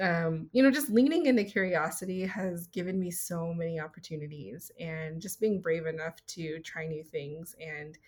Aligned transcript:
um, 0.00 0.48
you 0.52 0.62
know, 0.62 0.70
just 0.70 0.90
leaning 0.90 1.26
into 1.26 1.44
curiosity 1.44 2.24
has 2.24 2.66
given 2.68 2.98
me 2.98 3.10
so 3.10 3.52
many 3.52 3.78
opportunities 3.78 4.70
and 4.80 5.20
just 5.20 5.40
being 5.40 5.60
brave 5.60 5.86
enough 5.86 6.14
to 6.28 6.58
try 6.60 6.86
new 6.86 7.04
things 7.04 7.54
and 7.60 7.98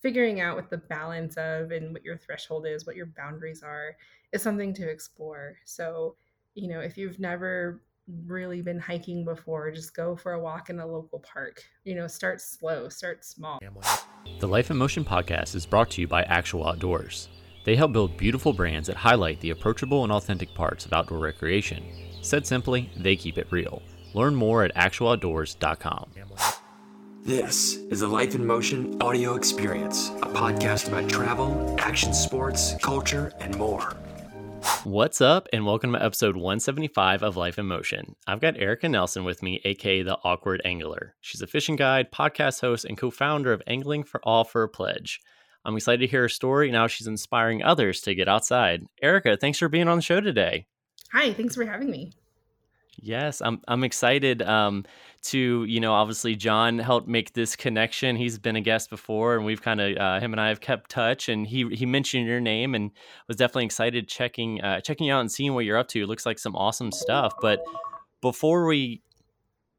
figuring 0.00 0.40
out 0.40 0.54
what 0.54 0.70
the 0.70 0.76
balance 0.76 1.36
of 1.36 1.72
and 1.72 1.92
what 1.92 2.04
your 2.04 2.16
threshold 2.16 2.66
is, 2.66 2.86
what 2.86 2.94
your 2.94 3.06
boundaries 3.16 3.62
are, 3.62 3.96
is 4.32 4.42
something 4.42 4.72
to 4.74 4.88
explore. 4.88 5.56
So, 5.64 6.14
you 6.54 6.68
know, 6.68 6.80
if 6.80 6.96
you've 6.96 7.18
never 7.18 7.80
really 8.26 8.60
been 8.60 8.78
hiking 8.78 9.24
before, 9.24 9.70
just 9.70 9.94
go 9.94 10.14
for 10.14 10.32
a 10.32 10.40
walk 10.40 10.70
in 10.70 10.78
a 10.78 10.86
local 10.86 11.20
park. 11.20 11.64
You 11.84 11.94
know, 11.94 12.06
start 12.06 12.40
slow, 12.40 12.88
start 12.88 13.24
small. 13.24 13.60
The 14.40 14.46
Life 14.46 14.70
in 14.70 14.76
Motion 14.76 15.04
podcast 15.04 15.54
is 15.54 15.66
brought 15.66 15.90
to 15.92 16.00
you 16.00 16.06
by 16.06 16.22
Actual 16.24 16.66
Outdoors. 16.66 17.28
They 17.64 17.76
help 17.76 17.92
build 17.92 18.18
beautiful 18.18 18.52
brands 18.52 18.88
that 18.88 18.96
highlight 18.96 19.40
the 19.40 19.48
approachable 19.48 20.04
and 20.04 20.12
authentic 20.12 20.54
parts 20.54 20.84
of 20.84 20.92
outdoor 20.92 21.18
recreation. 21.18 21.82
Said 22.20 22.46
simply, 22.46 22.90
they 22.94 23.16
keep 23.16 23.38
it 23.38 23.46
real. 23.50 23.82
Learn 24.12 24.34
more 24.34 24.64
at 24.64 24.74
actualoutdoors.com. 24.74 26.10
This 27.22 27.76
is 27.76 28.00
the 28.00 28.06
Life 28.06 28.34
in 28.34 28.46
Motion 28.46 29.00
audio 29.00 29.34
experience, 29.34 30.10
a 30.22 30.28
podcast 30.28 30.88
about 30.88 31.08
travel, 31.08 31.74
action 31.78 32.12
sports, 32.12 32.74
culture, 32.82 33.32
and 33.40 33.56
more. 33.56 33.96
What's 34.84 35.22
up, 35.22 35.48
and 35.50 35.64
welcome 35.64 35.92
to 35.92 36.04
episode 36.04 36.36
175 36.36 37.22
of 37.22 37.38
Life 37.38 37.58
in 37.58 37.64
Motion. 37.64 38.14
I've 38.26 38.40
got 38.40 38.58
Erica 38.58 38.90
Nelson 38.90 39.24
with 39.24 39.42
me, 39.42 39.62
aka 39.64 40.02
the 40.02 40.18
Awkward 40.22 40.60
Angler. 40.66 41.14
She's 41.22 41.40
a 41.40 41.46
fishing 41.46 41.76
guide, 41.76 42.12
podcast 42.12 42.60
host, 42.60 42.84
and 42.84 42.98
co 42.98 43.10
founder 43.10 43.54
of 43.54 43.62
Angling 43.66 44.04
for 44.04 44.20
All 44.22 44.44
for 44.44 44.62
a 44.62 44.68
Pledge. 44.68 45.22
I'm 45.64 45.76
excited 45.76 46.00
to 46.00 46.06
hear 46.06 46.22
her 46.22 46.28
story 46.28 46.68
and 46.68 46.76
how 46.76 46.86
she's 46.86 47.06
inspiring 47.06 47.62
others 47.62 48.00
to 48.02 48.14
get 48.14 48.28
outside. 48.28 48.84
Erica, 49.02 49.36
thanks 49.36 49.58
for 49.58 49.68
being 49.68 49.88
on 49.88 49.98
the 49.98 50.02
show 50.02 50.20
today. 50.20 50.66
Hi, 51.12 51.32
thanks 51.32 51.54
for 51.54 51.64
having 51.64 51.90
me. 51.90 52.12
Yes, 53.00 53.42
I'm 53.42 53.60
I'm 53.66 53.84
excited 53.84 54.42
um, 54.42 54.84
to 55.24 55.64
you 55.64 55.80
know 55.80 55.92
obviously 55.92 56.36
John 56.36 56.78
helped 56.78 57.08
make 57.08 57.32
this 57.32 57.56
connection. 57.56 58.16
He's 58.16 58.38
been 58.38 58.56
a 58.56 58.60
guest 58.60 58.90
before, 58.90 59.36
and 59.36 59.44
we've 59.44 59.62
kind 59.62 59.80
of 59.80 59.96
uh, 59.96 60.20
him 60.20 60.32
and 60.32 60.40
I 60.40 60.48
have 60.48 60.60
kept 60.60 60.90
touch. 60.90 61.28
And 61.28 61.46
he 61.46 61.68
he 61.74 61.86
mentioned 61.86 62.26
your 62.26 62.40
name 62.40 62.74
and 62.74 62.90
was 63.28 63.36
definitely 63.36 63.66
excited 63.66 64.08
checking 64.08 64.60
uh, 64.60 64.80
checking 64.80 65.06
you 65.06 65.12
out 65.12 65.20
and 65.20 65.30
seeing 65.30 65.54
what 65.54 65.64
you're 65.64 65.78
up 65.78 65.88
to. 65.88 66.02
It 66.02 66.06
looks 66.06 66.26
like 66.26 66.38
some 66.38 66.54
awesome 66.56 66.92
stuff. 66.92 67.34
But 67.40 67.60
before 68.20 68.66
we 68.66 69.02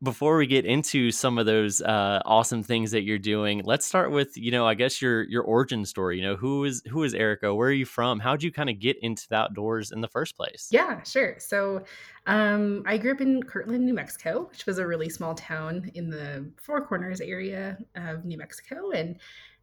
before 0.06 0.38
we 0.38 0.48
get 0.48 0.64
into 0.64 1.12
some 1.12 1.38
of 1.38 1.46
those 1.46 1.82
uh, 1.82 2.22
awesome 2.26 2.64
things 2.64 2.92
that 2.92 3.02
you're 3.04 3.20
doing, 3.20 3.62
let's 3.66 3.86
start 3.86 4.12
with 4.12 4.38
you 4.38 4.52
know 4.52 4.66
I 4.66 4.76
guess 4.76 5.02
your 5.02 5.24
your 5.24 5.44
origin 5.44 5.84
story. 5.84 6.18
You 6.18 6.24
know 6.24 6.36
who 6.38 6.64
is 6.64 6.82
who 6.90 7.04
is 7.04 7.14
Erica? 7.14 7.54
Where 7.54 7.68
are 7.68 7.74
you 7.74 7.86
from? 7.86 8.20
How'd 8.20 8.42
you 8.42 8.52
kind 8.54 8.70
of 8.70 8.80
get 8.80 8.98
into 9.02 9.28
the 9.28 9.36
outdoors 9.36 9.92
in 9.92 10.00
the 10.00 10.08
first 10.08 10.38
place? 10.38 10.70
Yeah, 10.72 11.04
sure. 11.04 11.36
So 11.40 11.84
um, 12.28 12.84
I 12.86 12.98
grew 12.98 13.12
up 13.12 13.20
in 13.20 13.44
Kirtland, 13.44 13.86
New 13.86 13.94
Mexico, 13.94 14.48
which 14.50 14.66
was 14.66 14.78
a 14.78 14.88
really 14.88 15.10
small 15.10 15.36
town 15.36 15.92
in 15.94 16.10
the 16.10 16.50
Four 16.62 16.86
Corners 16.86 17.20
area 17.20 17.78
of 17.96 18.24
New 18.24 18.38
Mexico, 18.38 18.92
and 18.92 19.18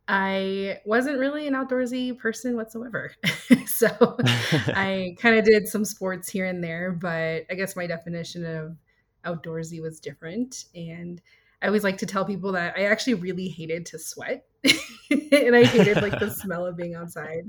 I 0.08 0.80
wasn't 0.84 1.18
really 1.18 1.46
an 1.46 1.54
outdoorsy 1.54 2.18
person 2.18 2.56
whatsoever. 2.56 3.12
so 3.66 3.88
I 4.24 5.16
kind 5.18 5.38
of 5.38 5.44
did 5.44 5.68
some 5.68 5.84
sports 5.84 6.28
here 6.28 6.46
and 6.46 6.62
there, 6.62 6.92
but 6.92 7.46
I 7.48 7.54
guess 7.56 7.77
my 7.77 7.86
definition 7.86 8.44
of 8.44 8.77
outdoorsy 9.24 9.80
was 9.80 10.00
different. 10.00 10.64
And 10.74 11.20
I 11.60 11.66
always 11.66 11.84
like 11.84 11.98
to 11.98 12.06
tell 12.06 12.24
people 12.24 12.52
that 12.52 12.74
I 12.76 12.84
actually 12.84 13.14
really 13.14 13.48
hated 13.48 13.86
to 13.86 13.98
sweat 13.98 14.44
and 14.64 15.54
I 15.54 15.64
hated 15.64 16.02
like 16.02 16.18
the 16.18 16.30
smell 16.42 16.66
of 16.66 16.76
being 16.76 16.94
outside. 16.94 17.44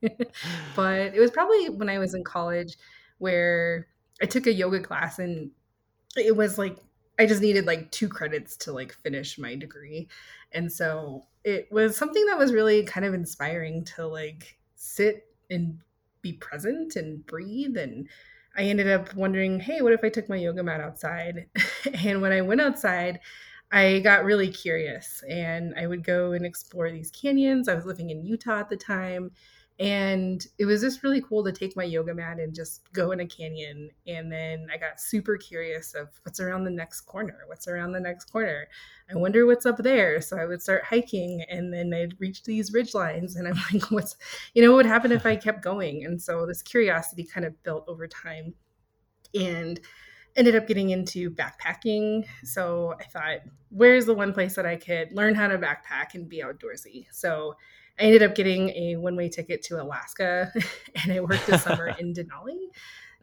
but 0.76 1.14
it 1.14 1.20
was 1.20 1.30
probably 1.30 1.68
when 1.70 1.88
I 1.88 1.98
was 1.98 2.14
in 2.14 2.24
college 2.24 2.76
where 3.18 3.86
I 4.20 4.26
took 4.26 4.46
a 4.46 4.52
yoga 4.52 4.80
class 4.80 5.18
and 5.18 5.50
it 6.16 6.36
was 6.36 6.58
like 6.58 6.76
I 7.18 7.26
just 7.26 7.42
needed 7.42 7.66
like 7.66 7.90
two 7.92 8.08
credits 8.08 8.56
to 8.58 8.72
like 8.72 8.92
finish 8.92 9.38
my 9.38 9.54
degree. 9.54 10.08
And 10.52 10.70
so 10.70 11.26
it 11.44 11.68
was 11.70 11.96
something 11.96 12.24
that 12.26 12.38
was 12.38 12.52
really 12.52 12.84
kind 12.84 13.06
of 13.06 13.14
inspiring 13.14 13.84
to 13.96 14.06
like 14.06 14.58
sit 14.74 15.26
and 15.50 15.78
be 16.22 16.32
present 16.32 16.96
and 16.96 17.24
breathe 17.26 17.76
and 17.76 18.08
I 18.56 18.62
ended 18.62 18.88
up 18.88 19.14
wondering, 19.14 19.60
hey, 19.60 19.80
what 19.80 19.92
if 19.92 20.04
I 20.04 20.08
took 20.08 20.28
my 20.28 20.36
yoga 20.36 20.62
mat 20.62 20.80
outside? 20.80 21.46
and 22.04 22.22
when 22.22 22.32
I 22.32 22.40
went 22.40 22.60
outside, 22.60 23.20
I 23.72 24.00
got 24.00 24.24
really 24.24 24.50
curious 24.50 25.22
and 25.28 25.74
I 25.76 25.86
would 25.86 26.04
go 26.04 26.32
and 26.32 26.46
explore 26.46 26.90
these 26.90 27.10
canyons. 27.10 27.68
I 27.68 27.74
was 27.74 27.86
living 27.86 28.10
in 28.10 28.24
Utah 28.24 28.60
at 28.60 28.68
the 28.68 28.76
time. 28.76 29.32
And 29.80 30.46
it 30.58 30.66
was 30.66 30.82
just 30.82 31.02
really 31.02 31.20
cool 31.20 31.42
to 31.42 31.50
take 31.50 31.76
my 31.76 31.82
yoga 31.82 32.14
mat 32.14 32.38
and 32.38 32.54
just 32.54 32.92
go 32.92 33.10
in 33.10 33.18
a 33.18 33.26
canyon. 33.26 33.90
And 34.06 34.30
then 34.30 34.68
I 34.72 34.76
got 34.76 35.00
super 35.00 35.36
curious 35.36 35.94
of 35.94 36.08
what's 36.22 36.38
around 36.38 36.62
the 36.62 36.70
next 36.70 37.00
corner. 37.02 37.40
What's 37.46 37.66
around 37.66 37.90
the 37.90 37.98
next 37.98 38.26
corner? 38.26 38.68
I 39.10 39.16
wonder 39.16 39.46
what's 39.46 39.66
up 39.66 39.78
there. 39.78 40.20
So 40.20 40.38
I 40.38 40.46
would 40.46 40.62
start 40.62 40.84
hiking 40.84 41.44
and 41.50 41.74
then 41.74 41.92
I'd 41.92 42.20
reach 42.20 42.44
these 42.44 42.72
ridge 42.72 42.94
lines 42.94 43.34
and 43.34 43.48
I'm 43.48 43.56
like, 43.72 43.90
what's, 43.90 44.16
you 44.54 44.62
know, 44.62 44.70
what 44.70 44.76
would 44.76 44.86
happen 44.86 45.10
if 45.10 45.26
I 45.26 45.34
kept 45.34 45.64
going? 45.64 46.04
And 46.04 46.22
so 46.22 46.46
this 46.46 46.62
curiosity 46.62 47.24
kind 47.24 47.44
of 47.44 47.60
built 47.64 47.84
over 47.88 48.06
time 48.06 48.54
and 49.34 49.80
ended 50.36 50.54
up 50.54 50.68
getting 50.68 50.90
into 50.90 51.30
backpacking. 51.30 52.26
So 52.44 52.94
I 53.00 53.04
thought, 53.04 53.38
where's 53.70 54.06
the 54.06 54.14
one 54.14 54.32
place 54.32 54.54
that 54.54 54.66
I 54.66 54.76
could 54.76 55.12
learn 55.12 55.34
how 55.34 55.48
to 55.48 55.58
backpack 55.58 56.14
and 56.14 56.28
be 56.28 56.42
outdoorsy? 56.42 57.06
So 57.10 57.56
I 57.98 58.02
ended 58.02 58.22
up 58.22 58.34
getting 58.34 58.70
a 58.70 58.96
one 58.96 59.16
way 59.16 59.28
ticket 59.28 59.62
to 59.64 59.80
Alaska 59.80 60.52
and 61.02 61.12
I 61.12 61.20
worked 61.20 61.48
a 61.48 61.58
summer 61.58 61.88
in 61.98 62.12
Denali. 62.12 62.68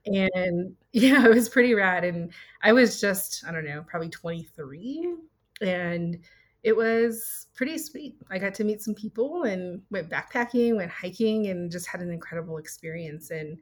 And 0.06 0.76
yeah, 0.94 1.26
it 1.26 1.34
was 1.34 1.50
pretty 1.50 1.74
rad. 1.74 2.04
And 2.04 2.32
I 2.64 2.74
was 2.74 3.00
just, 3.00 3.44
I 3.48 3.52
don't 3.52 3.66
know, 3.66 3.84
probably 3.88 4.10
23. 4.10 5.16
And 5.62 6.20
it 6.64 6.76
was 6.76 7.48
pretty 7.56 7.78
sweet. 7.78 8.16
I 8.30 8.38
got 8.40 8.54
to 8.56 8.64
meet 8.64 8.82
some 8.82 8.96
people 8.96 9.44
and 9.44 9.82
went 9.92 10.10
backpacking, 10.10 10.76
went 10.76 10.92
hiking, 10.92 11.48
and 11.48 11.72
just 11.72 11.88
had 11.88 12.02
an 12.02 12.12
incredible 12.12 12.58
experience. 12.58 13.32
And 13.32 13.58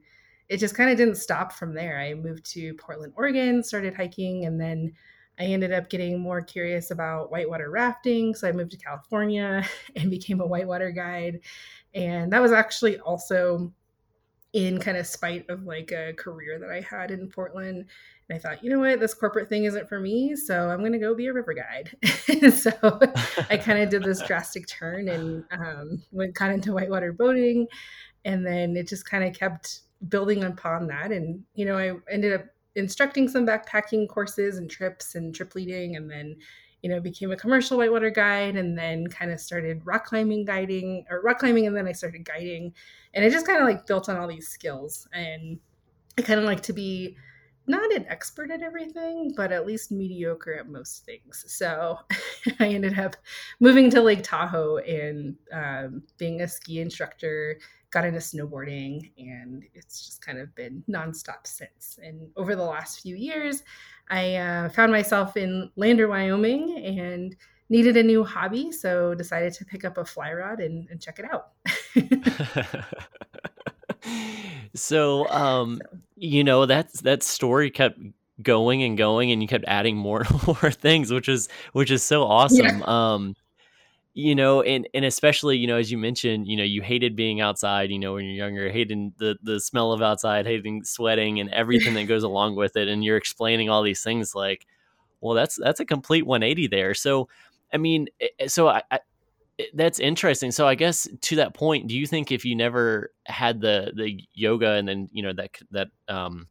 it 0.48 0.58
just 0.58 0.74
kind 0.74 0.90
of 0.90 0.96
didn't 0.96 1.16
stop 1.16 1.52
from 1.52 1.74
there. 1.74 1.98
I 1.98 2.14
moved 2.14 2.44
to 2.52 2.74
Portland, 2.74 3.12
Oregon, 3.16 3.62
started 3.62 3.94
hiking, 3.94 4.44
and 4.46 4.60
then 4.60 4.92
I 5.40 5.44
ended 5.44 5.72
up 5.72 5.88
getting 5.88 6.20
more 6.20 6.42
curious 6.42 6.90
about 6.90 7.30
whitewater 7.30 7.70
rafting. 7.70 8.34
So 8.34 8.46
I 8.46 8.52
moved 8.52 8.72
to 8.72 8.76
California 8.76 9.66
and 9.96 10.10
became 10.10 10.40
a 10.40 10.46
whitewater 10.46 10.90
guide. 10.90 11.40
And 11.94 12.30
that 12.32 12.42
was 12.42 12.52
actually 12.52 12.98
also 13.00 13.72
in 14.52 14.78
kind 14.78 14.98
of 14.98 15.06
spite 15.06 15.48
of 15.48 15.62
like 15.64 15.92
a 15.92 16.12
career 16.12 16.58
that 16.58 16.70
I 16.70 16.80
had 16.80 17.10
in 17.10 17.28
Portland. 17.28 17.86
And 18.28 18.36
I 18.36 18.38
thought, 18.38 18.62
you 18.62 18.68
know 18.68 18.80
what, 18.80 19.00
this 19.00 19.14
corporate 19.14 19.48
thing 19.48 19.64
isn't 19.64 19.88
for 19.88 19.98
me. 19.98 20.36
So 20.36 20.68
I'm 20.68 20.80
going 20.80 20.92
to 20.92 20.98
go 20.98 21.14
be 21.14 21.28
a 21.28 21.32
river 21.32 21.54
guide. 21.54 21.96
so 22.52 22.70
I 23.48 23.56
kind 23.64 23.82
of 23.82 23.88
did 23.88 24.04
this 24.04 24.20
drastic 24.26 24.66
turn 24.66 25.08
and 25.08 25.44
um, 25.52 26.02
went 26.12 26.34
kind 26.34 26.52
of 26.52 26.56
into 26.56 26.74
whitewater 26.74 27.12
boating. 27.14 27.66
And 28.26 28.44
then 28.44 28.76
it 28.76 28.88
just 28.88 29.08
kind 29.08 29.24
of 29.24 29.32
kept 29.32 29.80
building 30.08 30.44
upon 30.44 30.86
that. 30.88 31.12
And, 31.12 31.44
you 31.54 31.64
know, 31.64 31.78
I 31.78 31.94
ended 32.12 32.34
up 32.34 32.44
instructing 32.80 33.28
some 33.28 33.46
backpacking 33.46 34.08
courses 34.08 34.58
and 34.58 34.68
trips 34.68 35.14
and 35.14 35.34
trip 35.34 35.54
leading 35.54 35.94
and 35.94 36.10
then 36.10 36.34
you 36.82 36.90
know 36.90 37.00
became 37.00 37.30
a 37.30 37.36
commercial 37.36 37.78
whitewater 37.78 38.10
guide 38.10 38.56
and 38.56 38.76
then 38.76 39.06
kind 39.06 39.30
of 39.30 39.38
started 39.38 39.82
rock 39.84 40.06
climbing 40.06 40.44
guiding 40.44 41.04
or 41.10 41.20
rock 41.20 41.38
climbing 41.38 41.66
and 41.66 41.76
then 41.76 41.86
i 41.86 41.92
started 41.92 42.24
guiding. 42.24 42.72
And 43.12 43.24
it 43.24 43.30
just 43.30 43.46
kind 43.46 43.60
of 43.60 43.66
like 43.66 43.86
built 43.86 44.08
on 44.08 44.16
all 44.16 44.28
these 44.28 44.48
skills. 44.48 45.06
And 45.12 45.58
i 46.18 46.22
kind 46.22 46.40
of 46.40 46.46
like 46.46 46.62
to 46.62 46.72
be 46.72 47.16
not 47.66 47.92
an 47.92 48.06
expert 48.08 48.50
at 48.50 48.62
everything 48.62 49.32
but 49.36 49.52
at 49.52 49.66
least 49.66 49.92
mediocre 49.92 50.54
at 50.54 50.68
most 50.68 51.04
things. 51.04 51.44
So 51.46 51.98
i 52.60 52.66
ended 52.68 52.98
up 52.98 53.16
moving 53.60 53.90
to 53.90 54.00
lake 54.00 54.22
tahoe 54.22 54.78
and 54.78 55.36
um, 55.52 56.02
being 56.18 56.40
a 56.40 56.48
ski 56.48 56.80
instructor 56.80 57.58
got 57.90 58.04
into 58.04 58.20
snowboarding 58.20 59.10
and 59.18 59.64
it's 59.74 60.06
just 60.06 60.24
kind 60.24 60.38
of 60.38 60.54
been 60.54 60.82
nonstop 60.88 61.44
since. 61.46 61.98
And 62.02 62.28
over 62.36 62.54
the 62.54 62.64
last 62.64 63.00
few 63.00 63.16
years, 63.16 63.62
I 64.08 64.36
uh, 64.36 64.68
found 64.68 64.92
myself 64.92 65.36
in 65.36 65.70
Lander, 65.76 66.08
Wyoming 66.08 66.78
and 66.84 67.36
needed 67.68 67.96
a 67.96 68.02
new 68.02 68.24
hobby. 68.24 68.70
So 68.72 69.14
decided 69.14 69.52
to 69.54 69.64
pick 69.64 69.84
up 69.84 69.98
a 69.98 70.04
fly 70.04 70.32
rod 70.32 70.60
and, 70.60 70.88
and 70.88 71.00
check 71.00 71.18
it 71.18 71.26
out. 71.32 71.52
so, 74.74 75.28
um, 75.28 75.80
you 76.16 76.44
know, 76.44 76.66
that, 76.66 76.92
that 77.02 77.22
story 77.22 77.70
kept 77.70 77.98
going 78.42 78.82
and 78.82 78.96
going 78.96 79.32
and 79.32 79.42
you 79.42 79.48
kept 79.48 79.64
adding 79.66 79.96
more 79.96 80.22
and 80.28 80.46
more 80.46 80.70
things, 80.70 81.12
which 81.12 81.28
is, 81.28 81.48
which 81.72 81.90
is 81.90 82.02
so 82.02 82.22
awesome. 82.24 82.78
Yeah. 82.78 82.84
Um, 82.86 83.34
you 84.14 84.34
know 84.34 84.62
and 84.62 84.88
and 84.92 85.04
especially 85.04 85.56
you 85.56 85.66
know 85.66 85.76
as 85.76 85.90
you 85.90 85.96
mentioned 85.96 86.46
you 86.48 86.56
know 86.56 86.64
you 86.64 86.82
hated 86.82 87.14
being 87.14 87.40
outside 87.40 87.90
you 87.90 87.98
know 87.98 88.14
when 88.14 88.24
you're 88.24 88.34
younger 88.34 88.68
hating 88.68 89.12
the 89.18 89.36
the 89.42 89.60
smell 89.60 89.92
of 89.92 90.02
outside 90.02 90.46
hating 90.46 90.82
sweating 90.82 91.38
and 91.38 91.48
everything 91.50 91.94
that 91.94 92.04
goes 92.04 92.24
along 92.24 92.56
with 92.56 92.76
it 92.76 92.88
and 92.88 93.04
you're 93.04 93.16
explaining 93.16 93.70
all 93.70 93.82
these 93.82 94.02
things 94.02 94.34
like 94.34 94.66
well 95.20 95.34
that's 95.34 95.56
that's 95.56 95.80
a 95.80 95.84
complete 95.84 96.26
180 96.26 96.66
there. 96.68 96.94
So 96.94 97.28
i 97.72 97.76
mean 97.76 98.08
eh, 98.20 98.28
eh, 98.40 98.48
so 98.48 98.68
i, 98.68 98.82
I 98.90 98.98
eh, 99.60 99.66
that's 99.74 100.00
interesting. 100.00 100.50
So 100.50 100.66
i 100.66 100.74
guess 100.74 101.08
to 101.22 101.36
that 101.36 101.54
point 101.54 101.86
do 101.86 101.96
you 101.96 102.06
think 102.06 102.32
if 102.32 102.44
you 102.44 102.56
never 102.56 103.12
had 103.26 103.60
the 103.60 103.92
the 103.94 104.20
yoga 104.34 104.72
and 104.72 104.88
then 104.88 105.08
you 105.12 105.22
know 105.22 105.32
that 105.34 105.50
that 105.70 105.88
um 106.08 106.48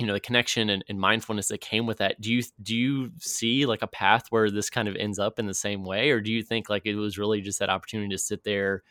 you 0.00 0.06
know 0.06 0.14
the 0.14 0.20
connection 0.20 0.70
and, 0.70 0.82
and, 0.88 0.98
mindfulness 0.98 1.48
that 1.48 1.60
came 1.60 1.86
with 1.86 1.98
that 1.98 2.20
do 2.20 2.32
you 2.32 2.42
do 2.62 2.74
you 2.74 3.10
see 3.18 3.66
like 3.66 3.82
a 3.82 3.86
path 3.86 4.26
where 4.30 4.50
this 4.50 4.70
kind 4.70 4.88
of 4.88 4.96
ends 4.96 5.18
up 5.18 5.38
in 5.38 5.46
the 5.46 5.54
same 5.54 5.84
way 5.84 6.10
or 6.10 6.20
do 6.20 6.32
you 6.32 6.42
think 6.42 6.70
like 6.70 6.86
it 6.86 6.96
was 6.96 7.18
really 7.18 7.40
just 7.40 7.58
that 7.58 7.68
opportunity 7.68 8.08
to 8.08 8.18
sit 8.18 8.42
there 8.42 8.82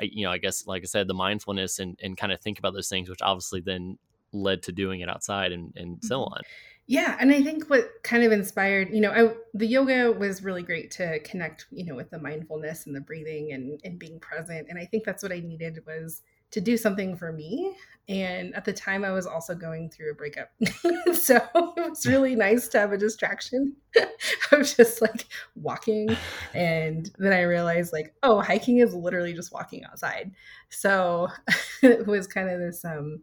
I, 0.00 0.04
you 0.04 0.24
know 0.24 0.32
i 0.32 0.38
guess 0.38 0.66
like 0.66 0.82
i 0.82 0.86
said 0.86 1.06
the 1.06 1.14
mindfulness 1.14 1.78
and, 1.78 1.98
and 2.02 2.16
kind 2.16 2.32
of 2.32 2.40
think 2.40 2.58
about 2.58 2.74
those 2.74 2.88
things 2.88 3.08
which 3.08 3.22
obviously 3.22 3.60
then 3.60 3.98
led 4.32 4.62
to 4.64 4.72
doing 4.72 5.00
it 5.00 5.08
outside 5.08 5.52
and, 5.52 5.72
and 5.76 6.04
so 6.04 6.20
mm-hmm. 6.20 6.34
on 6.34 6.40
yeah 6.86 7.16
and 7.20 7.30
i 7.30 7.40
think 7.42 7.70
what 7.70 7.88
kind 8.02 8.24
of 8.24 8.32
inspired 8.32 8.90
you 8.90 9.00
know 9.00 9.10
I, 9.10 9.34
the 9.54 9.66
yoga 9.66 10.12
was 10.12 10.42
really 10.42 10.62
great 10.62 10.90
to 10.92 11.20
connect 11.20 11.66
you 11.70 11.84
know 11.84 11.94
with 11.94 12.10
the 12.10 12.18
mindfulness 12.18 12.86
and 12.86 12.96
the 12.96 13.00
breathing 13.00 13.52
and, 13.52 13.80
and 13.84 13.98
being 13.98 14.18
present 14.18 14.66
and 14.68 14.78
i 14.78 14.84
think 14.84 15.04
that's 15.04 15.22
what 15.22 15.32
i 15.32 15.40
needed 15.40 15.80
was 15.86 16.22
to 16.50 16.60
do 16.60 16.76
something 16.76 17.16
for 17.16 17.32
me. 17.32 17.74
And 18.08 18.54
at 18.54 18.64
the 18.64 18.72
time, 18.72 19.04
I 19.04 19.10
was 19.10 19.26
also 19.26 19.54
going 19.54 19.90
through 19.90 20.12
a 20.12 20.14
breakup. 20.14 20.50
so 21.12 21.36
it 21.36 21.90
was 21.90 22.06
really 22.06 22.34
nice 22.34 22.66
to 22.68 22.78
have 22.78 22.92
a 22.92 22.96
distraction 22.96 23.76
of 24.52 24.66
just 24.66 25.02
like 25.02 25.26
walking. 25.54 26.16
And 26.54 27.10
then 27.18 27.34
I 27.34 27.42
realized, 27.42 27.92
like, 27.92 28.14
oh, 28.22 28.40
hiking 28.40 28.78
is 28.78 28.94
literally 28.94 29.34
just 29.34 29.52
walking 29.52 29.84
outside. 29.84 30.32
So 30.70 31.28
it 31.82 32.06
was 32.06 32.26
kind 32.26 32.48
of 32.48 32.60
this, 32.60 32.82
um, 32.82 33.20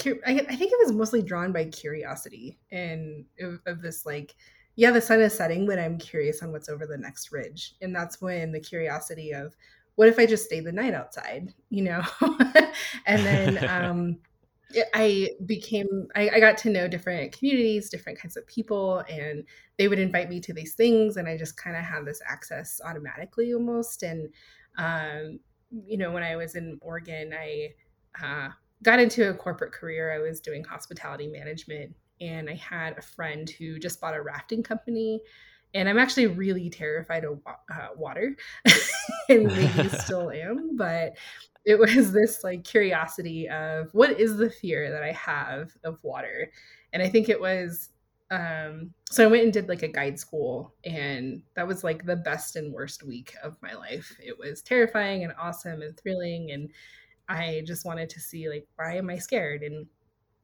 I, 0.00 0.38
think 0.38 0.72
it 0.72 0.86
was 0.86 0.92
mostly 0.92 1.22
drawn 1.22 1.52
by 1.52 1.64
curiosity 1.66 2.58
and 2.70 3.24
of, 3.40 3.60
of 3.66 3.82
this, 3.82 4.06
like, 4.06 4.36
yeah, 4.76 4.90
the 4.92 5.00
sun 5.00 5.20
is 5.20 5.34
setting, 5.34 5.66
but 5.66 5.78
I'm 5.78 5.98
curious 5.98 6.42
on 6.42 6.52
what's 6.52 6.68
over 6.68 6.86
the 6.86 6.98
next 6.98 7.32
ridge. 7.32 7.74
And 7.80 7.94
that's 7.94 8.20
when 8.20 8.52
the 8.52 8.60
curiosity 8.60 9.32
of, 9.32 9.56
what 9.96 10.08
if 10.08 10.18
I 10.18 10.26
just 10.26 10.44
stayed 10.44 10.64
the 10.64 10.72
night 10.72 10.94
outside, 10.94 11.52
you 11.70 11.82
know? 11.82 12.02
and 13.06 13.24
then 13.24 13.68
um, 13.68 14.18
I 14.92 15.30
became, 15.46 16.08
I, 16.16 16.30
I, 16.30 16.40
got 16.40 16.58
to 16.58 16.70
know 16.70 16.88
different 16.88 17.36
communities, 17.36 17.90
different 17.90 18.18
kinds 18.18 18.36
of 18.36 18.46
people, 18.48 19.04
and 19.08 19.44
they 19.78 19.86
would 19.86 20.00
invite 20.00 20.28
me 20.28 20.40
to 20.40 20.52
these 20.52 20.74
things. 20.74 21.16
And 21.16 21.28
I 21.28 21.36
just 21.36 21.56
kind 21.56 21.76
of 21.76 21.84
had 21.84 22.04
this 22.04 22.20
access 22.28 22.80
automatically 22.84 23.54
almost. 23.54 24.02
And, 24.02 24.28
um, 24.76 25.38
you 25.70 25.96
know, 25.96 26.10
when 26.10 26.24
I 26.24 26.34
was 26.34 26.56
in 26.56 26.78
Oregon, 26.82 27.32
I 27.32 27.68
uh, 28.22 28.48
got 28.82 28.98
into 28.98 29.30
a 29.30 29.34
corporate 29.34 29.72
career. 29.72 30.12
I 30.12 30.18
was 30.18 30.40
doing 30.40 30.64
hospitality 30.64 31.28
management, 31.28 31.94
and 32.20 32.50
I 32.50 32.54
had 32.54 32.98
a 32.98 33.02
friend 33.02 33.48
who 33.48 33.78
just 33.78 34.00
bought 34.00 34.16
a 34.16 34.22
rafting 34.22 34.62
company 34.62 35.20
and 35.74 35.88
I'm 35.88 35.98
actually 35.98 36.28
really 36.28 36.70
terrified 36.70 37.24
of 37.24 37.40
uh, 37.46 37.88
water, 37.96 38.36
and 39.28 39.46
maybe 39.46 39.88
still 39.98 40.30
am. 40.30 40.76
But 40.76 41.16
it 41.64 41.78
was 41.78 42.12
this 42.12 42.44
like 42.44 42.64
curiosity 42.64 43.48
of 43.48 43.92
what 43.92 44.18
is 44.20 44.36
the 44.36 44.50
fear 44.50 44.90
that 44.90 45.02
I 45.02 45.12
have 45.12 45.72
of 45.84 45.98
water, 46.02 46.50
and 46.92 47.02
I 47.02 47.08
think 47.08 47.28
it 47.28 47.40
was. 47.40 47.90
Um, 48.30 48.94
so 49.10 49.22
I 49.22 49.26
went 49.28 49.44
and 49.44 49.52
did 49.52 49.68
like 49.68 49.82
a 49.82 49.88
guide 49.88 50.18
school, 50.18 50.74
and 50.84 51.42
that 51.56 51.66
was 51.66 51.84
like 51.84 52.06
the 52.06 52.16
best 52.16 52.56
and 52.56 52.72
worst 52.72 53.02
week 53.02 53.34
of 53.42 53.56
my 53.60 53.74
life. 53.74 54.16
It 54.24 54.38
was 54.38 54.62
terrifying 54.62 55.24
and 55.24 55.34
awesome 55.38 55.82
and 55.82 55.96
thrilling, 55.96 56.52
and 56.52 56.70
I 57.28 57.62
just 57.66 57.84
wanted 57.84 58.10
to 58.10 58.20
see 58.20 58.48
like 58.48 58.66
why 58.76 58.96
am 58.96 59.10
I 59.10 59.18
scared 59.18 59.62
and 59.62 59.86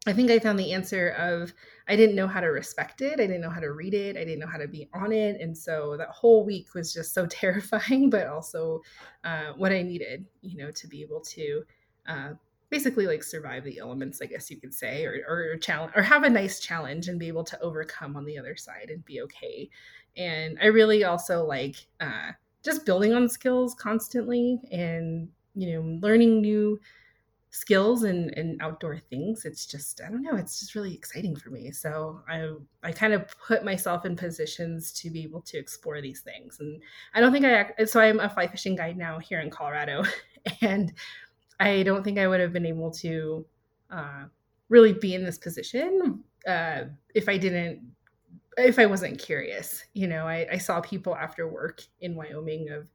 I 0.06 0.14
think 0.14 0.31
I 0.31 0.38
found 0.38 0.58
the 0.58 0.73
answer 0.73 1.11
of 1.11 1.52
I 1.87 1.94
didn't 1.94 2.17
know 2.17 2.26
how 2.26 2.41
to 2.41 2.47
respect 2.47 3.02
it. 3.02 3.14
I 3.20 3.26
didn't 3.26 3.43
know 3.43 3.50
how 3.50 3.61
to 3.61 3.73
read 3.73 3.93
it. 3.93 4.17
I 4.17 4.20
didn't 4.25 4.38
know 4.38 4.47
how 4.47 4.58
to 4.58 4.69
be 4.69 4.88
on 4.94 5.12
it. 5.12 5.41
And 5.41 5.56
so 5.56 5.97
that 5.99 6.08
whole 6.08 6.44
week 6.44 6.75
was 6.75 6.93
just 6.93 7.12
so 7.12 7.26
terrifying, 7.31 8.08
but 8.08 8.26
also 8.26 8.81
uh, 9.25 9.52
what 9.56 9.73
I 9.73 9.82
needed, 9.82 10.25
you 10.41 10.56
know, 10.56 10.70
to 10.70 10.87
be 10.88 11.02
able 11.02 11.20
to 11.20 11.62
uh, 12.08 12.31
basically 12.70 13.06
like 13.06 13.23
survive 13.23 13.64
the 13.64 13.79
elements, 13.79 14.23
I 14.23 14.26
guess 14.26 14.50
you 14.50 14.58
could 14.58 14.73
say, 14.73 15.05
or, 15.05 15.23
or 15.29 15.56
challenge 15.58 15.93
or 15.94 16.02
have 16.02 16.23
a 16.23 16.31
nice 16.31 16.61
challenge 16.61 17.08
and 17.08 17.19
be 17.19 17.29
able 17.29 17.44
to 17.44 17.61
overcome 17.61 18.17
on 18.17 18.25
the 18.25 18.38
other 18.38 18.56
side 18.56 18.88
and 18.88 19.05
be 19.05 19.20
okay. 19.23 19.69
And 20.17 20.56
I 20.62 20.67
really 20.67 21.05
also 21.05 21.44
like 21.44 21.76
uh, 22.00 22.32
just 22.64 22.87
building 22.87 23.12
on 23.12 23.29
skills 23.29 23.75
constantly 23.75 24.61
and, 24.70 25.29
you 25.55 25.73
know, 25.75 25.99
learning 26.00 26.41
new 26.41 26.81
skills 27.50 28.05
and, 28.05 28.32
and 28.37 28.61
outdoor 28.62 28.97
things 28.97 29.44
it's 29.44 29.67
just 29.67 30.00
i 30.06 30.08
don't 30.08 30.23
know 30.23 30.37
it's 30.37 30.61
just 30.61 30.76
really 30.76 30.94
exciting 30.94 31.35
for 31.35 31.50
me. 31.50 31.70
So 31.73 32.20
i 32.29 32.52
i 32.82 32.93
kind 32.93 33.12
of 33.12 33.26
put 33.47 33.64
myself 33.64 34.06
in 34.06 34.14
positions 34.14 34.93
to 34.93 35.11
be 35.11 35.23
able 35.25 35.43
to 35.43 35.58
explore 35.58 36.00
these 36.00 36.20
things. 36.20 36.61
And 36.61 36.81
i 37.14 37.20
don't 37.20 37.32
think 37.32 37.44
i 37.44 37.85
so 37.85 38.00
i'm 38.00 38.20
a 38.20 38.29
fly 38.29 38.47
fishing 38.47 38.76
guide 38.76 38.97
now 38.97 39.19
here 39.19 39.41
in 39.41 39.50
colorado 39.50 40.05
and 40.61 40.93
i 41.58 41.82
don't 41.82 42.05
think 42.05 42.19
i 42.19 42.29
would 42.29 42.41
have 42.41 42.52
been 42.52 42.67
able 42.67 42.91
to 42.93 43.44
uh, 43.91 44.25
really 44.69 44.93
be 44.93 45.17
in 45.17 45.25
this 45.25 45.38
position 45.38 46.23
uh, 46.47 46.82
if 47.14 47.29
i 47.29 47.37
didn't 47.37 47.81
if 48.58 48.79
i 48.79 48.87
wasn't 48.87 49.19
curious. 49.19 49.85
You 49.93 50.06
know 50.06 50.26
I, 50.26 50.47
I 50.52 50.58
saw 50.58 50.81
people 50.81 51.17
after 51.17 51.49
work 51.49 51.82
in 52.00 52.14
wyoming 52.14 52.70
of 52.70 52.87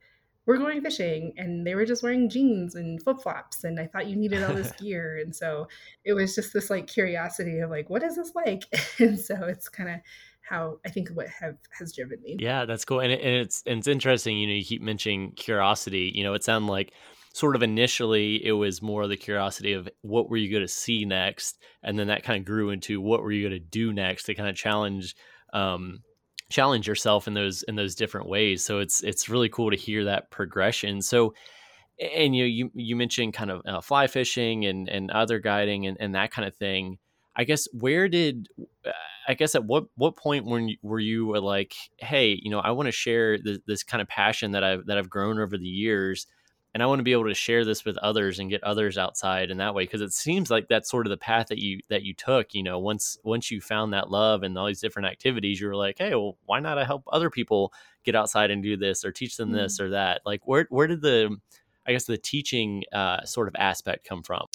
we're 0.45 0.57
going 0.57 0.81
fishing 0.81 1.33
and 1.37 1.65
they 1.65 1.75
were 1.75 1.85
just 1.85 2.03
wearing 2.03 2.29
jeans 2.29 2.75
and 2.75 3.01
flip-flops 3.01 3.63
and 3.63 3.79
i 3.79 3.85
thought 3.85 4.07
you 4.07 4.15
needed 4.15 4.43
all 4.43 4.53
this 4.53 4.71
gear 4.79 5.19
and 5.23 5.35
so 5.35 5.67
it 6.03 6.13
was 6.13 6.35
just 6.35 6.53
this 6.53 6.69
like 6.69 6.87
curiosity 6.87 7.59
of 7.59 7.69
like 7.69 7.89
what 7.89 8.03
is 8.03 8.15
this 8.15 8.33
like? 8.35 8.63
And 8.99 9.19
so 9.19 9.35
it's 9.43 9.67
kind 9.67 9.89
of 9.89 9.95
how 10.41 10.77
i 10.85 10.89
think 10.89 11.09
what 11.09 11.27
have 11.27 11.57
has 11.77 11.93
driven 11.93 12.21
me. 12.21 12.37
Yeah 12.39 12.65
that's 12.65 12.85
cool 12.85 12.99
and, 12.99 13.11
it, 13.11 13.21
and 13.21 13.35
it's 13.35 13.63
and 13.65 13.79
it's 13.79 13.87
interesting 13.87 14.37
you 14.37 14.47
know 14.47 14.53
you 14.53 14.63
keep 14.63 14.81
mentioning 14.81 15.31
curiosity 15.31 16.11
you 16.13 16.23
know 16.23 16.33
it 16.33 16.43
sounded 16.43 16.71
like 16.71 16.93
sort 17.35 17.57
of 17.57 17.63
initially 17.63 18.43
it 18.45 18.53
was 18.53 18.81
more 18.81 19.07
the 19.07 19.17
curiosity 19.17 19.73
of 19.73 19.89
what 20.03 20.29
were 20.29 20.37
you 20.37 20.49
going 20.49 20.63
to 20.63 20.69
see 20.69 21.03
next? 21.03 21.57
And 21.83 21.99
then 21.99 22.07
that 22.07 22.23
kind 22.23 22.39
of 22.39 22.45
grew 22.45 22.69
into 22.69 23.01
what 23.01 23.21
were 23.21 23.31
you 23.33 23.49
going 23.49 23.61
to 23.61 23.67
do 23.67 23.91
next? 23.91 24.23
to 24.23 24.35
kind 24.35 24.47
of 24.47 24.55
challenge 24.55 25.17
um, 25.51 25.99
challenge 26.55 26.87
yourself 26.87 27.27
in 27.27 27.33
those 27.33 27.63
in 27.63 27.75
those 27.75 27.95
different 27.95 28.29
ways. 28.29 28.63
So 28.63 28.79
it's 28.79 29.03
it's 29.03 29.27
really 29.27 29.49
cool 29.49 29.71
to 29.71 29.77
hear 29.77 30.05
that 30.05 30.31
progression. 30.31 31.01
So 31.01 31.33
and 31.99 32.33
you 32.35 32.45
you 32.45 32.71
you 32.73 32.95
mentioned 32.95 33.33
kind 33.33 33.51
of 33.51 33.61
uh, 33.65 33.81
fly 33.81 34.07
fishing 34.07 34.65
and 34.65 34.87
and 34.87 35.11
other 35.11 35.39
guiding 35.39 35.85
and, 35.85 35.97
and 35.99 36.15
that 36.15 36.31
kind 36.31 36.47
of 36.47 36.55
thing. 36.55 36.97
I 37.35 37.43
guess 37.43 37.67
where 37.73 38.07
did 38.07 38.47
i 39.27 39.33
guess 39.33 39.55
at 39.55 39.65
what 39.65 39.85
what 39.95 40.15
point 40.15 40.45
when 40.45 40.69
you, 40.69 40.77
were 40.81 40.99
you 40.99 41.37
like 41.39 41.73
hey 41.97 42.39
you 42.41 42.49
know 42.49 42.59
i 42.59 42.71
want 42.71 42.87
to 42.87 42.91
share 42.91 43.37
this, 43.37 43.57
this 43.67 43.83
kind 43.83 44.01
of 44.01 44.07
passion 44.07 44.51
that 44.51 44.63
i've 44.63 44.85
that 44.85 44.97
i've 44.97 45.09
grown 45.09 45.39
over 45.39 45.57
the 45.57 45.67
years 45.67 46.27
and 46.75 46.83
I 46.83 46.87
want 46.87 46.99
to 46.99 47.03
be 47.03 47.13
able 47.13 47.29
to 47.29 47.33
share 47.33 47.63
this 47.63 47.85
with 47.85 47.97
others 47.99 48.37
and 48.37 48.49
get 48.49 48.61
others 48.61 48.97
outside 48.97 49.49
in 49.49 49.59
that 49.59 49.73
way 49.73 49.85
because 49.85 50.01
it 50.01 50.11
seems 50.11 50.51
like 50.51 50.67
that's 50.67 50.91
sort 50.91 51.05
of 51.05 51.09
the 51.09 51.15
path 51.15 51.47
that 51.47 51.57
you 51.57 51.79
that 51.87 52.03
you 52.03 52.13
took. 52.13 52.53
You 52.53 52.63
know, 52.63 52.79
once 52.79 53.17
once 53.23 53.49
you 53.49 53.61
found 53.61 53.93
that 53.93 54.11
love 54.11 54.43
and 54.43 54.57
all 54.57 54.67
these 54.67 54.81
different 54.81 55.07
activities, 55.07 55.61
you 55.61 55.67
were 55.67 55.75
like, 55.77 55.97
hey, 55.99 56.13
well, 56.15 56.37
why 56.45 56.59
not 56.59 56.77
I 56.77 56.83
help 56.83 57.05
other 57.09 57.29
people 57.29 57.71
get 58.03 58.13
outside 58.13 58.51
and 58.51 58.61
do 58.61 58.75
this 58.75 59.05
or 59.05 59.13
teach 59.13 59.37
them 59.37 59.49
mm-hmm. 59.49 59.59
this 59.59 59.79
or 59.79 59.91
that? 59.91 60.19
Like, 60.25 60.45
where 60.45 60.67
where 60.69 60.85
did 60.85 61.01
the 61.01 61.37
I 61.87 61.93
guess 61.93 62.03
the 62.03 62.17
teaching 62.17 62.83
uh, 62.91 63.23
sort 63.23 63.47
of 63.47 63.55
aspect 63.57 64.05
come 64.05 64.21
from? 64.21 64.45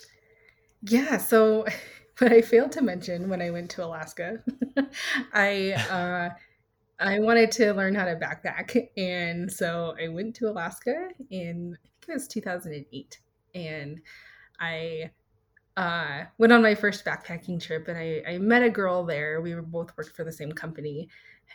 Yeah, 0.83 1.17
so 1.17 1.65
what 2.19 2.35
I 2.35 2.43
failed 2.43 2.73
to 2.73 2.83
mention 2.83 3.31
when 3.31 3.41
I 3.41 3.49
went 3.49 3.71
to 3.71 3.85
Alaska, 3.85 4.43
I. 5.33 5.73
Uh, 5.73 6.35
I 7.01 7.19
wanted 7.19 7.51
to 7.53 7.73
learn 7.73 7.95
how 7.95 8.05
to 8.05 8.17
backpack. 8.17 8.89
And 8.97 9.51
so 9.51 9.97
I 10.03 10.09
went 10.09 10.37
to 10.37 10.51
Alaska 10.51 11.09
in 11.31 11.77
I 11.83 12.07
think 12.07 12.09
it 12.09 12.13
was 12.13 12.29
2008, 12.29 13.19
and 13.55 14.01
I 14.59 15.11
uh, 15.77 16.25
went 16.39 16.53
on 16.53 16.63
my 16.63 16.75
first 16.75 17.05
backpacking 17.05 17.61
trip, 17.61 17.89
and 17.89 17.97
I, 17.97 18.23
I 18.27 18.39
met 18.39 18.63
a 18.63 18.71
girl 18.71 19.05
there. 19.05 19.41
We 19.41 19.55
were 19.55 19.63
both 19.63 19.97
worked 19.97 20.15
for 20.17 20.25
the 20.25 20.33
same 20.33 20.53
company, 20.53 21.09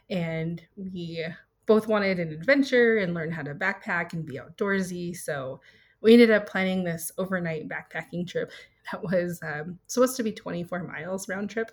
and 0.10 0.62
we 0.76 1.26
both 1.66 1.88
wanted 1.88 2.20
an 2.20 2.32
adventure 2.32 2.98
and 2.98 3.14
learn 3.14 3.32
how 3.32 3.42
to 3.42 3.56
backpack 3.56 4.14
and 4.14 4.26
be 4.26 4.40
outdoorsy. 4.40 5.16
So 5.16 5.62
we 6.02 6.14
ended 6.14 6.32
up 6.32 6.48
planning 6.48 6.84
this 6.84 7.12
overnight 7.18 7.68
backpacking 7.68 8.28
trip 8.28 8.52
that 8.92 9.04
was 9.04 9.40
um, 9.44 9.80
supposed 9.88 10.16
to 10.18 10.24
be 10.24 10.32
24 10.32 10.84
miles 10.84 11.28
round 11.28 11.50
trip. 11.50 11.72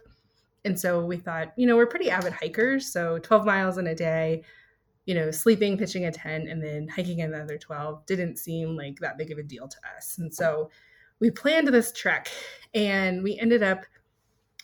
And 0.64 0.78
so 0.78 1.04
we 1.04 1.16
thought, 1.16 1.52
you 1.56 1.66
know, 1.66 1.76
we're 1.76 1.86
pretty 1.86 2.10
avid 2.10 2.32
hikers. 2.32 2.92
So 2.92 3.18
12 3.18 3.44
miles 3.44 3.78
in 3.78 3.86
a 3.88 3.94
day, 3.94 4.42
you 5.06 5.14
know, 5.14 5.30
sleeping, 5.30 5.76
pitching 5.76 6.04
a 6.04 6.12
tent, 6.12 6.48
and 6.48 6.62
then 6.62 6.88
hiking 6.88 7.20
another 7.20 7.58
12 7.58 8.06
didn't 8.06 8.38
seem 8.38 8.76
like 8.76 8.98
that 9.00 9.18
big 9.18 9.32
of 9.32 9.38
a 9.38 9.42
deal 9.42 9.66
to 9.66 9.76
us. 9.96 10.18
And 10.18 10.32
so 10.32 10.70
we 11.18 11.30
planned 11.30 11.68
this 11.68 11.92
trek 11.92 12.28
and 12.74 13.22
we 13.22 13.38
ended 13.38 13.62
up 13.62 13.84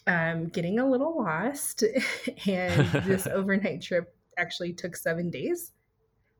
um, 0.06 0.46
getting 0.48 0.78
a 0.78 0.88
little 0.88 1.18
lost. 1.18 1.84
and 2.46 2.86
this 3.04 3.26
overnight 3.32 3.82
trip 3.82 4.14
actually 4.36 4.72
took 4.72 4.96
seven 4.96 5.30
days. 5.30 5.72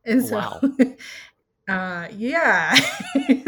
And 0.05 0.25
so, 0.25 0.37
wow. 0.37 0.61
uh, 1.69 2.09
yeah, 2.17 2.75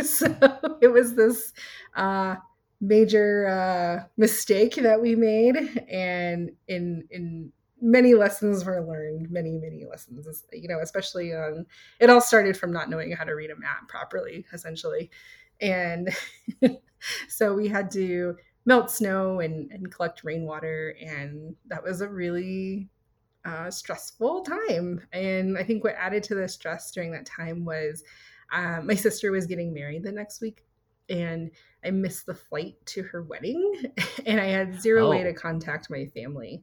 so 0.02 0.76
it 0.82 0.88
was 0.88 1.14
this 1.14 1.52
uh, 1.96 2.36
major 2.80 3.46
uh, 3.46 4.08
mistake 4.16 4.76
that 4.76 5.00
we 5.00 5.14
made. 5.14 5.56
And 5.90 6.52
in, 6.68 7.04
in, 7.10 7.52
many 7.82 8.12
lessons 8.12 8.62
were 8.62 8.86
learned 8.86 9.30
many 9.30 9.52
many 9.52 9.86
lessons 9.90 10.44
you 10.52 10.68
know 10.68 10.80
especially 10.82 11.32
on 11.32 11.64
it 11.98 12.10
all 12.10 12.20
started 12.20 12.54
from 12.54 12.70
not 12.70 12.90
knowing 12.90 13.10
how 13.10 13.24
to 13.24 13.32
read 13.32 13.50
a 13.50 13.56
map 13.56 13.88
properly 13.88 14.44
essentially 14.52 15.10
and 15.62 16.10
so 17.28 17.54
we 17.54 17.68
had 17.68 17.90
to 17.90 18.36
melt 18.66 18.90
snow 18.90 19.40
and, 19.40 19.70
and 19.72 19.92
collect 19.92 20.24
rainwater. 20.24 20.94
And 21.00 21.56
that 21.66 21.82
was 21.82 22.00
a 22.00 22.08
really 22.08 22.88
uh, 23.44 23.70
stressful 23.70 24.42
time. 24.42 25.00
And 25.12 25.56
I 25.56 25.64
think 25.64 25.82
what 25.82 25.94
added 25.96 26.22
to 26.24 26.34
the 26.34 26.48
stress 26.48 26.90
during 26.90 27.12
that 27.12 27.26
time 27.26 27.64
was 27.64 28.04
uh, 28.52 28.80
my 28.82 28.94
sister 28.94 29.30
was 29.30 29.46
getting 29.46 29.72
married 29.72 30.02
the 30.02 30.12
next 30.12 30.40
week. 30.40 30.64
And 31.10 31.50
I 31.84 31.90
missed 31.90 32.26
the 32.26 32.34
flight 32.34 32.74
to 32.86 33.02
her 33.02 33.22
wedding, 33.22 33.92
and 34.26 34.40
I 34.40 34.46
had 34.46 34.80
zero 34.80 35.06
oh. 35.06 35.10
way 35.10 35.22
to 35.22 35.32
contact 35.32 35.90
my 35.90 36.06
family. 36.06 36.62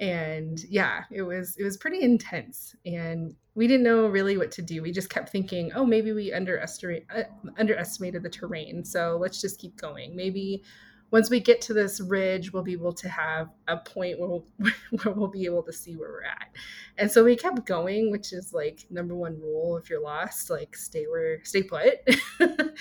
And 0.00 0.58
yeah 0.68 1.04
it 1.12 1.22
was 1.22 1.54
it 1.56 1.62
was 1.62 1.76
pretty 1.76 2.02
intense 2.02 2.74
and 2.84 3.32
we 3.54 3.68
didn't 3.68 3.84
know 3.84 4.08
really 4.08 4.36
what 4.36 4.50
to 4.52 4.62
do. 4.62 4.82
We 4.82 4.90
just 4.90 5.08
kept 5.08 5.28
thinking 5.28 5.70
oh 5.72 5.86
maybe 5.86 6.10
we 6.10 6.32
underestimate 6.32 7.06
uh, 7.14 7.22
underestimated 7.58 8.24
the 8.24 8.28
terrain 8.28 8.84
so 8.84 9.16
let's 9.20 9.40
just 9.40 9.60
keep 9.60 9.76
going. 9.76 10.16
Maybe 10.16 10.64
once 11.10 11.30
we 11.30 11.40
get 11.40 11.60
to 11.60 11.72
this 11.72 12.00
ridge 12.00 12.52
we'll 12.52 12.62
be 12.62 12.72
able 12.72 12.92
to 12.92 13.08
have 13.08 13.48
a 13.68 13.76
point 13.76 14.18
where 14.18 14.28
we'll, 14.28 14.46
where 15.02 15.14
we'll 15.14 15.28
be 15.28 15.44
able 15.44 15.62
to 15.62 15.72
see 15.72 15.96
where 15.96 16.10
we're 16.10 16.24
at 16.24 16.48
and 16.98 17.10
so 17.10 17.24
we 17.24 17.36
kept 17.36 17.64
going 17.66 18.10
which 18.10 18.32
is 18.32 18.52
like 18.52 18.86
number 18.90 19.14
one 19.14 19.40
rule 19.40 19.76
if 19.76 19.88
you're 19.88 20.02
lost 20.02 20.50
like 20.50 20.76
stay 20.76 21.04
where 21.06 21.42
stay 21.44 21.62
put 21.62 21.94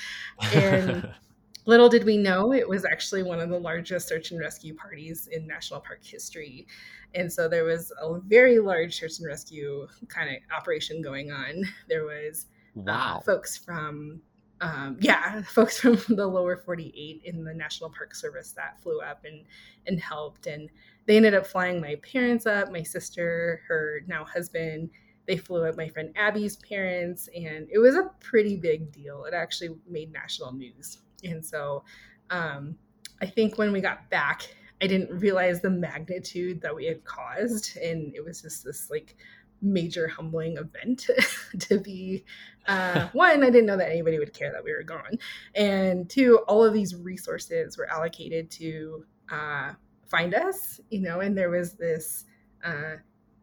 and 0.53 1.09
Little 1.65 1.87
did 1.87 2.03
we 2.03 2.17
know 2.17 2.51
it 2.51 2.67
was 2.67 2.83
actually 2.83 3.23
one 3.23 3.39
of 3.39 3.49
the 3.49 3.59
largest 3.59 4.09
search 4.09 4.31
and 4.31 4.39
rescue 4.39 4.75
parties 4.75 5.27
in 5.31 5.47
national 5.47 5.79
park 5.79 6.03
history. 6.03 6.67
And 7.15 7.31
so 7.31 7.47
there 7.47 7.63
was 7.63 7.91
a 8.01 8.19
very 8.19 8.59
large 8.59 8.99
search 8.99 9.19
and 9.19 9.27
rescue 9.27 9.87
kind 10.09 10.29
of 10.29 10.35
operation 10.55 11.01
going 11.01 11.31
on. 11.31 11.63
There 11.87 12.03
was 12.03 12.47
uh, 12.77 12.81
wow. 12.81 13.17
uh, 13.17 13.21
folks 13.21 13.57
from 13.57 14.21
um, 14.61 14.97
yeah, 14.99 15.41
folks 15.47 15.79
from 15.79 15.97
the 16.09 16.27
lower 16.27 16.57
48 16.57 17.21
in 17.25 17.43
the 17.43 17.53
National 17.53 17.89
Park 17.89 18.15
Service 18.15 18.51
that 18.53 18.81
flew 18.81 19.01
up 19.01 19.25
and 19.25 19.45
and 19.87 19.99
helped 19.99 20.47
and 20.47 20.69
they 21.05 21.17
ended 21.17 21.33
up 21.33 21.45
flying 21.45 21.81
my 21.81 21.95
parents 21.95 22.45
up, 22.45 22.71
my 22.71 22.83
sister, 22.83 23.61
her 23.67 24.01
now 24.07 24.23
husband, 24.23 24.89
they 25.25 25.37
flew 25.37 25.65
up 25.65 25.77
my 25.77 25.89
friend 25.89 26.13
Abby's 26.15 26.57
parents, 26.57 27.29
and 27.35 27.67
it 27.71 27.79
was 27.79 27.95
a 27.95 28.09
pretty 28.19 28.57
big 28.57 28.91
deal. 28.91 29.25
It 29.25 29.33
actually 29.33 29.75
made 29.87 30.11
national 30.11 30.53
news. 30.53 30.99
And 31.23 31.43
so 31.43 31.83
um, 32.29 32.75
I 33.21 33.25
think 33.25 33.57
when 33.57 33.71
we 33.71 33.79
got 33.81 34.09
back, 34.09 34.53
I 34.81 34.87
didn't 34.87 35.17
realize 35.17 35.61
the 35.61 35.69
magnitude 35.69 36.61
that 36.61 36.75
we 36.75 36.85
had 36.85 37.05
caused. 37.05 37.77
And 37.77 38.13
it 38.13 38.23
was 38.23 38.41
just 38.41 38.65
this 38.65 38.89
like 38.89 39.15
major 39.63 40.07
humbling 40.07 40.57
event 40.57 41.07
to 41.59 41.79
be 41.79 42.23
uh, 42.67 43.07
one 43.13 43.43
i 43.43 43.49
didn't 43.49 43.65
know 43.65 43.77
that 43.77 43.89
anybody 43.89 44.19
would 44.19 44.33
care 44.33 44.51
that 44.51 44.63
we 44.63 44.71
were 44.71 44.83
gone 44.83 45.17
and 45.55 46.09
two 46.09 46.39
all 46.47 46.63
of 46.63 46.73
these 46.73 46.95
resources 46.95 47.77
were 47.77 47.89
allocated 47.89 48.51
to 48.51 49.05
uh, 49.31 49.71
find 50.07 50.35
us 50.35 50.79
you 50.89 50.99
know 50.99 51.21
and 51.21 51.37
there 51.37 51.49
was 51.49 51.73
this 51.73 52.25
uh, 52.63 52.95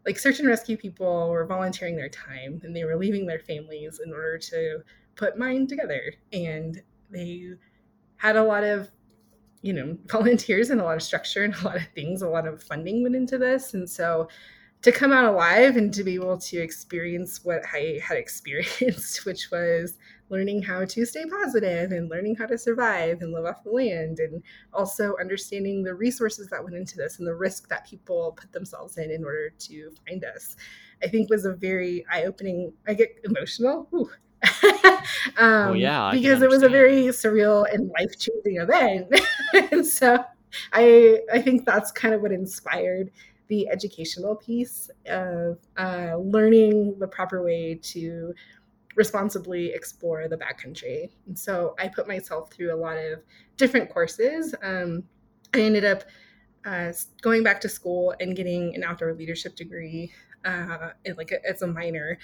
like 0.07 0.19
search 0.19 0.39
and 0.39 0.49
rescue 0.49 0.77
people 0.77 1.29
were 1.31 1.47
volunteering 1.47 1.97
their 1.97 2.09
time 2.09 2.61
and 2.65 2.75
they 2.75 2.85
were 2.85 2.97
leaving 2.97 3.27
their 3.27 3.39
families 3.39 4.01
in 4.05 4.13
order 4.13 4.39
to 4.39 4.81
put 5.17 5.39
mine 5.39 5.67
together 5.67 6.13
and 6.33 6.83
they 7.11 7.51
had 8.17 8.37
a 8.37 8.43
lot 8.43 8.65
of 8.65 8.91
you 9.63 9.73
know 9.73 9.97
volunteers 10.07 10.71
and 10.71 10.81
a 10.81 10.85
lot 10.85 10.97
of 10.97 11.03
structure 11.03 11.45
and 11.45 11.55
a 11.55 11.65
lot 11.65 11.77
of 11.77 11.87
things 11.95 12.23
a 12.23 12.29
lot 12.29 12.47
of 12.47 12.63
funding 12.63 13.03
went 13.03 13.17
into 13.17 13.39
this 13.39 13.75
and 13.75 13.89
so 13.89 14.29
to 14.83 14.91
come 14.91 15.13
out 15.13 15.25
alive 15.25 15.77
and 15.77 15.93
to 15.93 16.03
be 16.03 16.15
able 16.15 16.39
to 16.39 16.59
experience 16.59 17.45
what 17.45 17.63
i 17.73 18.01
had 18.03 18.17
experienced 18.19 19.25
which 19.25 19.51
was 19.51 19.99
learning 20.29 20.63
how 20.63 20.85
to 20.85 21.05
stay 21.05 21.25
positive 21.27 21.91
and 21.91 22.09
learning 22.09 22.37
how 22.37 22.47
to 22.47 22.57
survive 22.57 23.21
and 23.21 23.33
live 23.33 23.45
off 23.45 23.65
the 23.65 23.71
land 23.71 24.21
and 24.21 24.43
also 24.73 25.17
understanding 25.21 25.83
the 25.83 25.93
resources 25.93 26.47
that 26.49 26.63
went 26.63 26.77
into 26.77 26.97
this 26.97 27.19
and 27.19 27.27
the 27.27 27.35
risk 27.35 27.69
that 27.69 27.87
people 27.87 28.33
put 28.41 28.53
themselves 28.53 28.97
in 28.97 29.11
in 29.11 29.25
order 29.25 29.51
to 29.59 29.91
find 30.07 30.25
us 30.25 30.57
i 31.03 31.09
think 31.09 31.29
was 31.29 31.45
a 31.45 31.53
very 31.55 32.05
eye-opening 32.13 32.73
i 32.87 32.95
get 32.95 33.11
emotional. 33.25 33.89
Ooh. 33.95 34.11
Um, 35.37 35.71
well, 35.71 35.77
yeah, 35.77 36.11
because 36.13 36.43
it 36.43 36.49
was 36.49 36.63
a 36.63 36.69
very 36.69 37.05
surreal 37.09 37.73
and 37.73 37.91
life 37.99 38.19
changing 38.19 38.61
event. 38.61 39.09
and 39.73 39.87
so 39.87 40.25
I 40.73 41.21
I 41.33 41.41
think 41.43 41.67
that's 41.67 41.93
kind 41.93 42.15
of 42.15 42.23
what 42.23 42.33
inspired 42.33 43.11
the 43.51 43.69
educational 43.69 44.37
piece 44.37 44.89
of 45.07 45.59
uh, 45.77 46.17
learning 46.17 46.97
the 47.01 47.07
proper 47.07 47.43
way 47.45 47.79
to 47.83 48.33
responsibly 48.95 49.73
explore 49.73 50.29
the 50.29 50.37
backcountry. 50.37 51.11
And 51.27 51.39
so 51.39 51.75
I 51.79 51.89
put 51.89 52.09
myself 52.09 52.53
through 52.53 52.73
a 52.73 52.79
lot 52.79 52.97
of 52.97 53.21
different 53.57 53.91
courses. 53.91 54.55
Um, 54.63 55.03
I 55.53 55.61
ended 55.61 55.85
up 55.85 56.05
uh, 56.65 56.93
going 57.23 57.43
back 57.43 57.61
to 57.63 57.69
school 57.69 58.15
and 58.21 58.37
getting 58.37 58.75
an 58.77 58.85
outdoor 58.85 59.15
leadership 59.15 59.57
degree 59.57 60.13
uh, 60.45 60.91
like 61.17 61.33
as 61.33 61.63
a 61.63 61.67
minor, 61.67 62.19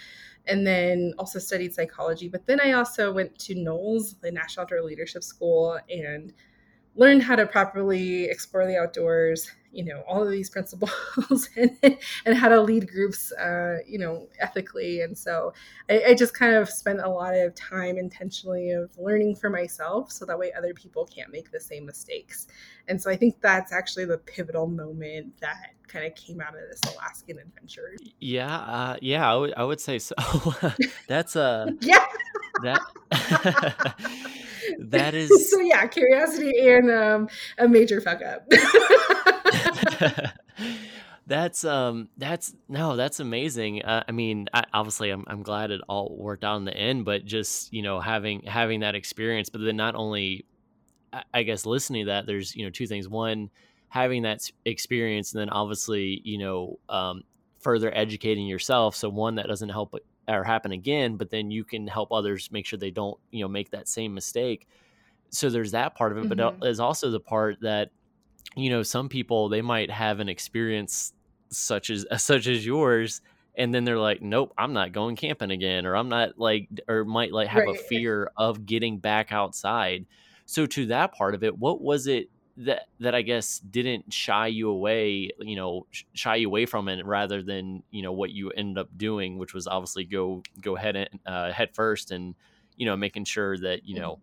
and 0.47 0.67
then 0.67 1.13
also 1.19 1.39
studied 1.39 1.75
psychology. 1.75 2.29
But 2.29 2.47
then 2.47 2.61
I 2.61 2.73
also 2.73 3.13
went 3.13 3.39
to 3.41 3.55
NOLS, 3.55 4.21
the 4.21 4.31
National 4.31 4.63
Outdoor 4.63 4.83
Leadership 4.83 5.23
School, 5.23 5.79
and 5.91 6.33
learned 6.95 7.23
how 7.23 7.37
to 7.37 7.47
properly 7.47 8.25
explore 8.25 8.67
the 8.67 8.79
outdoors 8.79 9.51
you 9.77 9.85
know 9.85 10.03
all 10.09 10.23
of 10.23 10.31
these 10.31 10.49
principles 10.49 11.51
and, 11.57 11.99
and 12.25 12.37
how 12.37 12.49
to 12.49 12.61
lead 12.61 12.91
groups 12.91 13.31
uh, 13.33 13.79
you 13.87 13.99
know 13.99 14.27
ethically. 14.41 15.03
And 15.03 15.17
so 15.17 15.53
I, 15.91 16.03
I, 16.09 16.15
just 16.15 16.33
kind 16.33 16.55
of 16.55 16.71
spent 16.71 17.01
a 17.01 17.09
lot 17.09 17.35
of 17.35 17.55
time 17.55 17.99
intentionally 17.99 18.71
of 18.71 18.91
learning 18.97 19.37
for 19.37 19.51
myself 19.51 20.11
so 20.11 20.25
that 20.25 20.39
way 20.39 20.51
other 20.57 20.73
people 20.73 21.05
can't 21.05 21.31
make 21.31 21.53
the 21.53 21.61
same 21.61 21.85
mistakes. 21.85 22.47
And 22.89 23.01
so 23.01 23.11
i 23.11 23.17
think 23.17 23.41
that's 23.41 23.73
actually 23.73 24.07
the 24.07 24.19
pivotal 24.19 24.67
moment 24.67 25.39
that 25.41 25.75
kind 25.89 26.07
of 26.07 26.15
came 26.15 26.41
out 26.41 26.55
of 26.55 26.61
this 26.71 26.81
alaskan 26.95 27.39
adventure. 27.39 27.97
Yeah 28.19 28.57
uh, 28.57 28.97
yeah 29.03 29.29
I, 29.29 29.33
w- 29.33 29.55
I 29.57 29.65
would 29.65 29.81
say 29.81 29.99
so. 29.99 30.15
That's 31.09 31.37
a 31.37 31.73
yeah. 31.81 32.05
that 32.63 32.81
that 34.79 35.15
is 35.15 35.51
so 35.51 35.61
yeah 35.61 35.87
curiosity 35.87 36.53
and 36.69 36.91
um, 36.91 37.29
a 37.59 37.69
major 37.69 38.01
fuck 38.01 38.23
up 38.23 38.51
that's 41.27 41.65
um 41.65 42.09
that's 42.17 42.55
no 42.69 42.97
that's 42.97 43.21
amazing. 43.21 43.83
Uh, 43.83 44.05
i 44.09 44.13
mean 44.13 44.49
I, 44.55 44.65
obviously 44.73 45.11
I'm, 45.11 45.25
I'm 45.27 45.43
glad 45.43 45.71
it 45.71 45.81
all 45.89 46.15
worked 46.17 46.45
out 46.45 46.57
in 46.57 46.65
the 46.65 46.77
end 46.77 47.05
but 47.05 47.25
just 47.25 47.73
you 47.73 47.83
know 47.83 48.01
having 48.01 48.43
having 48.43 48.81
that 48.81 48.95
experience 48.95 49.49
but 49.49 49.61
then 49.61 49.77
not 49.77 49.95
only 49.95 50.47
I, 51.13 51.23
I 51.35 51.43
guess 51.43 51.67
listening 51.67 52.07
to 52.07 52.13
that 52.13 52.27
there's 52.27 52.55
you 52.55 52.65
know 52.65 52.71
two 52.71 52.87
things. 52.87 53.09
One 53.09 53.51
having 53.89 54.23
that 54.23 54.43
experience 54.65 55.33
and 55.33 55.41
then 55.41 55.51
obviously 55.51 56.21
you 56.25 56.39
know 56.39 56.79
um, 56.89 57.23
further 57.61 57.93
educating 57.97 58.47
yourself 58.47 58.95
so 58.97 59.09
one 59.09 59.37
that 59.37 59.47
doesn't 59.47 59.69
help 59.69 59.95
or 60.29 60.45
happen 60.45 60.73
again 60.73 61.17
but 61.17 61.31
then 61.31 61.51
you 61.51 61.65
can 61.65 61.87
help 61.87 62.13
others 62.13 62.51
make 62.51 62.67
sure 62.67 62.79
they 62.79 62.91
don't 62.91 63.19
you 63.31 63.43
know 63.43 63.49
make 63.49 63.71
that 63.71 63.89
same 63.89 64.15
mistake. 64.15 64.67
So 65.31 65.51
there's 65.51 65.73
that 65.73 65.95
part 65.95 66.13
of 66.13 66.19
it 66.19 66.29
mm-hmm. 66.29 66.39
but 66.39 66.61
there's 66.61 66.81
also 66.81 67.11
the 67.11 67.21
part 67.21 67.61
that 67.63 67.91
you 68.57 68.71
know 68.71 68.83
some 68.83 69.09
people 69.09 69.49
they 69.49 69.63
might 69.63 69.91
have 69.91 70.19
an 70.19 70.29
experience 70.29 71.13
such 71.51 71.91
as 71.91 72.07
such 72.17 72.47
as 72.47 72.67
yours 72.67 73.21
and 73.57 73.73
then 73.73 73.85
they're 73.85 73.99
like 73.99 74.21
nope 74.23 74.53
i'm 74.59 74.73
not 74.73 74.93
going 74.93 75.15
camping 75.15 75.51
again 75.51 75.87
or 75.87 75.95
i'm 75.95 76.09
not 76.09 76.39
like 76.39 76.69
or 76.89 77.05
might 77.05 77.33
like 77.33 77.49
have 77.49 77.65
right. 77.65 77.77
a 77.77 77.83
fear 77.85 78.31
of 78.37 78.67
getting 78.67 78.99
back 78.99 79.31
outside 79.31 80.07
so 80.47 80.67
to 80.67 80.87
that 80.87 81.13
part 81.13 81.35
of 81.35 81.45
it 81.45 81.57
what 81.57 81.81
was 81.81 82.07
it 82.07 82.29
that 82.57 82.89
that 83.01 83.15
i 83.15 83.21
guess 83.21 83.59
didn't 83.59 84.11
shy 84.13 84.47
you 84.47 84.71
away 84.71 85.31
you 85.41 85.57
know 85.57 85.87
shy 86.15 86.37
you 86.37 86.49
away 86.49 86.65
from 86.65 86.89
it 86.89 87.05
rather 87.05 87.43
than 87.43 87.83
you 87.91 88.03
know 88.03 88.13
what 88.13 88.31
you 88.31 88.51
ended 88.51 88.79
up 88.79 88.89
doing 88.97 89.37
which 89.37 89.53
was 89.53 89.67
obviously 89.67 90.05
go 90.05 90.43
go 90.63 90.75
head 90.75 90.97
in, 90.97 91.07
uh, 91.27 91.53
head 91.53 91.69
first 91.75 92.11
and 92.11 92.35
you 92.77 92.87
know 92.87 92.97
making 92.97 93.25
sure 93.25 93.59
that 93.59 93.87
you 93.87 93.99
know 93.99 94.19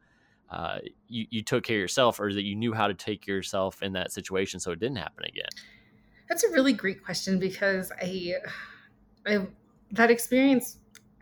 uh, 0.53 0.77
you, 1.07 1.25
you 1.31 1.41
took 1.41 1.63
care 1.63 1.77
of 1.77 1.81
yourself 1.81 2.19
or 2.19 2.31
that 2.31 2.43
you 2.43 2.55
knew 2.55 2.73
how 2.73 2.87
to 2.87 2.93
take 2.93 3.25
yourself 3.25 3.81
in 3.81 3.93
that 3.93 4.11
situation 4.11 4.59
so 4.59 4.71
it 4.71 4.79
didn't 4.79 4.97
happen 4.97 5.25
again? 5.25 5.49
That's 6.29 6.43
a 6.43 6.51
really 6.51 6.73
great 6.73 7.03
question 7.03 7.39
because 7.39 7.91
i 8.01 8.33
i 9.25 9.45
that 9.91 10.11
experience 10.11 10.77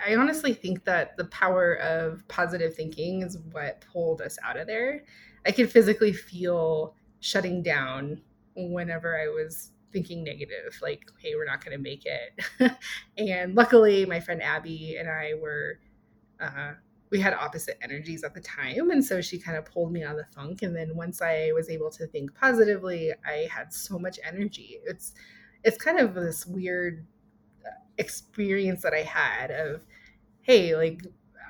i 0.06 0.16
honestly 0.16 0.54
think 0.54 0.84
that 0.84 1.16
the 1.18 1.26
power 1.26 1.76
of 1.76 2.28
positive 2.28 2.76
thinking 2.76 3.22
is 3.22 3.38
what 3.52 3.84
pulled 3.92 4.22
us 4.22 4.38
out 4.44 4.58
of 4.58 4.68
there. 4.68 5.04
I 5.46 5.52
could 5.52 5.72
physically 5.72 6.14
feel 6.14 6.96
shutting 7.22 7.64
down 7.64 8.22
whenever 8.56 9.18
i 9.18 9.28
was 9.28 9.72
thinking 9.94 10.24
negative 10.24 10.78
like 10.82 11.10
hey 11.20 11.36
we're 11.36 11.46
not 11.46 11.64
going 11.64 11.78
to 11.78 11.82
make 11.82 12.06
it. 12.06 12.74
And 13.18 13.56
luckily 13.56 14.06
my 14.06 14.20
friend 14.20 14.42
abby 14.42 14.98
and 14.98 15.10
i 15.10 15.34
were 15.42 15.80
uh, 16.42 16.74
we 17.12 17.20
had 17.20 17.34
opposite 17.34 17.78
energies 17.82 18.24
at 18.24 18.34
the 18.34 18.40
time 18.40 18.90
and 18.90 19.04
so 19.04 19.22
she 19.22 19.38
kind 19.38 19.58
of 19.58 19.66
pulled 19.66 19.92
me 19.92 20.04
out 20.04 20.12
of 20.12 20.18
the 20.18 20.34
funk 20.34 20.62
and 20.62 20.76
then 20.76 20.96
once 20.96 21.22
i 21.22 21.52
was 21.54 21.70
able 21.70 21.90
to 21.90 22.08
think 22.08 22.34
positively 22.34 23.12
i 23.26 23.48
had 23.52 23.72
so 23.74 24.00
much 24.00 24.20
energy 24.24 24.80
it's 24.86 25.14
it's 25.64 25.78
kind 25.78 26.00
of 26.00 26.14
this 26.14 26.46
weird 26.46 27.06
uh, 27.66 27.70
experience 27.98 28.82
that 28.82 28.94
i 28.94 29.02
had 29.02 29.52
of 29.52 29.86
hey 30.42 30.76
like 30.76 31.02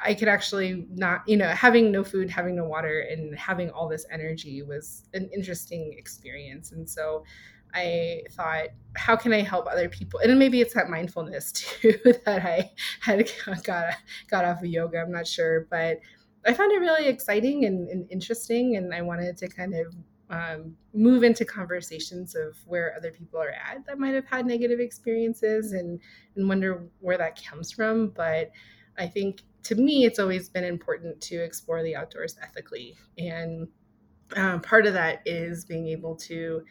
I 0.03 0.13
could 0.15 0.27
actually 0.27 0.87
not, 0.89 1.21
you 1.27 1.37
know, 1.37 1.49
having 1.49 1.91
no 1.91 2.03
food, 2.03 2.29
having 2.29 2.55
no 2.55 2.65
water, 2.65 3.01
and 3.01 3.37
having 3.37 3.69
all 3.69 3.87
this 3.87 4.05
energy 4.11 4.63
was 4.63 5.03
an 5.13 5.29
interesting 5.33 5.93
experience. 5.97 6.71
And 6.71 6.89
so 6.89 7.23
I 7.73 8.23
thought, 8.31 8.67
how 8.95 9.15
can 9.15 9.33
I 9.33 9.41
help 9.41 9.67
other 9.67 9.89
people? 9.89 10.19
And 10.19 10.37
maybe 10.37 10.61
it's 10.61 10.73
that 10.73 10.89
mindfulness 10.89 11.51
too 11.81 11.97
that 12.25 12.45
I 12.45 12.71
had 12.99 13.29
got 13.63 13.95
got 14.29 14.45
off 14.45 14.59
of 14.59 14.65
yoga. 14.65 14.99
I'm 14.99 15.11
not 15.11 15.27
sure, 15.27 15.67
but 15.69 15.99
I 16.45 16.53
found 16.53 16.71
it 16.71 16.79
really 16.79 17.07
exciting 17.07 17.65
and, 17.65 17.87
and 17.89 18.09
interesting, 18.11 18.75
and 18.75 18.93
I 18.93 19.01
wanted 19.01 19.37
to 19.37 19.47
kind 19.47 19.75
of 19.75 19.95
um, 20.31 20.75
move 20.93 21.23
into 21.23 21.43
conversations 21.43 22.35
of 22.35 22.57
where 22.65 22.95
other 22.95 23.11
people 23.11 23.39
are 23.39 23.51
at 23.51 23.85
that 23.85 23.99
might 23.99 24.15
have 24.15 24.25
had 24.25 24.45
negative 24.45 24.79
experiences 24.79 25.73
and 25.73 25.99
and 26.35 26.47
wonder 26.47 26.87
where 26.99 27.17
that 27.17 27.41
comes 27.43 27.71
from. 27.71 28.09
But 28.09 28.51
I 28.97 29.07
think 29.07 29.41
to 29.63 29.75
me, 29.75 30.05
it's 30.05 30.19
always 30.19 30.49
been 30.49 30.63
important 30.63 31.21
to 31.21 31.35
explore 31.43 31.83
the 31.83 31.95
outdoors 31.95 32.37
ethically, 32.41 32.95
and 33.17 33.67
um, 34.35 34.61
part 34.61 34.85
of 34.85 34.93
that 34.93 35.21
is 35.25 35.65
being 35.65 35.87
able 35.87 36.15
to 36.15 36.63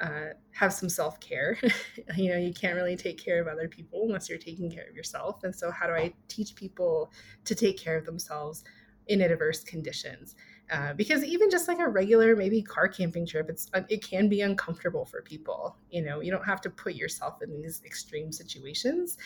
uh, 0.00 0.28
have 0.52 0.72
some 0.72 0.88
self 0.88 1.18
care. 1.20 1.58
you 2.16 2.30
know, 2.30 2.38
you 2.38 2.52
can't 2.52 2.74
really 2.74 2.96
take 2.96 3.22
care 3.22 3.40
of 3.40 3.48
other 3.48 3.68
people 3.68 4.02
unless 4.04 4.28
you're 4.28 4.38
taking 4.38 4.70
care 4.70 4.86
of 4.88 4.94
yourself. 4.94 5.44
And 5.44 5.54
so, 5.54 5.70
how 5.70 5.86
do 5.86 5.92
I 5.92 6.12
teach 6.28 6.54
people 6.54 7.12
to 7.44 7.54
take 7.54 7.78
care 7.78 7.96
of 7.96 8.04
themselves 8.04 8.64
in 9.08 9.20
adverse 9.20 9.62
conditions? 9.64 10.34
Uh, 10.70 10.92
because 10.94 11.22
even 11.22 11.48
just 11.48 11.68
like 11.68 11.78
a 11.78 11.86
regular 11.86 12.34
maybe 12.34 12.60
car 12.60 12.88
camping 12.88 13.24
trip 13.24 13.48
it's 13.48 13.70
uh, 13.72 13.82
it 13.88 14.02
can 14.02 14.28
be 14.28 14.40
uncomfortable 14.40 15.04
for 15.04 15.22
people 15.22 15.76
you 15.90 16.02
know 16.02 16.20
you 16.20 16.28
don't 16.28 16.44
have 16.44 16.60
to 16.60 16.68
put 16.68 16.96
yourself 16.96 17.40
in 17.40 17.62
these 17.62 17.80
extreme 17.86 18.32
situations 18.32 19.16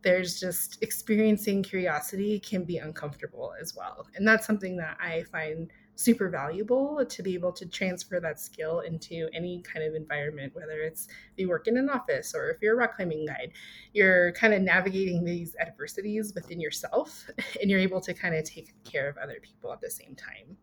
there's 0.00 0.40
just 0.40 0.82
experiencing 0.82 1.62
curiosity 1.62 2.40
can 2.40 2.64
be 2.64 2.78
uncomfortable 2.78 3.52
as 3.60 3.76
well 3.76 4.06
and 4.14 4.26
that's 4.26 4.46
something 4.46 4.74
that 4.74 4.96
i 4.98 5.22
find 5.24 5.70
super 5.96 6.28
valuable 6.28 7.04
to 7.04 7.22
be 7.22 7.34
able 7.34 7.50
to 7.50 7.66
transfer 7.66 8.20
that 8.20 8.38
skill 8.38 8.80
into 8.80 9.28
any 9.34 9.62
kind 9.62 9.84
of 9.84 9.94
environment, 9.94 10.54
whether 10.54 10.82
it's 10.82 11.08
you 11.36 11.48
work 11.48 11.66
in 11.66 11.76
an 11.78 11.88
office 11.88 12.34
or 12.34 12.50
if 12.50 12.58
you're 12.62 12.74
a 12.74 12.76
rock 12.76 12.96
climbing 12.96 13.26
guide, 13.26 13.52
you're 13.94 14.32
kind 14.32 14.54
of 14.54 14.62
navigating 14.62 15.24
these 15.24 15.56
adversities 15.58 16.34
within 16.34 16.60
yourself 16.60 17.28
and 17.60 17.70
you're 17.70 17.80
able 17.80 18.00
to 18.00 18.14
kind 18.14 18.34
of 18.34 18.44
take 18.44 18.72
care 18.84 19.08
of 19.08 19.16
other 19.16 19.38
people 19.42 19.72
at 19.72 19.80
the 19.80 19.90
same 19.90 20.14
time. 20.14 20.56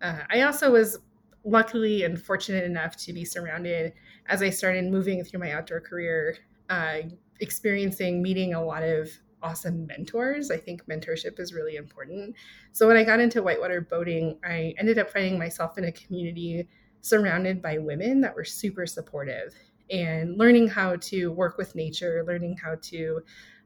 Uh, 0.00 0.24
I 0.30 0.42
also 0.42 0.70
was 0.70 0.98
luckily 1.44 2.04
and 2.04 2.20
fortunate 2.20 2.64
enough 2.64 2.96
to 2.96 3.12
be 3.12 3.24
surrounded 3.24 3.92
as 4.26 4.40
I 4.40 4.50
started 4.50 4.84
moving 4.84 5.22
through 5.24 5.40
my 5.40 5.52
outdoor 5.52 5.80
career, 5.80 6.38
uh, 6.70 6.98
experiencing 7.40 8.22
meeting 8.22 8.54
a 8.54 8.64
lot 8.64 8.82
of 8.82 9.10
awesome 9.44 9.86
mentors. 9.86 10.50
I 10.50 10.56
think 10.56 10.86
mentorship 10.86 11.38
is 11.38 11.52
really 11.52 11.76
important. 11.76 12.34
So 12.72 12.88
when 12.88 12.96
I 12.96 13.04
got 13.04 13.20
into 13.20 13.42
whitewater 13.42 13.82
boating, 13.82 14.38
I 14.42 14.74
ended 14.78 14.98
up 14.98 15.10
finding 15.10 15.38
myself 15.38 15.76
in 15.76 15.84
a 15.84 15.92
community 15.92 16.66
surrounded 17.02 17.60
by 17.60 17.76
women 17.76 18.22
that 18.22 18.34
were 18.34 18.44
super 18.44 18.86
supportive 18.86 19.54
and 19.90 20.38
learning 20.38 20.68
how 20.68 20.96
to 20.96 21.30
work 21.30 21.58
with 21.58 21.74
nature, 21.74 22.24
learning 22.26 22.56
how 22.56 22.76
to 22.80 23.20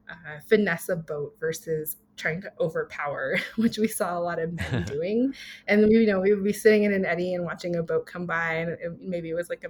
uh, 0.09 0.39
finesse 0.45 0.89
a 0.89 0.97
boat 0.97 1.35
versus 1.39 1.95
trying 2.17 2.41
to 2.41 2.51
overpower, 2.59 3.37
which 3.55 3.77
we 3.77 3.87
saw 3.87 4.17
a 4.17 4.19
lot 4.19 4.39
of 4.39 4.51
men 4.51 4.83
doing. 4.85 5.33
And 5.67 5.87
we, 5.87 5.99
you 5.99 6.07
know, 6.07 6.19
we 6.19 6.33
would 6.33 6.43
be 6.43 6.51
sitting 6.51 6.83
in 6.83 6.91
an 6.91 7.05
eddy 7.05 7.33
and 7.33 7.45
watching 7.45 7.77
a 7.77 7.83
boat 7.83 8.05
come 8.05 8.25
by, 8.25 8.55
and 8.55 8.71
it, 8.71 9.01
maybe 9.01 9.29
it 9.29 9.35
was 9.35 9.49
like 9.49 9.63
a 9.63 9.69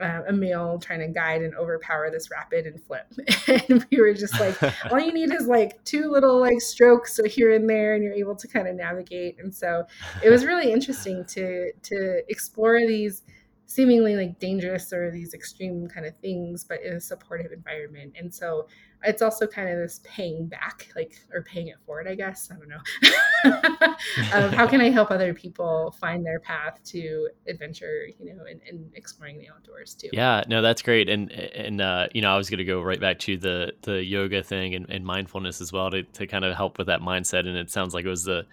uh, 0.00 0.22
a 0.28 0.32
male 0.32 0.78
trying 0.78 1.00
to 1.00 1.08
guide 1.08 1.42
and 1.42 1.54
overpower 1.54 2.10
this 2.10 2.30
rapid 2.30 2.66
and 2.66 2.82
flip 2.82 3.06
and 3.68 3.86
we 3.90 3.98
were 3.98 4.12
just 4.12 4.38
like 4.38 4.56
all 4.92 5.00
you 5.00 5.12
need 5.12 5.32
is 5.32 5.46
like 5.46 5.82
two 5.84 6.10
little 6.10 6.38
like 6.38 6.60
strokes 6.60 7.18
here 7.26 7.54
and 7.54 7.68
there 7.68 7.94
and 7.94 8.04
you're 8.04 8.12
able 8.12 8.36
to 8.36 8.46
kind 8.46 8.68
of 8.68 8.74
navigate 8.74 9.36
and 9.38 9.54
so 9.54 9.84
it 10.22 10.30
was 10.30 10.44
really 10.44 10.70
interesting 10.70 11.24
to 11.24 11.72
to 11.82 12.22
explore 12.28 12.78
these 12.80 13.22
seemingly 13.66 14.16
like 14.16 14.38
dangerous 14.38 14.92
or 14.92 15.10
these 15.10 15.34
extreme 15.34 15.88
kind 15.88 16.06
of 16.06 16.16
things, 16.18 16.64
but 16.64 16.82
in 16.82 16.94
a 16.94 17.00
supportive 17.00 17.52
environment. 17.52 18.14
And 18.18 18.32
so 18.32 18.68
it's 19.04 19.22
also 19.22 19.46
kind 19.46 19.68
of 19.68 19.78
this 19.78 20.00
paying 20.04 20.46
back, 20.46 20.88
like, 20.96 21.16
or 21.32 21.42
paying 21.42 21.68
it 21.68 21.76
forward, 21.84 22.08
I 22.08 22.14
guess. 22.14 22.50
I 22.50 22.56
don't 22.56 22.68
know. 22.68 23.86
um, 24.32 24.52
how 24.52 24.66
can 24.66 24.80
I 24.80 24.90
help 24.90 25.10
other 25.10 25.34
people 25.34 25.94
find 26.00 26.24
their 26.24 26.40
path 26.40 26.80
to 26.86 27.28
adventure, 27.46 28.06
you 28.18 28.34
know, 28.34 28.44
and, 28.48 28.60
and 28.68 28.90
exploring 28.94 29.38
the 29.38 29.48
outdoors 29.48 29.94
too? 29.94 30.08
Yeah, 30.12 30.44
no, 30.48 30.62
that's 30.62 30.82
great. 30.82 31.08
And, 31.08 31.30
and, 31.30 31.80
uh, 31.80 32.08
you 32.14 32.22
know, 32.22 32.32
I 32.32 32.36
was 32.36 32.50
going 32.50 32.58
to 32.58 32.64
go 32.64 32.80
right 32.80 33.00
back 33.00 33.18
to 33.20 33.36
the, 33.36 33.72
the 33.82 34.04
yoga 34.04 34.42
thing 34.42 34.74
and, 34.74 34.88
and 34.88 35.04
mindfulness 35.04 35.60
as 35.60 35.72
well 35.72 35.90
to, 35.90 36.02
to 36.02 36.26
kind 36.26 36.44
of 36.44 36.56
help 36.56 36.78
with 36.78 36.88
that 36.88 37.00
mindset. 37.00 37.40
And 37.40 37.56
it 37.56 37.70
sounds 37.70 37.94
like 37.94 38.04
it 38.04 38.10
was 38.10 38.24
the, 38.24 38.46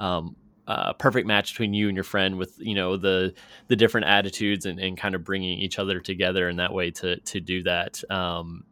um, 0.00 0.36
uh, 0.66 0.92
perfect 0.92 1.26
match 1.26 1.52
between 1.52 1.74
you 1.74 1.88
and 1.88 1.96
your 1.96 2.04
friend 2.04 2.38
with 2.38 2.54
you 2.58 2.74
know 2.74 2.96
the 2.96 3.34
the 3.66 3.74
different 3.74 4.06
attitudes 4.06 4.64
and, 4.64 4.78
and 4.78 4.96
kind 4.96 5.16
of 5.16 5.24
bringing 5.24 5.58
each 5.58 5.76
other 5.76 5.98
together 5.98 6.48
in 6.48 6.56
that 6.56 6.72
way 6.72 6.88
to 6.88 7.18
to 7.20 7.40
do 7.40 7.64
that 7.64 8.00
um, 8.10 8.62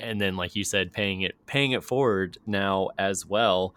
and 0.00 0.20
then 0.20 0.36
like 0.36 0.56
you 0.56 0.64
said 0.64 0.92
paying 0.92 1.22
it 1.22 1.34
paying 1.46 1.72
it 1.72 1.84
forward 1.84 2.38
now 2.46 2.90
as 2.98 3.26
well 3.26 3.74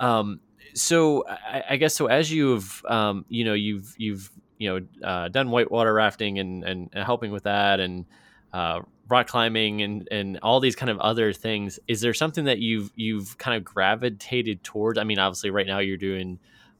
um, 0.00 0.40
so 0.74 1.26
I, 1.26 1.64
I, 1.70 1.76
guess 1.76 1.94
so 1.94 2.06
as 2.06 2.30
you've 2.30 2.84
um, 2.86 3.24
you 3.28 3.44
know 3.44 3.54
you've 3.54 3.94
you've 3.98 4.30
you 4.58 4.68
know 4.68 5.06
uh, 5.06 5.28
done 5.28 5.50
whitewater 5.50 5.92
rafting 5.92 6.38
and, 6.38 6.64
and, 6.64 6.90
helping 6.94 7.32
with 7.32 7.44
that 7.44 7.80
and 7.80 8.04
uh, 8.52 8.80
rock 9.08 9.26
climbing 9.26 9.82
and 9.82 10.08
and 10.10 10.38
all 10.42 10.60
these 10.60 10.76
kind 10.76 10.90
of 10.90 10.98
other 10.98 11.32
things 11.32 11.78
is 11.88 12.00
there 12.00 12.14
something 12.14 12.44
that 12.44 12.58
you've 12.58 12.92
you've 12.94 13.36
kind 13.38 13.56
of 13.56 13.64
gravitated 13.64 14.62
towards 14.62 14.98
i 14.98 15.04
mean 15.04 15.18
obviously 15.18 15.50
right 15.50 15.66
now 15.66 15.78
you're 15.78 15.96
doing 15.96 16.38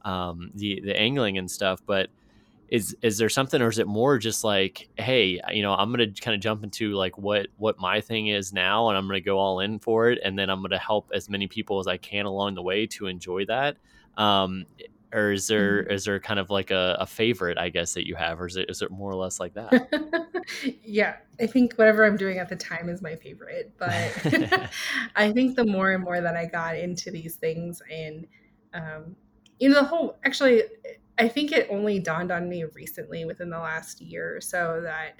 um, 0.09 0.51
the 0.55 0.81
the 0.85 0.99
angling 0.99 1.39
and 1.39 1.51
stuff. 1.51 1.83
But 1.85 2.09
is 2.69 2.97
is 3.03 3.19
there 3.19 3.29
something, 3.29 3.63
or 3.63 3.69
is 3.69 3.79
it 3.79 3.87
more 3.87 4.19
just 4.19 4.45
like, 4.45 4.89
hey, 4.99 5.41
you 5.53 5.63
know, 5.63 5.73
I'm 5.73 5.91
gonna 5.91 6.13
kind 6.13 6.35
of 6.35 6.41
jump 6.41 6.65
into 6.65 6.93
like 6.95 7.17
what 7.17 7.49
what 7.57 7.79
my 7.79 8.01
thing 8.01 8.29
is 8.29 8.53
now, 8.53 8.89
and 8.89 8.99
I'm 8.99 9.07
gonna 9.07 9.21
go 9.21 9.39
all 9.39 9.61
in 9.61 9.79
for 9.79 10.11
it, 10.11 10.19
and 10.25 10.39
then 10.39 10.51
I'm 10.51 10.61
gonna 10.61 10.79
help 10.79 11.11
as 11.15 11.29
many 11.29 11.47
people 11.47 11.79
as 11.79 11.87
I 11.87 11.97
can 11.97 12.27
along 12.27 12.55
the 12.55 12.63
way 12.63 12.87
to 12.89 13.07
enjoy 13.07 13.47
that. 13.47 13.77
Um, 14.17 14.67
or 15.13 15.33
is 15.33 15.47
there 15.47 15.83
mm-hmm. 15.83 15.93
is 15.93 16.05
there 16.05 16.21
kind 16.21 16.39
of 16.39 16.51
like 16.51 16.71
a, 16.71 16.97
a, 17.01 17.07
favorite 17.07 17.57
I 17.57 17.71
guess 17.71 17.95
that 17.95 18.07
you 18.07 18.15
have, 18.17 18.41
or 18.41 18.47
is 18.47 18.57
it 18.57 18.69
is 18.69 18.83
it 18.83 18.91
more 18.91 19.11
or 19.11 19.15
less 19.15 19.41
like 19.41 19.55
that? 19.55 19.89
yeah, 20.85 21.17
I 21.41 21.47
think 21.47 21.75
whatever 21.75 22.05
I'm 22.05 22.17
doing 22.17 22.39
at 22.39 22.49
the 22.49 22.57
time 22.57 22.89
is 22.89 23.01
my 23.01 23.17
favorite, 23.17 23.73
but 23.79 23.91
I 25.17 25.33
think 25.33 25.57
the 25.57 25.65
more 25.65 25.93
and 25.93 26.05
more 26.05 26.21
that 26.21 26.37
I 26.37 26.47
got 26.47 26.77
into 26.77 27.11
these 27.11 27.37
things 27.37 27.81
and 27.91 28.27
um, 28.75 29.17
you 29.59 29.71
know 29.71 29.77
the 29.77 29.85
whole 29.85 30.19
actually 30.25 30.63
i 31.19 31.29
think 31.29 31.53
it 31.53 31.67
only 31.71 31.99
dawned 31.99 32.31
on 32.31 32.49
me 32.49 32.65
recently 32.75 33.25
within 33.25 33.51
the 33.51 33.59
last 33.59 34.01
year 34.01 34.37
or 34.37 34.41
so 34.41 34.81
that 34.83 35.19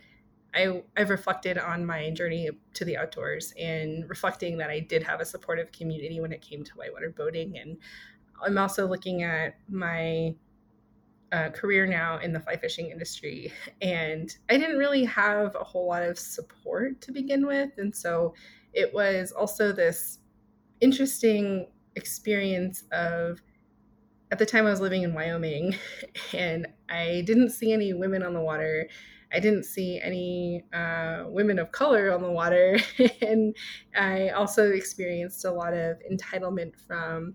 I, 0.55 0.83
I've 0.97 1.11
reflected 1.11 1.59
on 1.59 1.85
my 1.85 2.11
journey 2.11 2.49
to 2.75 2.85
the 2.85 2.97
outdoors 2.97 3.53
and 3.59 4.09
reflecting 4.09 4.57
that 4.59 4.71
I 4.71 4.81
did 4.81 5.03
have 5.03 5.21
a 5.21 5.25
supportive 5.25 5.71
community 5.73 6.21
when 6.21 6.33
it 6.33 6.41
came 6.41 6.65
to 6.65 6.73
whitewater 6.73 7.11
boating. 7.11 7.59
And 7.59 7.77
I'm 8.43 8.57
also 8.57 8.87
looking 8.87 9.23
at 9.23 9.59
my 9.69 10.35
uh, 11.33 11.51
career 11.51 11.87
now 11.87 12.19
in 12.19 12.33
the 12.33 12.41
fly 12.41 12.57
fishing 12.57 12.91
industry. 12.91 13.53
And 13.83 14.35
I 14.49 14.57
didn't 14.57 14.79
really 14.79 15.05
have 15.05 15.55
a 15.55 15.65
whole 15.65 15.87
lot 15.87 16.03
of 16.03 16.19
support 16.19 17.01
to 17.03 17.13
begin 17.13 17.47
with. 17.47 17.71
And 17.77 17.95
so 17.95 18.35
it 18.73 18.93
was 18.95 19.33
also 19.33 19.73
this 19.73 20.19
interesting 20.81 21.67
experience 21.97 22.85
of 22.93 23.43
at 24.31 24.39
the 24.39 24.47
time 24.47 24.67
I 24.67 24.71
was 24.71 24.81
living 24.81 25.03
in 25.03 25.15
Wyoming 25.15 25.77
and 26.33 26.67
I 26.89 27.23
didn't 27.27 27.51
see 27.51 27.73
any 27.73 27.93
women 27.93 28.23
on 28.23 28.35
the 28.35 28.41
water. 28.41 28.89
I 29.33 29.41
didn't 29.41 29.65
see 29.65 30.01
any 30.03 30.65
uh, 30.73 31.25
women 31.27 31.59
of 31.59 31.71
color 31.73 32.13
on 32.13 32.23
the 32.23 32.31
water. 32.31 32.79
and 33.23 33.55
I 33.97 34.31
also 34.31 34.71
experienced 34.71 35.45
a 35.45 35.51
lot 35.51 35.75
of 35.75 35.99
entitlement 36.11 36.73
from 36.87 37.35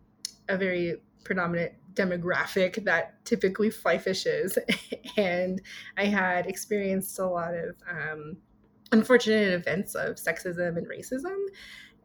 a 0.50 0.58
very 0.58 0.96
predominant 1.24 1.74
demographic 1.94 2.84
that 2.86 3.24
typically 3.26 3.70
fly 3.70 3.98
fishes. 3.98 4.58
and 5.18 5.62
I 5.98 6.06
had 6.06 6.48
experienced 6.48 7.20
a 7.20 7.28
lot 7.28 7.54
of 7.54 7.76
um, 7.90 8.38
unfortunate 8.92 9.54
events 9.54 9.96
of 9.96 10.16
sexism 10.16 10.78
and 10.78 10.88
racism. 10.88 11.38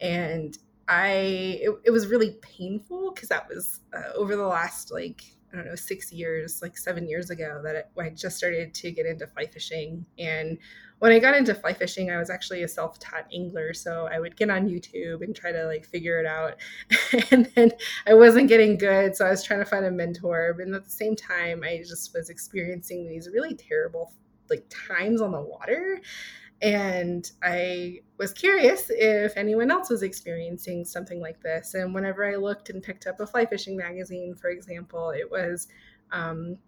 And 0.00 0.56
I 0.88 1.60
it, 1.60 1.70
it 1.84 1.90
was 1.90 2.06
really 2.06 2.38
painful 2.40 3.12
because 3.14 3.28
that 3.28 3.46
was 3.48 3.80
uh, 3.94 4.12
over 4.16 4.34
the 4.36 4.46
last 4.46 4.90
like 4.90 5.22
I 5.52 5.56
don't 5.56 5.66
know 5.66 5.74
six 5.74 6.12
years, 6.12 6.60
like 6.60 6.76
seven 6.76 7.08
years 7.08 7.30
ago 7.30 7.60
that 7.64 7.74
it, 7.74 7.90
I 7.98 8.10
just 8.10 8.36
started 8.36 8.74
to 8.74 8.90
get 8.90 9.06
into 9.06 9.26
fly 9.26 9.46
fishing. 9.46 10.04
And 10.18 10.58
when 10.98 11.12
I 11.12 11.18
got 11.20 11.34
into 11.34 11.54
fly 11.54 11.72
fishing, 11.72 12.10
I 12.10 12.18
was 12.18 12.28
actually 12.28 12.64
a 12.64 12.68
self 12.68 12.98
taught 12.98 13.26
angler, 13.32 13.72
so 13.72 14.08
I 14.12 14.18
would 14.18 14.36
get 14.36 14.50
on 14.50 14.68
YouTube 14.68 15.22
and 15.22 15.34
try 15.34 15.52
to 15.52 15.64
like 15.64 15.86
figure 15.86 16.18
it 16.20 16.26
out. 16.26 16.56
and 17.30 17.50
then 17.54 17.72
I 18.06 18.14
wasn't 18.14 18.48
getting 18.48 18.76
good, 18.76 19.16
so 19.16 19.26
I 19.26 19.30
was 19.30 19.42
trying 19.42 19.60
to 19.60 19.66
find 19.66 19.86
a 19.86 19.90
mentor. 19.90 20.54
But 20.58 20.74
at 20.74 20.84
the 20.84 20.90
same 20.90 21.16
time, 21.16 21.62
I 21.64 21.78
just 21.78 22.12
was 22.14 22.28
experiencing 22.28 23.08
these 23.08 23.28
really 23.32 23.54
terrible 23.54 24.12
like 24.50 24.64
times 24.70 25.20
on 25.20 25.32
the 25.32 25.40
water 25.40 26.00
And 26.60 27.30
I 27.42 28.00
was 28.18 28.32
curious 28.32 28.90
if 28.90 29.36
anyone 29.36 29.70
else 29.70 29.90
was 29.90 30.02
experiencing 30.02 30.84
something 30.84 31.20
like 31.20 31.40
this. 31.40 31.74
And 31.74 31.94
whenever 31.94 32.28
I 32.28 32.34
looked 32.34 32.70
and 32.70 32.82
picked 32.82 33.06
up 33.06 33.20
a 33.20 33.26
fly 33.26 33.46
fishing 33.46 33.76
magazine, 33.76 34.34
for 34.34 34.50
example, 34.50 35.10
it 35.10 35.30
was 35.30 35.68
um, 36.10 36.58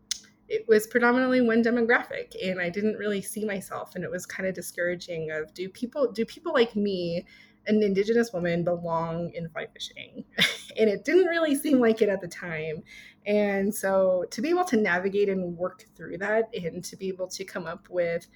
it 0.48 0.66
was 0.68 0.86
predominantly 0.88 1.40
one 1.40 1.62
demographic, 1.62 2.34
and 2.42 2.60
I 2.60 2.70
didn't 2.70 2.96
really 2.98 3.22
see 3.22 3.44
myself. 3.44 3.94
And 3.94 4.04
it 4.04 4.10
was 4.10 4.26
kind 4.26 4.48
of 4.48 4.54
discouraging. 4.54 5.30
Of 5.30 5.54
do 5.54 5.68
people 5.68 6.10
do 6.10 6.24
people 6.24 6.52
like 6.52 6.74
me, 6.76 7.24
an 7.66 7.82
Indigenous 7.82 8.32
woman, 8.32 8.64
belong 8.64 9.30
in 9.34 9.48
fly 9.48 9.66
fishing? 9.72 10.24
and 10.76 10.90
it 10.90 11.04
didn't 11.04 11.26
really 11.26 11.54
seem 11.54 11.80
like 11.80 12.02
it 12.02 12.08
at 12.08 12.20
the 12.20 12.28
time. 12.28 12.82
And 13.26 13.72
so 13.74 14.24
to 14.30 14.40
be 14.40 14.50
able 14.50 14.64
to 14.64 14.76
navigate 14.76 15.28
and 15.28 15.56
work 15.56 15.84
through 15.96 16.18
that, 16.18 16.48
and 16.54 16.84
to 16.84 16.96
be 16.96 17.08
able 17.08 17.28
to 17.28 17.44
come 17.44 17.66
up 17.66 17.88
with 17.88 18.26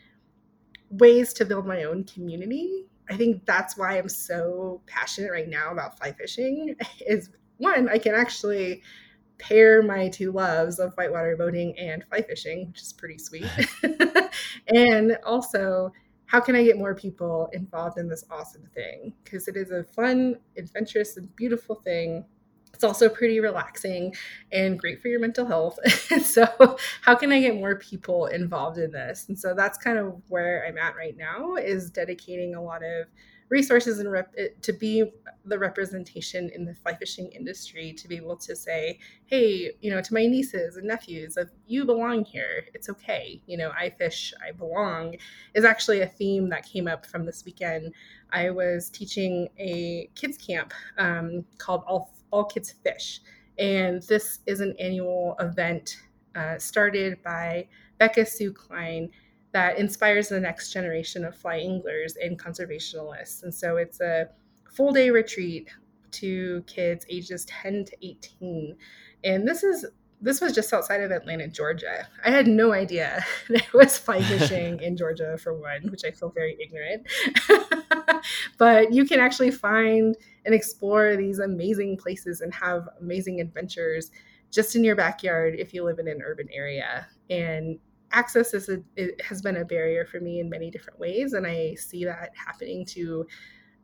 ways 0.99 1.33
to 1.35 1.45
build 1.45 1.67
my 1.67 1.85
own 1.85 2.05
community. 2.05 2.87
I 3.09 3.17
think 3.17 3.45
that's 3.45 3.77
why 3.77 3.99
I'm 3.99 4.09
so 4.09 4.81
passionate 4.87 5.31
right 5.31 5.49
now 5.49 5.73
about 5.73 5.99
fly 5.99 6.13
fishing 6.13 6.75
is 7.07 7.31
one, 7.59 7.89
I 7.89 7.99
can 7.99 8.15
actually 8.15 8.83
pair 9.39 9.83
my 9.83 10.09
two 10.09 10.33
loves 10.33 10.79
of 10.79 10.95
whitewater 10.95 11.37
boating 11.37 11.77
and 11.79 12.05
fly 12.05 12.23
fishing, 12.23 12.69
which 12.69 12.83
is 12.83 12.93
pretty 12.93 13.19
sweet. 13.19 13.47
and 14.69 15.19
also, 15.25 15.93
how 16.27 16.41
can 16.41 16.57
I 16.57 16.65
get 16.65 16.79
more 16.79 16.95
people 16.95 17.49
involved 17.53 17.99
in 17.99 18.09
this 18.09 18.25
awesome 18.31 18.69
thing? 18.75 19.13
Because 19.23 19.47
it 19.49 19.57
is 19.57 19.71
a 19.71 19.85
fun, 19.85 20.37
adventurous, 20.57 21.17
and 21.17 21.35
beautiful 21.37 21.77
thing 21.77 22.25
it's 22.75 22.85
also 22.85 23.09
pretty 23.09 23.41
relaxing 23.41 24.15
and 24.53 24.79
great 24.79 25.01
for 25.01 25.09
your 25.09 25.21
mental 25.21 25.47
health. 25.47 25.79
so, 26.23 26.47
how 27.03 27.15
can 27.15 27.33
I 27.33 27.41
get 27.41 27.55
more 27.55 27.77
people 27.77 28.27
involved 28.27 28.79
in 28.79 28.91
this? 28.91 29.27
And 29.29 29.39
so 29.39 29.55
that's 29.55 29.79
kind 29.79 29.99
of 29.99 30.21
where 30.29 30.67
I'm 30.67 30.77
at 30.77 30.97
right 30.97 31.17
now 31.17 31.55
is 31.55 31.91
dedicating 31.91 32.55
a 32.55 32.63
lot 32.63 32.83
of 32.83 33.07
resources 33.49 33.99
and 33.99 34.11
rep- 34.11 34.35
eh, 34.39 34.49
to 34.63 34.73
be 34.73 35.05
the 35.45 35.59
representation 35.59 36.51
in 36.55 36.65
the 36.65 36.75
fly 36.75 36.95
fishing 36.95 37.31
industry 37.33 37.93
to 37.93 38.09
be 38.09 38.17
able 38.17 38.37
to 38.37 38.57
say 38.57 38.99
hey 39.27 39.71
you 39.81 39.91
know 39.91 40.01
to 40.01 40.15
my 40.15 40.27
nieces 40.27 40.77
and 40.77 40.87
nephews 40.87 41.37
of 41.37 41.51
you 41.67 41.85
belong 41.85 42.25
here 42.25 42.65
it's 42.73 42.89
okay 42.89 43.41
you 43.47 43.57
know 43.57 43.71
i 43.79 43.91
fish 43.91 44.33
i 44.47 44.51
belong 44.51 45.15
is 45.55 45.65
actually 45.65 46.01
a 46.01 46.07
theme 46.07 46.49
that 46.49 46.65
came 46.65 46.89
up 46.89 47.05
from 47.05 47.27
this 47.27 47.45
weekend 47.45 47.93
i 48.33 48.51
was 48.51 48.89
teaching 48.89 49.49
a 49.59 50.09
kids 50.15 50.39
camp 50.39 50.73
um, 50.99 51.45
called 51.59 51.85
all 51.87 52.15
all 52.35 52.45
Kids 52.45 52.75
Fish. 52.83 53.21
And 53.59 54.03
this 54.03 54.41
is 54.47 54.61
an 54.61 54.75
annual 54.81 55.37
event 55.39 55.97
uh, 56.35 56.59
started 56.59 57.23
by 57.23 57.69
Becca 57.99 58.27
Sue 58.27 58.53
Klein 58.53 59.09
that 59.53 59.79
inspires 59.79 60.29
the 60.29 60.41
next 60.41 60.73
generation 60.73 61.25
of 61.25 61.37
fly 61.37 61.59
anglers 61.59 62.17
and 62.17 62.37
conservationists. 62.37 63.45
And 63.45 63.55
so 63.55 63.77
it's 63.77 64.01
a 64.01 64.29
full 64.73 64.93
day 64.93 65.11
retreat 65.11 65.71
to 66.11 66.63
kids 66.67 67.07
ages 67.09 67.45
10 67.45 67.85
to 67.85 67.97
18. 68.03 68.77
And 69.23 69.47
this 69.47 69.63
is 69.63 69.87
this 70.21 70.41
was 70.41 70.53
just 70.53 70.73
outside 70.73 71.01
of 71.01 71.11
Atlanta, 71.11 71.49
Georgia. 71.49 72.07
I 72.25 72.31
had 72.31 72.47
no 72.47 72.73
idea 72.73 73.25
there 73.49 73.63
was 73.73 73.99
fly 73.99 74.23
fishing 74.23 74.81
in 74.83 74.97
Georgia 74.97 75.37
for 75.39 75.55
one, 75.55 75.91
which 75.91 76.05
I 76.05 76.11
feel 76.11 76.31
very 76.31 76.57
ignorant. 76.61 77.07
but 78.59 78.93
you 78.93 79.05
can 79.05 79.21
actually 79.21 79.51
find 79.51 80.17
and 80.45 80.55
explore 80.55 81.17
these 81.17 81.39
amazing 81.39 81.97
places 81.97 82.41
and 82.41 82.55
have 82.55 82.89
amazing 83.01 83.41
adventures 83.41 84.11
just 84.51 84.77
in 84.77 84.85
your 84.85 84.97
backyard 84.97 85.57
if 85.59 85.75
you 85.75 85.85
live 85.85 85.99
in 85.99 86.09
an 86.09 86.23
urban 86.25 86.49
area. 86.53 87.07
And 87.29 87.79
access 88.13 88.55
is 88.55 88.69
a, 88.69 88.83
it 88.97 89.21
has 89.21 89.43
been 89.43 89.57
a 89.57 89.65
barrier 89.65 90.07
for 90.07 90.21
me 90.21 90.41
in 90.41 90.49
many 90.49 90.71
different 90.71 90.99
ways, 90.99 91.33
and 91.33 91.47
I 91.47 91.75
see 91.75 92.05
that 92.05 92.31
happening 92.35 92.87
to 92.87 93.27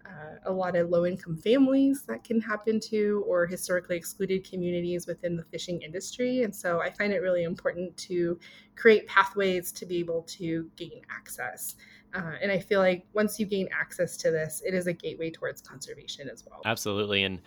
uh, 0.06 0.36
a 0.44 0.52
lot 0.52 0.76
of 0.76 0.90
low 0.90 1.06
income 1.06 1.36
families 1.36 2.02
that 2.02 2.24
can 2.24 2.40
happen 2.40 2.80
to, 2.80 3.24
or 3.26 3.46
historically 3.46 3.96
excluded 3.96 4.48
communities 4.48 5.06
within 5.06 5.36
the 5.36 5.44
fishing 5.44 5.80
industry. 5.82 6.42
And 6.42 6.54
so 6.54 6.80
I 6.80 6.90
find 6.90 7.12
it 7.12 7.18
really 7.18 7.44
important 7.44 7.96
to 7.98 8.38
create 8.76 9.06
pathways 9.06 9.72
to 9.72 9.86
be 9.86 9.98
able 9.98 10.22
to 10.22 10.70
gain 10.76 11.02
access. 11.10 11.76
Uh, 12.14 12.32
and 12.42 12.50
I 12.50 12.58
feel 12.58 12.80
like 12.80 13.06
once 13.12 13.38
you 13.38 13.46
gain 13.46 13.68
access 13.78 14.16
to 14.18 14.30
this, 14.30 14.62
it 14.66 14.74
is 14.74 14.86
a 14.86 14.92
gateway 14.92 15.30
towards 15.30 15.60
conservation 15.60 16.28
as 16.28 16.44
well. 16.44 16.60
Absolutely. 16.64 17.22
And, 17.22 17.40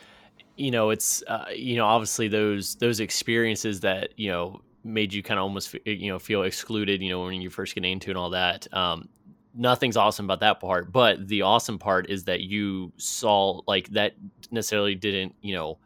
you 0.55 0.71
know, 0.71 0.91
it's, 0.91 1.23
uh, 1.27 1.45
you 1.53 1.75
know, 1.75 1.85
obviously 1.85 2.27
those, 2.27 2.75
those 2.75 2.99
experiences 2.99 3.81
that, 3.81 4.17
you 4.17 4.29
know, 4.29 4.61
made 4.85 5.11
you 5.13 5.23
kind 5.23 5.39
of 5.39 5.43
almost, 5.43 5.75
you 5.85 6.09
know, 6.11 6.19
feel 6.19 6.43
excluded, 6.43 7.01
you 7.01 7.09
know, 7.09 7.23
when 7.23 7.41
you 7.41 7.49
first 7.49 7.73
get 7.73 7.83
into 7.83 8.09
and 8.09 8.17
all 8.17 8.29
that. 8.29 8.67
Um, 8.73 9.09
nothing's 9.55 9.97
awesome 9.97 10.25
about 10.25 10.39
that 10.39 10.59
part 10.59 10.91
but 10.91 11.27
the 11.27 11.41
awesome 11.43 11.77
part 11.77 12.09
is 12.09 12.25
that 12.25 12.41
you 12.41 12.91
saw 12.97 13.61
like 13.67 13.87
that 13.89 14.13
necessarily 14.51 14.95
didn't 14.95 15.35
you 15.41 15.53
know 15.53 15.77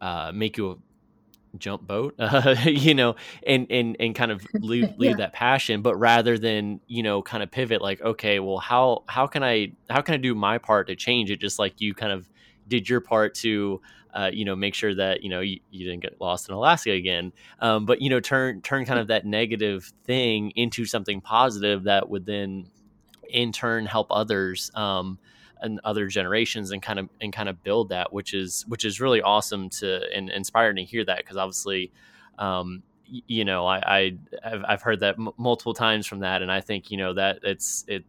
uh, 0.00 0.32
make 0.34 0.56
you 0.56 0.70
a 0.70 0.76
jump 1.58 1.86
boat 1.86 2.14
uh, 2.18 2.56
you 2.64 2.94
know 2.94 3.14
and 3.46 3.66
and 3.70 3.96
and 4.00 4.14
kind 4.14 4.30
of 4.30 4.44
leave 4.54 4.96
leave 4.96 5.10
yeah. 5.10 5.16
that 5.16 5.32
passion 5.32 5.82
but 5.82 5.96
rather 5.96 6.38
than 6.38 6.80
you 6.86 7.02
know 7.02 7.22
kind 7.22 7.42
of 7.42 7.50
pivot 7.50 7.82
like 7.82 8.00
okay 8.00 8.40
well 8.40 8.58
how 8.58 9.04
how 9.06 9.26
can 9.26 9.42
i 9.42 9.70
how 9.90 10.00
can 10.00 10.14
i 10.14 10.16
do 10.16 10.34
my 10.34 10.58
part 10.58 10.86
to 10.88 10.96
change 10.96 11.30
it? 11.30 11.40
Just 11.40 11.58
like 11.58 11.80
you 11.80 11.94
kind 11.94 12.12
of 12.12 12.28
did 12.68 12.88
your 12.88 13.00
part 13.00 13.34
to 13.34 13.80
uh, 14.14 14.30
you 14.32 14.44
know 14.44 14.54
make 14.54 14.74
sure 14.74 14.94
that 14.94 15.22
you 15.22 15.30
know 15.30 15.40
you, 15.40 15.60
you 15.70 15.86
didn't 15.86 16.02
get 16.02 16.20
lost 16.20 16.48
in 16.48 16.54
alaska 16.54 16.90
again. 16.90 17.32
Um, 17.60 17.86
but 17.86 18.00
you 18.00 18.10
know 18.10 18.20
turn 18.20 18.60
turn 18.62 18.84
kind 18.84 19.00
of 19.00 19.08
that 19.08 19.26
negative 19.26 19.92
thing 20.04 20.52
into 20.56 20.84
something 20.84 21.20
positive 21.20 21.84
that 21.84 22.08
would 22.08 22.26
then 22.26 22.66
in 23.28 23.52
turn 23.52 23.86
help 23.86 24.06
others 24.10 24.70
um, 24.74 25.18
and 25.60 25.80
other 25.84 26.06
generations 26.08 26.70
and 26.70 26.82
kind 26.82 26.98
of 26.98 27.08
and 27.20 27.32
kind 27.32 27.48
of 27.48 27.62
build 27.62 27.88
that 27.90 28.12
which 28.12 28.34
is 28.34 28.64
which 28.68 28.84
is 28.84 29.00
really 29.00 29.22
awesome 29.22 29.68
to 29.68 30.02
and 30.14 30.30
inspiring 30.30 30.76
to 30.76 30.84
hear 30.84 31.04
that 31.04 31.18
because 31.18 31.36
obviously 31.36 31.92
um, 32.38 32.82
you 33.06 33.44
know 33.44 33.66
I, 33.66 33.78
I 33.78 34.18
have 34.42 34.64
I've 34.66 34.82
heard 34.82 35.00
that 35.00 35.16
m- 35.18 35.30
multiple 35.36 35.74
times 35.74 36.06
from 36.06 36.20
that 36.20 36.42
and 36.42 36.50
I 36.50 36.60
think 36.60 36.90
you 36.90 36.96
know 36.96 37.14
that 37.14 37.40
it's 37.42 37.84
it 37.88 38.04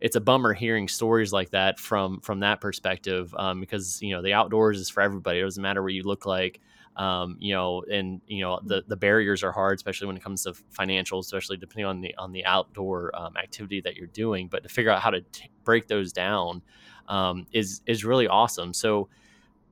it's 0.00 0.16
a 0.16 0.20
bummer 0.20 0.52
hearing 0.52 0.86
stories 0.88 1.32
like 1.32 1.50
that 1.50 1.78
from 1.78 2.20
from 2.20 2.40
that 2.40 2.60
perspective 2.60 3.34
um, 3.38 3.60
because 3.60 4.02
you 4.02 4.14
know 4.14 4.22
the 4.22 4.32
outdoors 4.34 4.78
is 4.78 4.90
for 4.90 5.02
everybody. 5.02 5.38
It 5.38 5.42
doesn't 5.44 5.62
matter 5.62 5.82
what 5.82 5.94
you 5.94 6.02
look 6.02 6.26
like 6.26 6.60
um, 6.96 7.36
you 7.40 7.54
know, 7.54 7.82
and 7.90 8.20
you 8.26 8.42
know 8.42 8.60
the 8.64 8.84
the 8.86 8.96
barriers 8.96 9.42
are 9.42 9.52
hard, 9.52 9.76
especially 9.76 10.06
when 10.06 10.16
it 10.16 10.22
comes 10.22 10.44
to 10.44 10.52
financials, 10.52 11.20
especially 11.20 11.56
depending 11.56 11.86
on 11.86 12.00
the 12.00 12.14
on 12.16 12.32
the 12.32 12.44
outdoor 12.44 13.10
um, 13.14 13.36
activity 13.36 13.80
that 13.80 13.96
you're 13.96 14.06
doing. 14.08 14.48
But 14.48 14.62
to 14.62 14.68
figure 14.68 14.90
out 14.90 15.00
how 15.00 15.10
to 15.10 15.20
t- 15.20 15.50
break 15.64 15.88
those 15.88 16.12
down 16.12 16.62
um, 17.08 17.46
is 17.52 17.80
is 17.86 18.04
really 18.04 18.28
awesome. 18.28 18.72
So, 18.72 19.08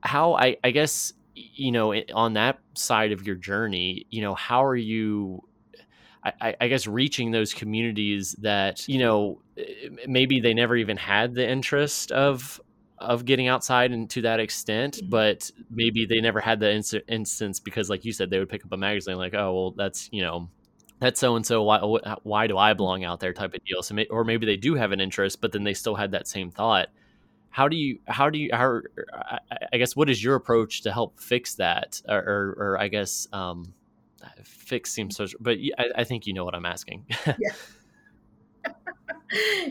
how 0.01 0.33
I 0.33 0.57
I 0.63 0.71
guess 0.71 1.13
you 1.35 1.71
know 1.71 1.93
on 2.13 2.33
that 2.33 2.59
side 2.75 3.11
of 3.11 3.25
your 3.25 3.35
journey, 3.35 4.05
you 4.09 4.21
know, 4.21 4.33
how 4.35 4.63
are 4.63 4.75
you? 4.75 5.43
I, 6.25 6.55
I, 6.61 6.67
guess 6.69 6.87
reaching 6.87 7.31
those 7.31 7.53
communities 7.53 8.33
that 8.39 8.87
you 8.87 8.97
know 8.97 9.41
maybe 10.07 10.39
they 10.39 10.53
never 10.53 10.77
even 10.77 10.95
had 10.95 11.33
the 11.33 11.45
interest 11.45 12.13
of 12.13 12.61
of 12.99 13.25
getting 13.25 13.47
outside 13.47 13.91
and 13.91 14.09
to 14.11 14.21
that 14.21 14.39
extent, 14.39 14.97
mm-hmm. 14.97 15.09
but 15.09 15.51
maybe 15.69 16.05
they 16.05 16.21
never 16.21 16.39
had 16.39 16.59
the 16.59 16.69
inst- 16.69 16.95
instance 17.07 17.59
because, 17.59 17.89
like 17.89 18.05
you 18.05 18.13
said, 18.13 18.29
they 18.29 18.39
would 18.39 18.49
pick 18.49 18.65
up 18.65 18.71
a 18.71 18.77
magazine 18.77 19.17
like, 19.17 19.33
oh, 19.33 19.53
well, 19.53 19.71
that's 19.71 20.09
you 20.11 20.21
know, 20.21 20.49
that's 20.99 21.19
so 21.19 21.35
and 21.35 21.45
so. 21.45 21.63
Why 21.63 21.79
why 22.23 22.47
do 22.47 22.57
I 22.57 22.73
belong 22.73 23.03
out 23.03 23.19
there? 23.19 23.33
Type 23.33 23.53
of 23.53 23.63
deal. 23.65 23.83
So, 23.83 23.95
may, 23.95 24.05
or 24.07 24.23
maybe 24.23 24.45
they 24.45 24.57
do 24.57 24.75
have 24.75 24.91
an 24.91 24.99
interest, 24.99 25.41
but 25.41 25.51
then 25.51 25.63
they 25.63 25.73
still 25.73 25.95
had 25.95 26.11
that 26.11 26.27
same 26.27 26.51
thought. 26.51 26.89
How 27.49 27.67
do 27.67 27.75
you 27.75 27.99
how 28.07 28.29
do 28.29 28.39
you 28.39 28.49
how 28.51 28.81
I, 29.13 29.39
I 29.73 29.77
guess 29.77 29.95
what 29.95 30.09
is 30.09 30.23
your 30.23 30.35
approach 30.35 30.81
to 30.81 30.91
help 30.91 31.19
fix 31.19 31.55
that 31.55 32.01
or 32.07 32.17
or, 32.17 32.55
or 32.57 32.79
I 32.79 32.87
guess 32.87 33.27
um, 33.31 33.73
fix 34.43 34.91
seems 34.91 35.15
so, 35.15 35.25
but 35.39 35.57
I, 35.77 35.85
I 35.97 36.03
think 36.03 36.25
you 36.25 36.33
know 36.33 36.45
what 36.45 36.55
I'm 36.55 36.65
asking. 36.65 37.05
yeah 37.25 37.33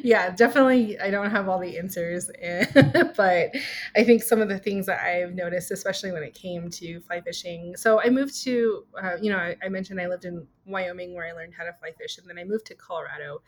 yeah, 0.02 0.30
definitely. 0.30 0.98
I 0.98 1.10
don't 1.10 1.30
have 1.30 1.48
all 1.48 1.58
the 1.58 1.78
answers, 1.78 2.30
but 3.16 3.50
I 3.96 4.04
think 4.04 4.22
some 4.22 4.40
of 4.40 4.48
the 4.48 4.58
things 4.58 4.86
that 4.86 5.00
I've 5.00 5.34
noticed, 5.34 5.70
especially 5.70 6.12
when 6.12 6.22
it 6.22 6.34
came 6.34 6.70
to 6.70 7.00
fly 7.00 7.20
fishing. 7.20 7.76
So 7.76 8.00
I 8.00 8.10
moved 8.10 8.42
to, 8.44 8.84
uh, 9.02 9.16
you 9.20 9.30
know, 9.30 9.38
I, 9.38 9.56
I, 9.62 9.68
mentioned 9.68 10.00
I 10.00 10.08
lived 10.08 10.24
in 10.24 10.46
Wyoming 10.66 11.14
where 11.14 11.26
I 11.26 11.32
learned 11.32 11.54
how 11.54 11.64
to 11.64 11.72
fly 11.72 11.92
fish, 11.92 12.18
and 12.18 12.28
then 12.28 12.38
I 12.38 12.44
moved 12.44 12.66
to 12.66 12.74
Colorado 12.74 13.42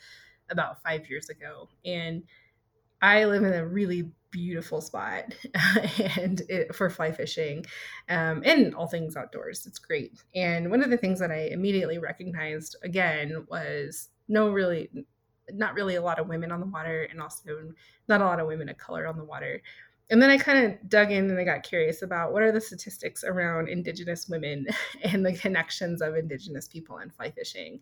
about 0.50 0.82
five 0.82 1.08
years 1.08 1.28
ago, 1.28 1.68
and 1.84 2.22
I 3.02 3.24
live 3.24 3.42
in 3.42 3.52
a 3.52 3.66
really 3.66 4.10
beautiful 4.30 4.80
spot 4.80 5.32
and 6.16 6.42
it, 6.48 6.74
for 6.74 6.90
fly 6.90 7.12
fishing 7.12 7.64
um, 8.08 8.42
and 8.44 8.74
all 8.74 8.88
things 8.88 9.16
outdoors. 9.16 9.66
It's 9.66 9.78
great. 9.78 10.22
And 10.34 10.70
one 10.70 10.82
of 10.82 10.90
the 10.90 10.96
things 10.96 11.20
that 11.20 11.30
I 11.30 11.48
immediately 11.52 11.98
recognized 11.98 12.76
again 12.82 13.46
was 13.48 14.08
no 14.26 14.48
really 14.50 14.88
not 15.52 15.74
really 15.74 15.96
a 15.96 16.02
lot 16.02 16.18
of 16.18 16.28
women 16.28 16.52
on 16.52 16.60
the 16.60 16.66
water 16.66 17.06
and 17.10 17.20
also 17.20 17.72
not 18.08 18.20
a 18.20 18.24
lot 18.24 18.40
of 18.40 18.46
women 18.46 18.68
of 18.68 18.78
color 18.78 19.06
on 19.06 19.16
the 19.16 19.24
water. 19.24 19.62
And 20.10 20.20
then 20.20 20.30
I 20.30 20.36
kind 20.36 20.66
of 20.66 20.88
dug 20.88 21.10
in 21.10 21.30
and 21.30 21.38
I 21.38 21.44
got 21.44 21.62
curious 21.62 22.02
about 22.02 22.32
what 22.32 22.42
are 22.42 22.52
the 22.52 22.60
statistics 22.60 23.24
around 23.24 23.68
Indigenous 23.68 24.28
women 24.28 24.66
and 25.02 25.24
the 25.24 25.32
connections 25.32 26.02
of 26.02 26.14
Indigenous 26.14 26.68
people 26.68 26.98
and 26.98 27.12
fly 27.12 27.30
fishing. 27.30 27.80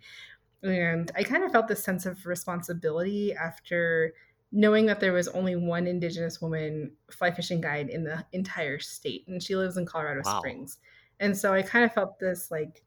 And 0.63 1.11
I 1.17 1.25
kind 1.25 1.43
of 1.43 1.51
felt 1.51 1.67
this 1.67 1.83
sense 1.83 2.07
of 2.07 2.25
responsibility 2.25 3.35
after 3.35 4.15
knowing 4.53 4.87
that 4.87 5.01
there 5.01 5.15
was 5.15 5.29
only 5.29 5.57
one 5.57 5.87
indigenous 5.87 6.41
woman 6.41 6.93
fly 7.11 7.31
fishing 7.31 7.61
guide 7.61 7.89
in 7.89 8.05
the 8.05 8.25
entire 8.33 8.79
state 8.79 9.27
and 9.27 9.43
she 9.43 9.57
lives 9.57 9.79
in 9.79 9.87
colorado 9.87 10.21
wow. 10.25 10.39
springs 10.39 10.79
and 11.21 11.37
so 11.37 11.55
i 11.55 11.63
kind 11.63 11.85
of 11.85 11.93
felt 11.93 12.19
this 12.19 12.51
like 12.51 12.85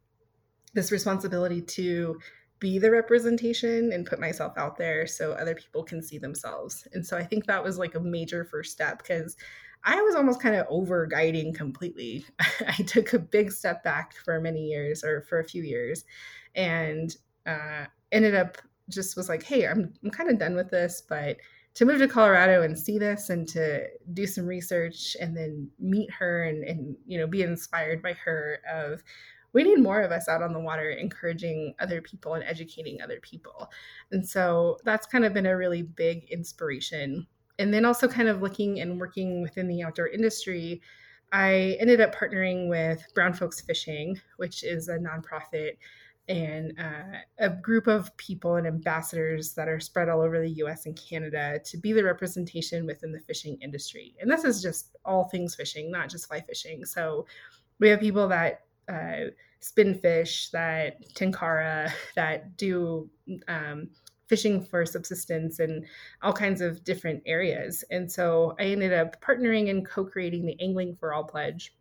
this 0.74 0.92
responsibility 0.92 1.62
to 1.62 2.20
be 2.60 2.80
the 2.80 2.92
representation 2.92 3.92
and 3.92 4.06
put 4.06 4.20
myself 4.20 4.54
out 4.58 4.78
there 4.78 5.06
so 5.06 5.34
other 5.34 5.56
people 5.56 5.84
can 5.84 6.02
see 6.02 6.18
themselves. 6.18 6.88
And 6.94 7.06
so 7.06 7.18
i 7.18 7.24
think 7.24 7.46
that 7.46 7.64
was 7.64 7.78
like 7.78 7.96
a 7.96 8.00
major 8.00 8.46
first 8.46 8.72
step 8.72 9.00
because 9.00 9.36
i 9.84 10.02
was 10.02 10.16
almost 10.16 10.42
kind 10.42 10.56
of 10.56 10.66
over 10.70 11.06
guiding 11.06 11.54
completely. 11.54 12.26
I 12.68 12.84
took 12.84 13.14
a 13.14 13.20
big 13.20 13.52
step 13.52 13.84
back 13.84 14.16
for 14.24 14.40
many 14.40 14.66
years 14.66 15.04
or 15.04 15.22
for 15.24 15.40
a 15.40 15.48
few 15.48 15.64
years 15.64 16.06
and 16.56 17.16
uh, 17.46 17.86
ended 18.12 18.36
up 18.36 18.58
just 18.90 19.18
was 19.18 19.30
like 19.30 19.44
hey 19.44 19.68
i'm, 19.68 19.94
I'm 20.04 20.12
kind 20.12 20.30
of 20.30 20.40
done 20.40 20.56
with 20.56 20.70
this 20.70 21.02
but 21.08 21.38
to 21.76 21.84
move 21.84 22.00
to 22.00 22.08
Colorado 22.08 22.64
and 22.64 22.78
see 22.78 22.98
this 22.98 23.30
and 23.30 23.48
to 23.50 23.88
do 24.14 24.26
some 24.26 24.46
research 24.46 25.18
and 25.20 25.36
then 25.36 25.70
meet 25.78 26.10
her 26.10 26.46
and, 26.46 26.64
and 26.64 26.96
you 27.06 27.18
know 27.18 27.28
be 27.28 27.44
inspired 27.44 28.02
by 28.02 28.14
her 28.14 28.60
of 28.72 29.04
we 29.56 29.64
need 29.64 29.80
more 29.80 30.02
of 30.02 30.12
us 30.12 30.28
out 30.28 30.44
on 30.44 30.54
the 30.54 30.60
water 30.60 30.92
encouraging 30.92 31.74
other 31.80 32.02
people 32.02 32.34
and 32.36 32.44
educating 32.44 33.02
other 33.02 33.20
people 33.22 33.72
and 34.12 34.28
so 34.28 34.78
that's 34.84 35.08
kind 35.08 35.26
of 35.26 35.34
been 35.34 35.48
a 35.48 35.58
really 35.58 35.82
big 35.82 36.26
inspiration 36.30 37.26
and 37.58 37.74
then 37.74 37.86
also 37.86 38.08
kind 38.08 38.28
of 38.28 38.42
looking 38.42 38.82
and 38.82 39.00
working 39.00 39.42
within 39.42 39.68
the 39.68 39.82
outdoor 39.82 40.10
industry 40.10 40.82
i 41.32 41.76
ended 41.80 42.02
up 42.02 42.14
partnering 42.14 42.70
with 42.70 43.02
brown 43.16 43.34
folks 43.34 43.62
fishing 43.62 44.20
which 44.38 44.64
is 44.64 44.90
a 44.90 45.00
nonprofit 45.00 45.78
and 46.28 46.74
uh, 46.80 47.20
a 47.38 47.50
group 47.50 47.88
of 47.88 48.16
people 48.18 48.56
and 48.56 48.66
ambassadors 48.66 49.54
that 49.54 49.68
are 49.68 49.80
spread 49.80 50.10
all 50.10 50.22
over 50.22 50.42
the 50.42 50.50
US 50.64 50.88
and 50.88 51.00
Canada 51.00 51.60
to 51.64 51.78
be 51.78 51.94
the 51.94 52.04
representation 52.04 52.88
within 52.88 53.12
the 53.12 53.20
fishing 53.20 53.60
industry. 53.62 54.16
And 54.20 54.30
this 54.30 54.44
is 54.44 54.60
just 54.60 54.96
all 55.06 55.26
things 55.26 55.54
fishing, 55.54 55.92
not 55.92 56.10
just 56.10 56.28
fly 56.28 56.42
fishing. 56.42 56.84
So 56.84 57.28
we 57.80 57.90
have 57.90 58.00
people 58.00 58.28
that 58.30 58.62
uh, 58.90 59.32
spin 59.60 59.96
fish, 59.96 60.50
that 60.50 61.02
tenkara, 61.14 61.92
that 62.16 62.58
do 62.58 63.10
um, 63.48 63.90
fishing 64.28 64.64
for 64.64 64.86
subsistence 64.86 65.60
and 65.60 65.86
all 66.22 66.34
kinds 66.34 66.62
of 66.62 66.84
different 66.84 67.22
areas. 67.26 67.84
And 67.92 68.12
so 68.12 68.56
I 68.60 68.64
ended 68.64 68.94
up 68.94 69.22
partnering 69.22 69.70
and 69.70 69.86
co 69.86 70.06
creating 70.06 70.46
the 70.46 70.60
Angling 70.62 70.96
for 70.96 71.14
All 71.14 71.24
Pledge 71.24 71.74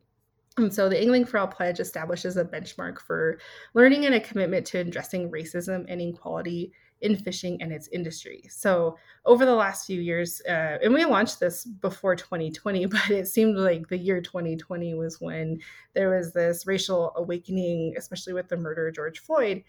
and 0.56 0.72
so 0.72 0.88
the 0.88 1.00
Angling 1.00 1.24
for 1.24 1.38
All 1.38 1.48
Pledge 1.48 1.80
establishes 1.80 2.36
a 2.36 2.44
benchmark 2.44 3.00
for 3.00 3.38
learning 3.74 4.06
and 4.06 4.14
a 4.14 4.20
commitment 4.20 4.66
to 4.66 4.78
addressing 4.78 5.30
racism 5.30 5.84
and 5.88 6.00
inequality 6.00 6.72
in 7.04 7.16
fishing 7.16 7.60
and 7.60 7.70
its 7.70 7.86
industry. 7.88 8.42
So 8.48 8.96
over 9.26 9.44
the 9.44 9.54
last 9.54 9.86
few 9.86 10.00
years, 10.00 10.40
uh, 10.48 10.78
and 10.82 10.94
we 10.94 11.04
launched 11.04 11.38
this 11.38 11.64
before 11.64 12.16
2020, 12.16 12.86
but 12.86 13.10
it 13.10 13.28
seemed 13.28 13.56
like 13.56 13.88
the 13.88 13.98
year 13.98 14.20
2020 14.20 14.94
was 14.94 15.20
when 15.20 15.60
there 15.92 16.16
was 16.16 16.32
this 16.32 16.66
racial 16.66 17.12
awakening, 17.16 17.94
especially 17.98 18.32
with 18.32 18.48
the 18.48 18.56
murder 18.56 18.88
of 18.88 18.94
George 18.94 19.20
Floyd, 19.20 19.62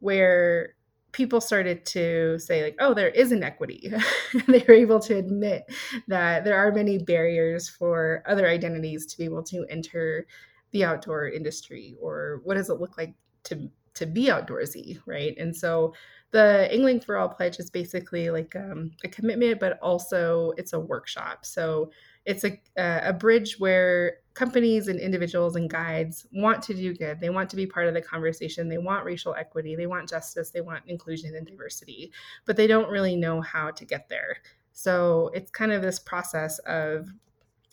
where 0.00 0.74
people 1.12 1.40
started 1.40 1.86
to 1.86 2.38
say 2.38 2.62
like 2.62 2.76
oh 2.80 2.92
there 2.92 3.08
is 3.08 3.32
inequity 3.32 3.90
they 4.46 4.62
were 4.68 4.74
able 4.74 5.00
to 5.00 5.16
admit 5.16 5.64
that 6.06 6.44
there 6.44 6.58
are 6.58 6.70
many 6.70 6.98
barriers 6.98 7.66
for 7.66 8.22
other 8.26 8.46
identities 8.46 9.06
to 9.06 9.16
be 9.16 9.24
able 9.24 9.42
to 9.42 9.64
enter 9.70 10.26
the 10.72 10.84
outdoor 10.84 11.26
industry 11.26 11.96
or 11.98 12.42
what 12.44 12.56
does 12.56 12.68
it 12.68 12.78
look 12.78 12.98
like 12.98 13.14
to 13.42 13.70
to 13.94 14.04
be 14.04 14.26
outdoorsy 14.26 15.00
right 15.06 15.34
and 15.38 15.56
so 15.56 15.94
the 16.30 16.68
angling 16.70 17.00
for 17.00 17.16
all 17.16 17.28
pledge 17.28 17.58
is 17.58 17.70
basically 17.70 18.30
like 18.30 18.54
um, 18.56 18.90
a 19.04 19.08
commitment 19.08 19.58
but 19.58 19.78
also 19.80 20.52
it's 20.56 20.72
a 20.72 20.80
workshop 20.80 21.44
so 21.44 21.90
it's 22.28 22.44
a, 22.44 22.60
a 22.76 23.12
bridge 23.14 23.58
where 23.58 24.18
companies 24.34 24.86
and 24.88 25.00
individuals 25.00 25.56
and 25.56 25.70
guides 25.70 26.26
want 26.30 26.62
to 26.62 26.74
do 26.74 26.94
good. 26.94 27.18
They 27.20 27.30
want 27.30 27.48
to 27.50 27.56
be 27.56 27.66
part 27.66 27.88
of 27.88 27.94
the 27.94 28.02
conversation. 28.02 28.68
They 28.68 28.76
want 28.76 29.06
racial 29.06 29.34
equity. 29.34 29.74
They 29.74 29.86
want 29.86 30.10
justice. 30.10 30.50
They 30.50 30.60
want 30.60 30.84
inclusion 30.86 31.34
and 31.34 31.46
diversity, 31.46 32.12
but 32.44 32.54
they 32.54 32.66
don't 32.66 32.90
really 32.90 33.16
know 33.16 33.40
how 33.40 33.70
to 33.70 33.84
get 33.86 34.10
there. 34.10 34.36
So 34.72 35.30
it's 35.32 35.50
kind 35.50 35.72
of 35.72 35.80
this 35.80 35.98
process 35.98 36.58
of 36.60 37.08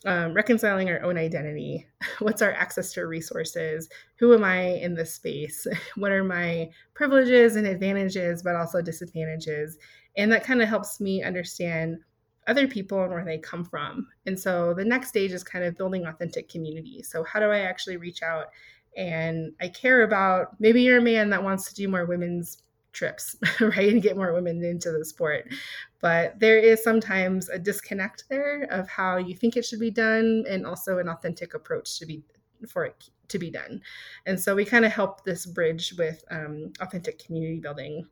um, 0.04 0.34
reconciling 0.34 0.88
our 0.90 1.02
own 1.02 1.16
identity. 1.16 1.86
What's 2.18 2.42
our 2.42 2.52
access 2.52 2.92
to 2.92 3.06
resources? 3.06 3.88
Who 4.16 4.34
am 4.34 4.44
I 4.44 4.60
in 4.60 4.94
this 4.94 5.14
space? 5.14 5.66
What 5.96 6.12
are 6.12 6.24
my 6.24 6.70
privileges 6.94 7.56
and 7.56 7.66
advantages, 7.66 8.42
but 8.42 8.56
also 8.56 8.82
disadvantages? 8.82 9.78
And 10.16 10.30
that 10.32 10.44
kind 10.44 10.62
of 10.62 10.68
helps 10.68 11.00
me 11.00 11.22
understand 11.22 11.98
other 12.46 12.68
people 12.68 13.02
and 13.02 13.12
where 13.12 13.24
they 13.24 13.38
come 13.38 13.64
from. 13.64 14.06
And 14.26 14.38
so 14.38 14.72
the 14.72 14.84
next 14.84 15.08
stage 15.08 15.32
is 15.32 15.42
kind 15.42 15.64
of 15.64 15.76
building 15.76 16.06
authentic 16.06 16.48
community. 16.48 17.02
So 17.02 17.24
how 17.24 17.40
do 17.40 17.46
I 17.46 17.60
actually 17.60 17.96
reach 17.96 18.22
out 18.22 18.46
and 18.96 19.52
I 19.60 19.68
care 19.68 20.02
about 20.02 20.58
maybe 20.58 20.82
you're 20.82 20.98
a 20.98 21.02
man 21.02 21.30
that 21.30 21.42
wants 21.42 21.68
to 21.68 21.74
do 21.74 21.88
more 21.88 22.06
women's 22.06 22.62
trips, 22.92 23.36
right? 23.60 23.92
And 23.92 24.02
get 24.02 24.16
more 24.16 24.32
women 24.32 24.64
into 24.64 24.90
the 24.90 25.04
sport. 25.04 25.52
But 26.06 26.38
there 26.38 26.56
is 26.56 26.84
sometimes 26.84 27.48
a 27.48 27.58
disconnect 27.58 28.28
there 28.30 28.62
of 28.70 28.88
how 28.88 29.16
you 29.16 29.34
think 29.34 29.56
it 29.56 29.64
should 29.64 29.80
be 29.80 29.90
done 29.90 30.44
and 30.48 30.64
also 30.64 30.98
an 30.98 31.08
authentic 31.08 31.52
approach 31.52 31.98
to 31.98 32.06
be 32.06 32.22
for 32.68 32.84
it 32.84 33.10
to 33.26 33.40
be 33.40 33.50
done. 33.50 33.80
And 34.24 34.38
so 34.38 34.54
we 34.54 34.64
kind 34.64 34.84
of 34.84 34.92
help 34.92 35.24
this 35.24 35.46
bridge 35.46 35.94
with 35.98 36.22
um, 36.30 36.72
authentic 36.80 37.18
community 37.18 37.58
building. 37.58 38.06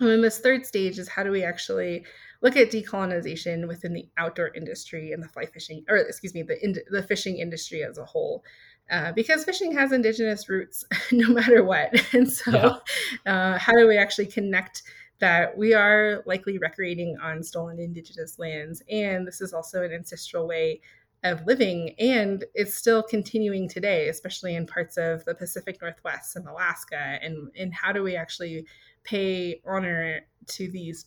And 0.00 0.08
then 0.08 0.22
this 0.22 0.38
third 0.38 0.64
stage 0.64 0.98
is 0.98 1.06
how 1.06 1.22
do 1.22 1.30
we 1.30 1.44
actually 1.44 2.06
look 2.40 2.56
at 2.56 2.70
decolonization 2.70 3.68
within 3.68 3.92
the 3.92 4.08
outdoor 4.16 4.48
industry 4.54 5.12
and 5.12 5.22
the 5.22 5.28
fly 5.28 5.44
fishing, 5.44 5.84
or 5.86 5.98
excuse 5.98 6.32
me, 6.32 6.44
the 6.44 6.56
in, 6.64 6.76
the 6.90 7.02
fishing 7.02 7.40
industry 7.40 7.84
as 7.84 7.98
a 7.98 8.06
whole. 8.06 8.42
Uh, 8.90 9.12
because 9.12 9.44
fishing 9.44 9.72
has 9.72 9.92
indigenous 9.92 10.48
roots 10.48 10.82
no 11.12 11.28
matter 11.28 11.62
what. 11.62 11.90
And 12.14 12.32
so, 12.32 12.80
yeah. 13.26 13.32
uh, 13.32 13.58
how 13.58 13.72
do 13.74 13.86
we 13.86 13.98
actually 13.98 14.28
connect 14.28 14.82
that 15.24 15.56
we 15.56 15.72
are 15.72 16.22
likely 16.26 16.58
recreating 16.58 17.16
on 17.22 17.42
stolen 17.42 17.78
indigenous 17.78 18.38
lands? 18.38 18.82
And 18.90 19.26
this 19.26 19.40
is 19.40 19.54
also 19.54 19.82
an 19.82 19.90
ancestral 19.90 20.46
way 20.46 20.82
of 21.22 21.46
living. 21.46 21.94
And 21.98 22.44
it's 22.54 22.74
still 22.74 23.02
continuing 23.02 23.66
today, 23.66 24.10
especially 24.10 24.54
in 24.54 24.66
parts 24.66 24.98
of 24.98 25.24
the 25.24 25.34
Pacific 25.34 25.80
Northwest 25.80 26.36
and 26.36 26.46
Alaska. 26.46 27.18
And, 27.22 27.48
and 27.58 27.72
how 27.72 27.90
do 27.90 28.02
we 28.02 28.16
actually 28.16 28.66
pay 29.02 29.62
honor 29.64 30.20
to 30.48 30.70
these 30.70 31.06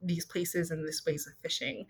these 0.00 0.24
places 0.24 0.70
and 0.70 0.86
these 0.86 1.02
ways 1.04 1.26
of 1.26 1.34
fishing. 1.42 1.84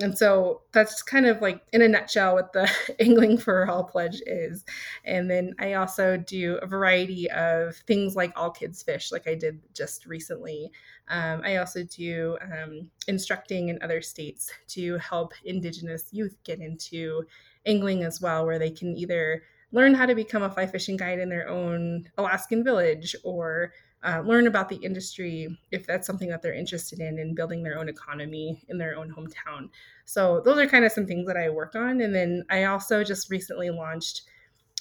And 0.00 0.16
so 0.16 0.62
that's 0.72 1.02
kind 1.02 1.26
of 1.26 1.42
like 1.42 1.60
in 1.72 1.82
a 1.82 1.88
nutshell 1.88 2.34
what 2.34 2.52
the 2.52 2.70
Angling 3.00 3.38
for 3.38 3.68
All 3.68 3.84
pledge 3.84 4.22
is. 4.26 4.64
And 5.04 5.30
then 5.30 5.54
I 5.58 5.74
also 5.74 6.16
do 6.16 6.56
a 6.62 6.66
variety 6.66 7.30
of 7.30 7.76
things 7.76 8.14
like 8.14 8.32
All 8.36 8.50
Kids 8.50 8.82
Fish, 8.82 9.10
like 9.10 9.26
I 9.26 9.34
did 9.34 9.60
just 9.74 10.06
recently. 10.06 10.70
Um, 11.08 11.42
I 11.44 11.56
also 11.56 11.82
do 11.84 12.38
um, 12.40 12.88
instructing 13.08 13.70
in 13.70 13.78
other 13.82 14.00
states 14.00 14.50
to 14.68 14.98
help 14.98 15.32
Indigenous 15.44 16.08
youth 16.12 16.36
get 16.44 16.60
into 16.60 17.24
angling 17.66 18.04
as 18.04 18.20
well, 18.20 18.46
where 18.46 18.58
they 18.58 18.70
can 18.70 18.96
either 18.96 19.42
learn 19.72 19.94
how 19.94 20.06
to 20.06 20.14
become 20.14 20.42
a 20.42 20.50
fly 20.50 20.66
fishing 20.66 20.96
guide 20.96 21.18
in 21.18 21.28
their 21.28 21.48
own 21.48 22.08
Alaskan 22.16 22.64
village 22.64 23.14
or 23.24 23.72
uh, 24.04 24.20
learn 24.24 24.46
about 24.46 24.68
the 24.68 24.76
industry 24.76 25.48
if 25.70 25.86
that's 25.86 26.06
something 26.06 26.28
that 26.28 26.42
they're 26.42 26.54
interested 26.54 27.00
in 27.00 27.18
in 27.18 27.34
building 27.34 27.62
their 27.62 27.78
own 27.78 27.88
economy 27.88 28.62
in 28.68 28.78
their 28.78 28.96
own 28.96 29.12
hometown. 29.12 29.68
So 30.04 30.40
those 30.44 30.58
are 30.58 30.66
kind 30.66 30.84
of 30.84 30.92
some 30.92 31.06
things 31.06 31.26
that 31.26 31.36
i 31.36 31.48
work 31.48 31.74
on. 31.74 32.00
And 32.00 32.14
then 32.14 32.44
i 32.50 32.64
also 32.64 33.02
just 33.02 33.30
recently 33.30 33.70
launched 33.70 34.22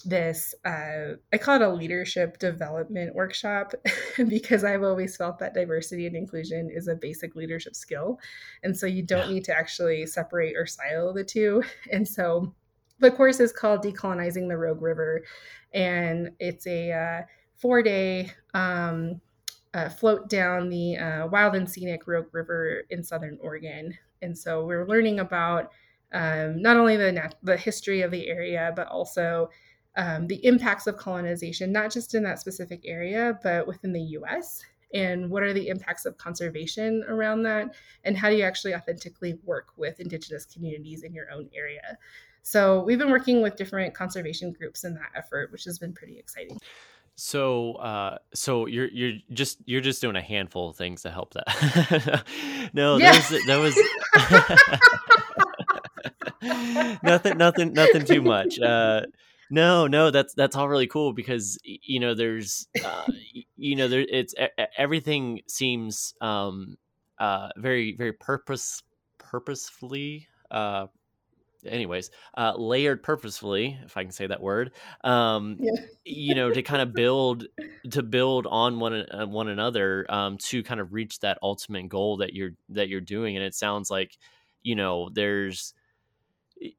this 0.06 0.54
uh, 0.64 1.16
i 1.34 1.38
call 1.40 1.56
it 1.56 1.62
a 1.64 1.70
leadership 1.70 2.38
development 2.38 3.16
workshop 3.16 3.74
because 4.28 4.64
i've 4.64 4.84
always 4.84 5.18
felt 5.18 5.40
that 5.40 5.56
diversity 5.56 6.06
and 6.06 6.16
inclusion 6.16 6.70
is 6.72 6.88
a 6.88 6.96
basic 6.96 7.36
leadership 7.36 7.76
skill. 7.76 8.20
And 8.64 8.78
so 8.78 8.86
you 8.86 9.02
don't 9.02 9.32
need 9.32 9.44
to 9.46 9.58
actually 9.58 10.06
separate 10.06 10.56
or 10.56 10.66
silo 10.66 11.14
the 11.14 11.24
two. 11.24 11.64
And 11.92 12.08
so 12.08 12.54
the 13.00 13.12
course 13.12 13.40
is 13.40 13.52
called 13.52 13.84
decolonizing 13.84 14.48
the 14.48 14.58
rogue 14.58 14.82
river. 14.82 15.24
And 15.74 16.32
it's 16.40 16.66
a 16.68 16.92
uh, 16.92 17.22
four 17.58 17.82
day 17.82 18.32
um, 18.54 19.20
uh, 19.74 19.90
float 19.90 20.30
down 20.30 20.70
the 20.70 20.98
uh, 20.98 21.28
wild 21.28 21.56
and 21.56 21.70
scenic 21.70 22.08
Rogue 22.08 22.28
River 22.32 22.84
in 22.90 23.04
southern 23.04 23.38
Oregon. 23.42 23.98
And 24.22 24.38
so 24.38 24.66
we're 24.66 24.88
learning 24.88 25.20
about 25.20 25.72
um, 26.14 26.62
not 26.62 26.78
only 26.78 26.98
the, 26.98 27.12
nat- 27.12 27.36
the 27.44 27.58
history 27.58 28.02
of 28.02 28.12
the 28.12 28.28
area, 28.28 28.74
but 28.76 28.88
also 28.88 29.50
um, 29.98 30.28
the 30.28 30.44
impacts 30.46 30.88
of 30.88 30.98
colonization, 30.98 31.72
not 31.72 31.92
just 31.92 32.16
in 32.16 32.24
that 32.24 32.40
specific 32.40 32.82
area, 32.86 33.40
but 33.44 33.68
within 33.68 33.94
the 33.94 34.02
US. 34.02 34.64
And 34.94 35.30
what 35.30 35.44
are 35.44 35.54
the 35.54 35.68
impacts 35.68 36.06
of 36.06 36.18
conservation 36.18 37.04
around 37.08 37.44
that? 37.44 37.76
And 38.06 38.18
how 38.18 38.30
do 38.30 38.36
you 38.36 38.44
actually 38.44 38.74
authentically 38.74 39.38
work 39.44 39.68
with 39.76 40.00
Indigenous 40.00 40.46
communities 40.46 41.04
in 41.04 41.14
your 41.14 41.30
own 41.32 41.50
area? 41.54 41.98
So 42.42 42.82
we've 42.84 42.98
been 42.98 43.12
working 43.12 43.42
with 43.42 43.58
different 43.58 43.94
conservation 43.94 44.54
groups 44.54 44.86
in 44.86 44.94
that 44.94 45.12
effort, 45.16 45.52
which 45.52 45.66
has 45.66 45.78
been 45.78 45.92
pretty 45.92 46.18
exciting. 46.18 46.58
So, 47.20 47.74
uh, 47.74 48.20
so 48.36 48.68
you're 48.68 48.90
you're 48.90 49.14
just 49.34 49.58
you're 49.66 49.82
just 49.82 50.02
doing 50.02 50.16
a 50.16 50.22
handful 50.22 50.70
of 50.70 50.76
things 50.76 51.02
to 51.02 51.10
help 51.10 51.34
that. 51.34 52.24
no, 52.74 52.98
yeah. 52.98 53.12
that 53.48 53.60
was 53.60 53.74
that 54.28 54.44
was 56.42 57.00
nothing, 57.04 57.38
nothing, 57.40 57.74
nothing 57.74 58.06
too 58.06 58.22
much. 58.22 58.60
Uh, 58.60 59.02
no, 59.50 59.88
no, 59.88 60.12
that's 60.12 60.36
that's 60.36 60.56
all 60.56 60.70
really 60.70 60.86
cool 60.86 61.12
because 61.12 61.58
you 61.64 62.00
know 62.00 62.14
there's 62.14 62.68
uh, 62.86 63.06
you 63.56 63.76
know 63.76 63.88
there 63.88 64.06
it's 64.08 64.36
everything 64.78 65.42
seems 65.48 66.14
um, 66.22 66.78
uh, 67.18 67.50
very 67.58 67.96
very 67.96 68.14
purpose 68.14 68.84
purposefully 69.18 70.28
uh, 70.52 70.86
anyways, 71.66 72.12
uh, 72.38 72.54
layered 72.58 73.04
purposefully, 73.04 73.80
if 73.84 73.98
I 73.98 74.04
can 74.04 74.12
say 74.12 74.28
that 74.28 74.42
word, 74.42 74.72
um, 75.04 75.58
yeah. 75.60 75.82
you 76.04 76.36
know, 76.36 76.52
to 76.52 76.62
kind 76.62 76.82
of 76.82 76.94
build 76.94 77.46
to 77.92 78.04
build 78.04 78.48
on 78.48 78.80
one 78.80 78.94
uh, 78.94 79.26
one 79.26 79.50
another 79.50 80.06
um, 80.10 80.38
to 80.38 80.64
kind 80.64 80.80
of 80.80 80.94
reach 80.94 81.20
that 81.20 81.38
ultimate 81.42 81.90
goal 81.90 82.18
that 82.18 82.34
you're 82.34 82.52
that 82.70 82.90
you're 82.90 83.02
doing. 83.02 83.36
And 83.36 83.46
it 83.46 83.56
sounds 83.56 83.90
like, 83.90 84.18
you 84.64 84.76
know, 84.76 85.10
there's 85.10 85.74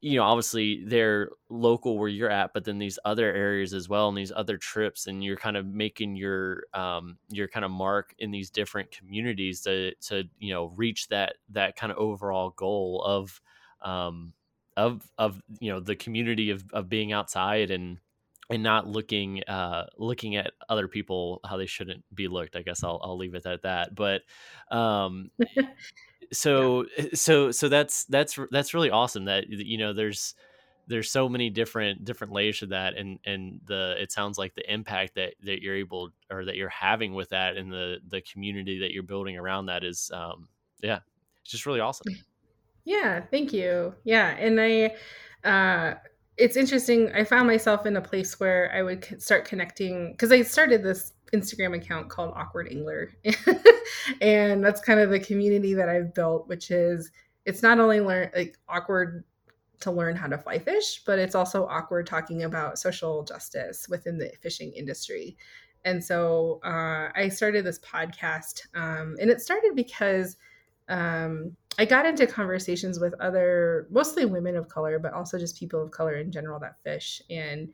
you 0.01 0.19
know 0.19 0.25
obviously 0.25 0.85
they're 0.85 1.31
local 1.49 1.99
where 1.99 2.09
you're 2.09 2.31
at 2.31 2.53
but 2.53 2.65
then 2.65 2.79
these 2.79 2.99
other 3.05 3.33
areas 3.33 3.73
as 3.73 3.89
well 3.89 4.09
and 4.09 4.17
these 4.17 4.33
other 4.35 4.57
trips 4.57 5.07
and 5.07 5.23
you're 5.23 5.37
kind 5.37 5.57
of 5.57 5.67
making 5.67 6.17
your 6.17 6.65
um 6.75 7.17
your 7.29 7.49
kind 7.49 7.65
of 7.65 7.71
mark 7.71 8.15
in 8.19 8.31
these 8.31 8.51
different 8.51 8.91
communities 8.91 9.61
to 9.61 9.95
to 9.97 10.25
you 10.39 10.53
know 10.53 10.73
reach 10.77 11.09
that 11.09 11.37
that 11.51 11.77
kind 11.77 11.93
of 11.93 11.99
overall 11.99 12.51
goal 12.51 13.03
of 13.05 13.41
um 13.83 14.33
of 14.79 15.03
of 15.19 15.43
you 15.61 15.71
know 15.71 15.81
the 15.81 15.97
community 15.97 16.51
of 16.51 16.65
of 16.73 16.89
being 16.89 17.13
outside 17.13 17.71
and 17.71 17.99
and 18.49 18.63
not 18.63 18.87
looking 18.87 19.43
uh 19.45 19.85
looking 19.99 20.37
at 20.37 20.53
other 20.69 20.89
people 20.89 21.41
how 21.45 21.57
they 21.57 21.67
shouldn't 21.67 22.03
be 22.15 22.29
looked 22.29 22.57
i 22.57 22.63
guess 22.63 22.83
i'll, 22.85 23.01
I'll 23.03 23.19
leave 23.19 23.35
it 23.35 23.45
at 23.45 23.63
that 23.63 23.95
but 23.95 24.23
um 24.71 25.31
so 26.33 26.87
yeah. 26.97 27.07
so 27.13 27.51
so 27.51 27.69
that's 27.69 28.05
that's 28.05 28.39
that's 28.51 28.73
really 28.73 28.91
awesome 28.91 29.25
that 29.25 29.49
you 29.49 29.79
know 29.79 29.93
there's 29.93 30.35
there's 30.87 31.11
so 31.11 31.29
many 31.29 31.51
different 31.51 32.05
different 32.05 32.33
layers 32.33 32.61
to 32.61 32.67
that 32.67 32.97
and 32.97 33.19
and 33.27 33.61
the 33.67 33.97
it 34.01 34.13
sounds 34.13 34.39
like 34.39 34.55
the 34.55 34.73
impact 34.73 35.17
that 35.17 35.35
that 35.43 35.61
you're 35.61 35.77
able 35.77 36.11
or 36.31 36.45
that 36.45 36.57
you're 36.57 36.69
having 36.69 37.15
with 37.15 37.31
that 37.31 37.57
and 37.57 37.73
the 37.73 37.99
the 38.09 38.21
community 38.23 38.79
that 38.79 38.93
you're 38.93 39.03
building 39.03 39.37
around 39.37 39.67
that 39.67 39.83
is 39.83 40.11
um 40.15 40.49
yeah 40.83 41.01
it's 41.43 41.51
just 41.51 41.67
really 41.67 41.81
awesome 41.81 42.15
yeah, 42.89 43.21
thank 43.21 43.53
you. 43.53 43.95
Yeah, 44.05 44.35
and 44.39 44.59
I 44.59 44.95
uh 45.45 45.95
it's 46.39 46.57
interesting. 46.57 47.13
I 47.13 47.25
found 47.25 47.47
myself 47.47 47.85
in 47.85 47.97
a 47.97 48.01
place 48.01 48.41
where 48.41 48.73
I 48.75 48.83
would 48.83 49.21
start 49.21 49.45
connecting 49.45 50.13
because 50.13 50.33
I 50.33 50.41
started 50.43 50.83
this 50.83 51.13
Instagram 51.35 51.77
account 51.77 52.09
called 52.09 52.33
Awkward 52.35 52.69
Angler. 52.71 53.11
and 54.23 54.65
that's 54.65 54.81
kind 54.81 55.01
of 55.01 55.11
the 55.11 55.21
community 55.21 55.75
that 55.75 55.91
I've 55.91 56.15
built, 56.15 56.49
which 56.49 56.71
is 56.71 57.11
it's 57.45 57.63
not 57.63 57.79
only 57.79 58.01
learn 58.01 58.31
like 58.35 58.57
awkward 58.71 59.25
to 59.81 59.91
learn 59.91 60.17
how 60.17 60.27
to 60.27 60.39
fly 60.39 60.59
fish, 60.59 61.03
but 61.05 61.19
it's 61.19 61.35
also 61.35 61.67
awkward 61.67 62.07
talking 62.07 62.45
about 62.45 62.79
social 62.79 63.23
justice 63.23 63.87
within 63.87 64.17
the 64.17 64.33
fishing 64.41 64.73
industry. 64.73 65.37
And 65.85 66.03
so 66.03 66.61
uh, 66.65 67.11
I 67.15 67.29
started 67.29 67.67
this 67.67 67.81
podcast, 67.81 68.63
um, 68.75 69.17
and 69.21 69.31
it 69.31 69.43
started 69.43 69.77
because 69.77 70.37
um, 70.89 71.57
I 71.79 71.85
got 71.85 72.07
into 72.07 72.27
conversations 72.27 72.99
with 72.99 73.15
other, 73.21 73.87
mostly 73.91 74.25
women 74.25 74.57
of 74.57 74.69
color, 74.69 74.99
but 74.99 75.13
also 75.13 75.39
just 75.39 75.59
people 75.59 75.83
of 75.83 75.91
color 75.91 76.17
in 76.17 76.33
general 76.33 76.59
that 76.61 76.83
fish. 76.83 77.23
And 77.31 77.73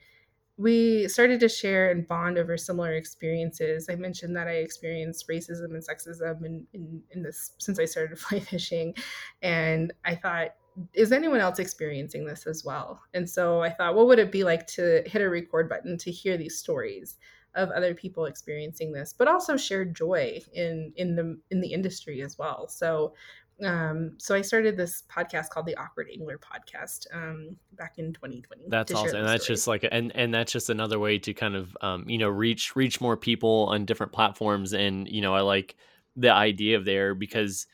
we 0.57 1.09
started 1.09 1.41
to 1.41 1.49
share 1.49 1.91
and 1.91 2.07
bond 2.07 2.39
over 2.39 2.57
similar 2.57 2.93
experiences. 2.93 3.89
I 3.91 3.97
mentioned 3.97 4.37
that 4.37 4.47
I 4.47 4.57
experienced 4.57 5.29
racism 5.29 5.75
and 5.75 5.83
sexism 5.83 6.45
in, 6.45 6.67
in, 6.75 7.03
in 7.11 7.23
this 7.23 7.53
since 7.59 7.79
I 7.79 7.87
started 7.87 8.19
fly 8.19 8.41
fishing. 8.41 8.95
And 9.43 9.93
I 10.05 10.15
thought, 10.15 10.55
is 10.93 11.13
anyone 11.13 11.41
else 11.41 11.59
experiencing 11.59 12.27
this 12.27 12.47
as 12.47 12.65
well? 12.65 13.01
And 13.15 13.29
so 13.29 13.63
I 13.63 13.71
thought, 13.71 13.95
what 13.95 14.07
would 14.07 14.19
it 14.19 14.31
be 14.31 14.45
like 14.45 14.67
to 14.69 15.03
hit 15.07 15.23
a 15.23 15.29
record 15.29 15.69
button 15.69 15.97
to 15.99 16.11
hear 16.11 16.37
these 16.37 16.59
stories 16.59 17.17
of 17.55 17.71
other 17.71 17.95
people 17.95 18.27
experiencing 18.27 18.93
this, 18.93 19.15
but 19.17 19.29
also 19.29 19.57
shared 19.57 19.95
joy 19.95 20.41
in 20.53 20.93
in 20.97 21.17
the 21.17 21.39
in 21.51 21.61
the 21.61 21.73
industry 21.73 22.23
as 22.23 22.39
well. 22.39 22.69
So 22.69 23.15
um, 23.63 24.15
so 24.19 24.35
I 24.35 24.43
started 24.43 24.77
this 24.77 25.05
podcast 25.09 25.51
called 25.51 25.67
the 25.67 25.77
Awkward 25.77 26.09
Angler 26.13 26.39
Podcast 26.39 27.07
um, 27.13 27.57
back 27.73 27.99
in 27.99 28.13
2020. 28.13 28.65
That's 28.69 28.93
awesome, 28.93 29.17
and 29.19 29.29
that's 29.29 29.47
just 29.47 29.69
like, 29.69 29.87
and 29.91 30.15
and 30.17 30.35
that's 30.35 30.53
just 30.53 30.71
another 30.71 30.99
way 30.99 31.19
to 31.21 31.33
kind 31.33 31.55
of, 31.55 31.77
um, 31.81 32.09
you 32.09 32.19
know, 32.19 32.29
reach 32.29 32.75
reach 32.75 33.01
more 33.01 33.17
people 33.17 33.67
on 33.71 33.85
different 33.85 34.13
platforms. 34.13 34.73
And 34.73 35.09
you 35.09 35.21
know, 35.21 35.35
I 35.35 35.43
like 35.43 35.77
the 36.17 36.31
idea 36.31 36.77
of 36.77 36.85
there 36.85 37.15
because, 37.15 37.67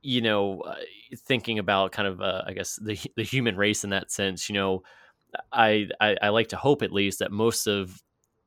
you 0.00 0.20
know, 0.20 0.60
uh, 0.60 0.76
thinking 1.16 1.58
about 1.58 1.92
kind 1.92 2.06
of, 2.06 2.20
uh, 2.20 2.42
I 2.46 2.52
guess 2.52 2.76
the 2.76 2.96
the 3.16 3.24
human 3.24 3.56
race 3.56 3.82
in 3.82 3.90
that 3.90 4.12
sense. 4.12 4.48
You 4.48 4.54
know, 4.54 4.82
I, 5.52 5.88
I 6.00 6.16
I 6.22 6.28
like 6.28 6.48
to 6.48 6.56
hope 6.56 6.82
at 6.82 6.92
least 6.92 7.18
that 7.18 7.32
most 7.32 7.66
of 7.66 8.00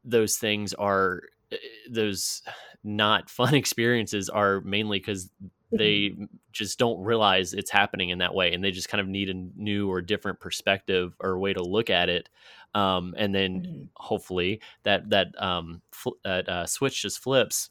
those 0.03 0.37
things 0.37 0.73
are 0.73 1.21
uh, 1.51 1.57
those 1.89 2.41
not 2.83 3.29
fun 3.29 3.53
experiences 3.53 4.29
are 4.29 4.61
mainly 4.61 4.99
because 4.99 5.29
they 5.71 6.09
mm-hmm. 6.09 6.25
just 6.51 6.77
don't 6.77 7.03
realize 7.03 7.53
it's 7.53 7.71
happening 7.71 8.09
in 8.09 8.19
that 8.19 8.33
way 8.33 8.53
and 8.53 8.63
they 8.63 8.71
just 8.71 8.89
kind 8.89 9.01
of 9.01 9.07
need 9.07 9.29
a 9.29 9.33
new 9.33 9.89
or 9.89 10.01
different 10.01 10.39
perspective 10.39 11.15
or 11.19 11.39
way 11.39 11.53
to 11.53 11.63
look 11.63 11.89
at 11.89 12.09
it 12.09 12.29
um, 12.75 13.13
and 13.17 13.33
then 13.33 13.61
mm-hmm. 13.61 13.83
hopefully 13.95 14.61
that 14.83 15.09
that 15.09 15.29
um, 15.41 15.81
fl- 15.91 16.09
that 16.23 16.47
uh, 16.47 16.65
switch 16.65 17.01
just 17.01 17.19
flips 17.19 17.69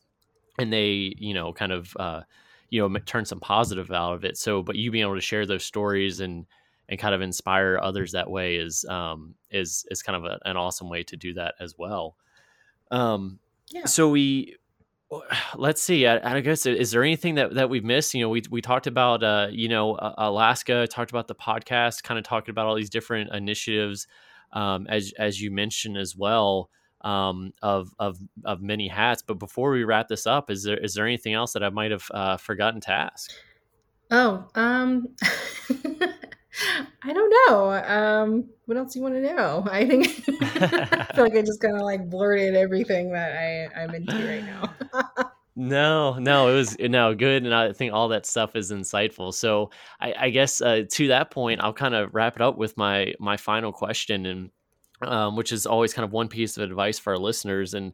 and 0.58 0.72
they 0.72 1.14
you 1.18 1.34
know 1.34 1.52
kind 1.52 1.72
of 1.72 1.96
uh, 1.98 2.22
you 2.70 2.80
know 2.80 2.98
turn 3.00 3.24
some 3.24 3.40
positive 3.40 3.90
out 3.90 4.14
of 4.14 4.24
it 4.24 4.36
so 4.36 4.62
but 4.62 4.76
you 4.76 4.90
being 4.90 5.04
able 5.04 5.14
to 5.14 5.20
share 5.20 5.46
those 5.46 5.64
stories 5.64 6.20
and 6.20 6.46
and 6.92 7.00
kind 7.00 7.14
of 7.14 7.22
inspire 7.22 7.80
others 7.82 8.12
that 8.12 8.30
way 8.30 8.56
is 8.56 8.84
um, 8.84 9.34
is 9.50 9.86
is 9.90 10.02
kind 10.02 10.14
of 10.14 10.24
a, 10.24 10.38
an 10.44 10.58
awesome 10.58 10.90
way 10.90 11.02
to 11.02 11.16
do 11.16 11.32
that 11.32 11.54
as 11.58 11.74
well 11.78 12.16
um, 12.90 13.38
yeah. 13.70 13.86
so 13.86 14.10
we 14.10 14.56
let's 15.56 15.82
see. 15.82 16.06
I, 16.06 16.36
I, 16.36 16.40
guess 16.40 16.66
is 16.66 16.90
there 16.90 17.02
anything 17.02 17.34
that, 17.36 17.54
that 17.54 17.68
we've 17.68 17.84
missed? 17.84 18.14
You 18.14 18.22
know, 18.22 18.28
we 18.28 18.42
we 18.50 18.62
talked 18.62 18.86
about 18.86 19.22
uh, 19.22 19.48
you 19.50 19.68
know 19.68 19.96
Alaska, 20.18 20.86
talked 20.86 21.10
about 21.10 21.28
the 21.28 21.34
podcast, 21.34 22.02
kind 22.02 22.18
of 22.18 22.24
talking 22.24 22.50
about 22.50 22.66
all 22.66 22.74
these 22.74 22.90
different 22.90 23.32
initiatives, 23.32 24.06
um, 24.52 24.86
as 24.88 25.12
as 25.18 25.40
you 25.40 25.50
mentioned 25.50 25.96
as 25.96 26.16
well, 26.16 26.70
um, 27.02 27.52
of 27.62 27.94
of 27.98 28.18
of 28.44 28.62
many 28.62 28.88
hats. 28.88 29.22
But 29.22 29.38
before 29.38 29.70
we 29.70 29.84
wrap 29.84 30.08
this 30.08 30.26
up, 30.26 30.50
is 30.50 30.64
there 30.64 30.78
is 30.78 30.94
there 30.94 31.06
anything 31.06 31.34
else 31.34 31.52
that 31.52 31.62
I 31.62 31.70
might 31.70 31.90
have 31.90 32.10
uh, 32.12 32.36
forgotten 32.36 32.80
to 32.82 32.90
ask? 32.90 33.30
Oh, 34.10 34.46
um, 34.54 35.08
I 37.02 37.12
don't 37.12 37.34
know. 37.48 37.72
Um, 37.72 38.44
what 38.66 38.76
else 38.76 38.92
do 38.92 38.98
you 38.98 39.02
want 39.02 39.14
to 39.16 39.34
know? 39.34 39.66
I 39.70 39.86
think 39.86 40.06
I 40.42 41.08
feel 41.14 41.24
like 41.24 41.36
I 41.36 41.42
just 41.42 41.60
kind 41.60 41.76
of 41.76 41.82
like 41.82 42.08
blurted 42.08 42.54
everything 42.54 43.12
that 43.12 43.32
I 43.32 43.82
I'm 43.82 43.94
into 43.94 44.14
right 44.14 44.44
now. 44.44 45.30
no, 45.56 46.14
no, 46.18 46.48
it 46.48 46.54
was 46.54 46.78
no 46.78 47.14
good, 47.14 47.44
and 47.44 47.54
I 47.54 47.72
think 47.72 47.92
all 47.92 48.08
that 48.08 48.26
stuff 48.26 48.54
is 48.54 48.70
insightful. 48.70 49.32
So 49.32 49.70
I, 50.00 50.14
I 50.18 50.30
guess 50.30 50.60
uh, 50.60 50.82
to 50.90 51.08
that 51.08 51.30
point, 51.30 51.62
I'll 51.62 51.72
kind 51.72 51.94
of 51.94 52.14
wrap 52.14 52.36
it 52.36 52.42
up 52.42 52.58
with 52.58 52.76
my 52.76 53.14
my 53.18 53.36
final 53.36 53.72
question, 53.72 54.26
and 54.26 54.50
um, 55.02 55.36
which 55.36 55.52
is 55.52 55.66
always 55.66 55.94
kind 55.94 56.04
of 56.04 56.12
one 56.12 56.28
piece 56.28 56.56
of 56.56 56.62
advice 56.62 56.98
for 56.98 57.14
our 57.14 57.18
listeners. 57.18 57.74
And 57.74 57.92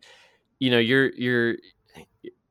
you 0.59 0.71
know, 0.71 0.79
you're 0.79 1.11
you're 1.14 1.57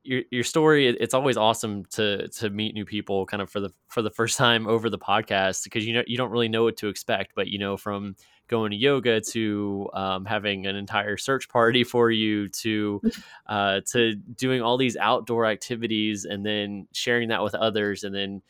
your 0.07 0.21
your 0.31 0.43
story 0.43 0.87
it's 0.87 1.13
always 1.13 1.37
awesome 1.37 1.83
to 1.85 2.27
to 2.29 2.49
meet 2.49 2.73
new 2.73 2.85
people 2.85 3.25
kind 3.25 3.41
of 3.41 3.49
for 3.49 3.59
the 3.59 3.69
for 3.89 4.01
the 4.01 4.09
first 4.09 4.37
time 4.37 4.65
over 4.67 4.89
the 4.89 4.97
podcast 4.97 5.63
because 5.63 5.85
you 5.85 5.93
know 5.93 6.03
you 6.07 6.17
don't 6.17 6.31
really 6.31 6.47
know 6.47 6.63
what 6.63 6.77
to 6.77 6.87
expect 6.87 7.33
but 7.35 7.47
you 7.47 7.59
know 7.59 7.75
from 7.77 8.15
going 8.47 8.71
to 8.71 8.77
yoga 8.77 9.19
to 9.19 9.89
um, 9.93 10.23
having 10.23 10.65
an 10.65 10.75
entire 10.75 11.17
search 11.17 11.49
party 11.49 11.83
for 11.83 12.09
you 12.09 12.47
to 12.49 13.01
uh, 13.47 13.81
to 13.91 14.15
doing 14.15 14.61
all 14.61 14.77
these 14.77 14.97
outdoor 14.97 15.45
activities 15.45 16.25
and 16.25 16.45
then 16.45 16.87
sharing 16.93 17.29
that 17.29 17.43
with 17.43 17.55
others 17.55 18.03
and 18.03 18.15
then 18.15 18.41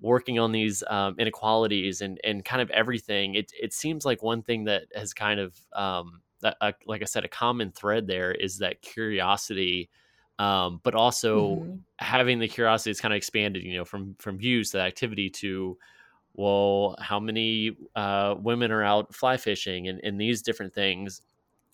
working 0.00 0.38
on 0.38 0.52
these 0.52 0.84
um, 0.88 1.16
inequalities 1.18 2.02
and 2.02 2.20
and 2.22 2.44
kind 2.44 2.62
of 2.62 2.70
everything. 2.70 3.34
It 3.34 3.52
it 3.60 3.72
seems 3.72 4.04
like 4.04 4.22
one 4.22 4.42
thing 4.42 4.64
that 4.64 4.84
has 4.94 5.14
kind 5.14 5.40
of 5.40 5.56
um, 5.72 6.20
a, 6.42 6.74
like 6.86 7.02
I 7.02 7.06
said 7.06 7.24
a 7.24 7.28
common 7.28 7.72
thread 7.72 8.06
there 8.06 8.32
is 8.32 8.58
that 8.58 8.82
curiosity 8.82 9.88
um, 10.38 10.80
but 10.82 10.94
also 10.94 11.56
mm-hmm. 11.56 11.76
having 11.98 12.38
the 12.38 12.48
curiosity 12.48 12.90
is 12.90 13.00
kind 13.00 13.12
of 13.12 13.16
expanded, 13.16 13.62
you 13.64 13.76
know, 13.76 13.84
from 13.84 14.14
from 14.18 14.38
views 14.38 14.70
to 14.70 14.80
activity 14.80 15.30
to, 15.30 15.76
well, 16.34 16.96
how 17.00 17.18
many 17.18 17.76
uh, 17.96 18.36
women 18.38 18.70
are 18.70 18.84
out 18.84 19.14
fly 19.14 19.36
fishing 19.36 19.88
and, 19.88 20.00
and 20.02 20.20
these 20.20 20.42
different 20.42 20.74
things. 20.74 21.22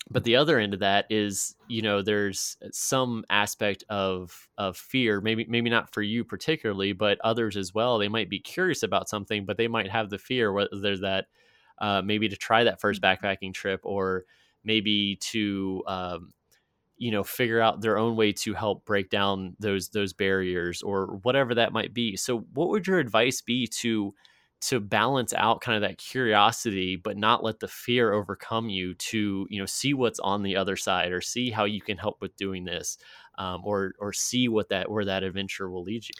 But 0.09 0.23
the 0.23 0.35
other 0.35 0.59
end 0.59 0.75
of 0.75 0.81
that 0.81 1.07
is, 1.09 1.55
you 1.67 1.81
know, 1.81 2.03
there's 2.03 2.57
some 2.71 3.23
aspect 3.29 3.83
of 3.89 4.47
of 4.57 4.77
fear, 4.77 5.21
maybe 5.21 5.45
maybe 5.47 5.69
not 5.69 5.93
for 5.93 6.01
you 6.01 6.23
particularly, 6.23 6.93
but 6.93 7.19
others 7.23 7.57
as 7.57 7.73
well. 7.73 7.97
They 7.97 8.07
might 8.07 8.29
be 8.29 8.39
curious 8.39 8.83
about 8.83 9.09
something, 9.09 9.45
but 9.45 9.57
they 9.57 9.67
might 9.67 9.89
have 9.89 10.09
the 10.09 10.19
fear 10.19 10.51
whether 10.51 10.69
there's 10.73 11.01
that 11.01 11.25
uh, 11.79 12.01
maybe 12.03 12.29
to 12.29 12.35
try 12.35 12.63
that 12.63 12.81
first 12.81 13.01
mm-hmm. 13.01 13.25
backpacking 13.25 13.53
trip 13.53 13.81
or 13.83 14.25
maybe 14.63 15.17
to 15.17 15.83
um, 15.87 16.33
you 16.97 17.11
know 17.11 17.23
figure 17.23 17.59
out 17.59 17.81
their 17.81 17.97
own 17.97 18.15
way 18.15 18.31
to 18.31 18.53
help 18.53 18.85
break 18.85 19.09
down 19.09 19.55
those 19.59 19.89
those 19.89 20.13
barriers 20.13 20.81
or 20.81 21.19
whatever 21.23 21.55
that 21.55 21.73
might 21.73 21.93
be. 21.93 22.15
So 22.15 22.39
what 22.53 22.69
would 22.69 22.87
your 22.87 22.99
advice 22.99 23.41
be 23.41 23.67
to 23.81 24.13
to 24.61 24.79
balance 24.79 25.33
out 25.33 25.61
kind 25.61 25.75
of 25.75 25.87
that 25.87 25.97
curiosity 25.97 26.95
but 26.95 27.17
not 27.17 27.43
let 27.43 27.59
the 27.59 27.67
fear 27.67 28.13
overcome 28.13 28.69
you 28.69 28.93
to 28.95 29.45
you 29.49 29.59
know 29.59 29.65
see 29.65 29.93
what's 29.93 30.19
on 30.19 30.43
the 30.43 30.55
other 30.55 30.75
side 30.75 31.11
or 31.11 31.21
see 31.21 31.51
how 31.51 31.65
you 31.65 31.81
can 31.81 31.97
help 31.97 32.21
with 32.21 32.35
doing 32.37 32.63
this 32.65 32.97
um, 33.37 33.61
or 33.65 33.93
or 33.99 34.13
see 34.13 34.47
what 34.47 34.69
that 34.69 34.89
where 34.89 35.05
that 35.05 35.23
adventure 35.23 35.69
will 35.69 35.83
lead 35.83 36.07
you? 36.07 36.15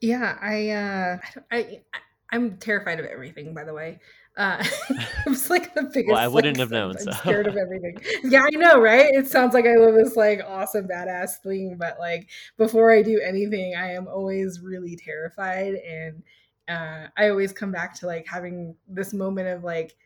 Yeah 0.00 0.36
i 0.40 0.70
uh 0.70 1.18
i 1.50 1.58
I 1.92 1.98
i'm 2.32 2.58
terrified 2.58 3.00
of 3.00 3.06
everything 3.06 3.54
by 3.54 3.64
the 3.64 3.72
way 3.74 4.00
uh, 4.36 4.62
it 4.90 5.28
was 5.28 5.48
like 5.50 5.74
the 5.74 5.84
biggest. 5.84 6.08
Well, 6.08 6.16
I 6.18 6.28
wouldn't 6.28 6.58
like, 6.58 6.60
have 6.60 6.70
known. 6.70 6.96
I'm 6.98 6.98
So. 6.98 7.12
scared 7.12 7.46
of 7.46 7.56
everything. 7.56 7.98
Yeah, 8.24 8.42
I 8.44 8.50
know, 8.56 8.80
right? 8.80 9.08
It 9.12 9.28
sounds 9.28 9.54
like 9.54 9.66
I 9.66 9.76
live 9.76 9.94
this 9.94 10.16
like 10.16 10.40
awesome 10.46 10.86
badass 10.88 11.38
thing, 11.42 11.76
but 11.78 11.98
like 11.98 12.28
before 12.58 12.92
I 12.92 13.02
do 13.02 13.20
anything, 13.20 13.74
I 13.76 13.92
am 13.92 14.08
always 14.08 14.60
really 14.60 14.96
terrified, 14.96 15.74
and 15.74 16.22
uh, 16.68 17.08
I 17.16 17.28
always 17.30 17.52
come 17.52 17.72
back 17.72 17.94
to 18.00 18.06
like 18.06 18.26
having 18.28 18.76
this 18.88 19.12
moment 19.14 19.48
of 19.48 19.64
like 19.64 19.96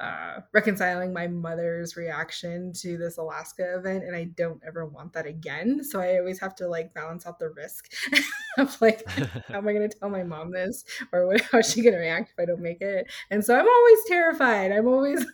uh, 0.00 0.40
reconciling 0.52 1.12
my 1.12 1.26
mother's 1.26 1.96
reaction 1.96 2.72
to 2.72 2.96
this 2.96 3.18
Alaska 3.18 3.76
event, 3.76 4.04
and 4.04 4.14
I 4.14 4.24
don't 4.36 4.62
ever 4.66 4.86
want 4.86 5.12
that 5.14 5.26
again. 5.26 5.82
So 5.82 6.00
I 6.00 6.18
always 6.18 6.38
have 6.38 6.54
to 6.56 6.68
like 6.68 6.94
balance 6.94 7.26
out 7.26 7.38
the 7.38 7.50
risk 7.50 7.92
of 8.58 8.80
like, 8.80 9.08
how 9.08 9.58
am 9.58 9.68
I 9.68 9.72
going 9.72 9.88
to 9.88 9.98
tell 9.98 10.10
my 10.10 10.22
mom 10.22 10.52
this, 10.52 10.84
or 11.12 11.26
what, 11.26 11.40
how 11.40 11.58
is 11.58 11.72
she 11.72 11.82
going 11.82 11.94
to 11.94 12.00
react 12.00 12.30
if 12.30 12.40
I 12.40 12.46
don't 12.46 12.60
make 12.60 12.80
it? 12.80 13.10
And 13.30 13.44
so 13.44 13.58
I'm 13.58 13.68
always 13.68 13.98
terrified. 14.06 14.72
I'm 14.72 14.86
always 14.86 15.26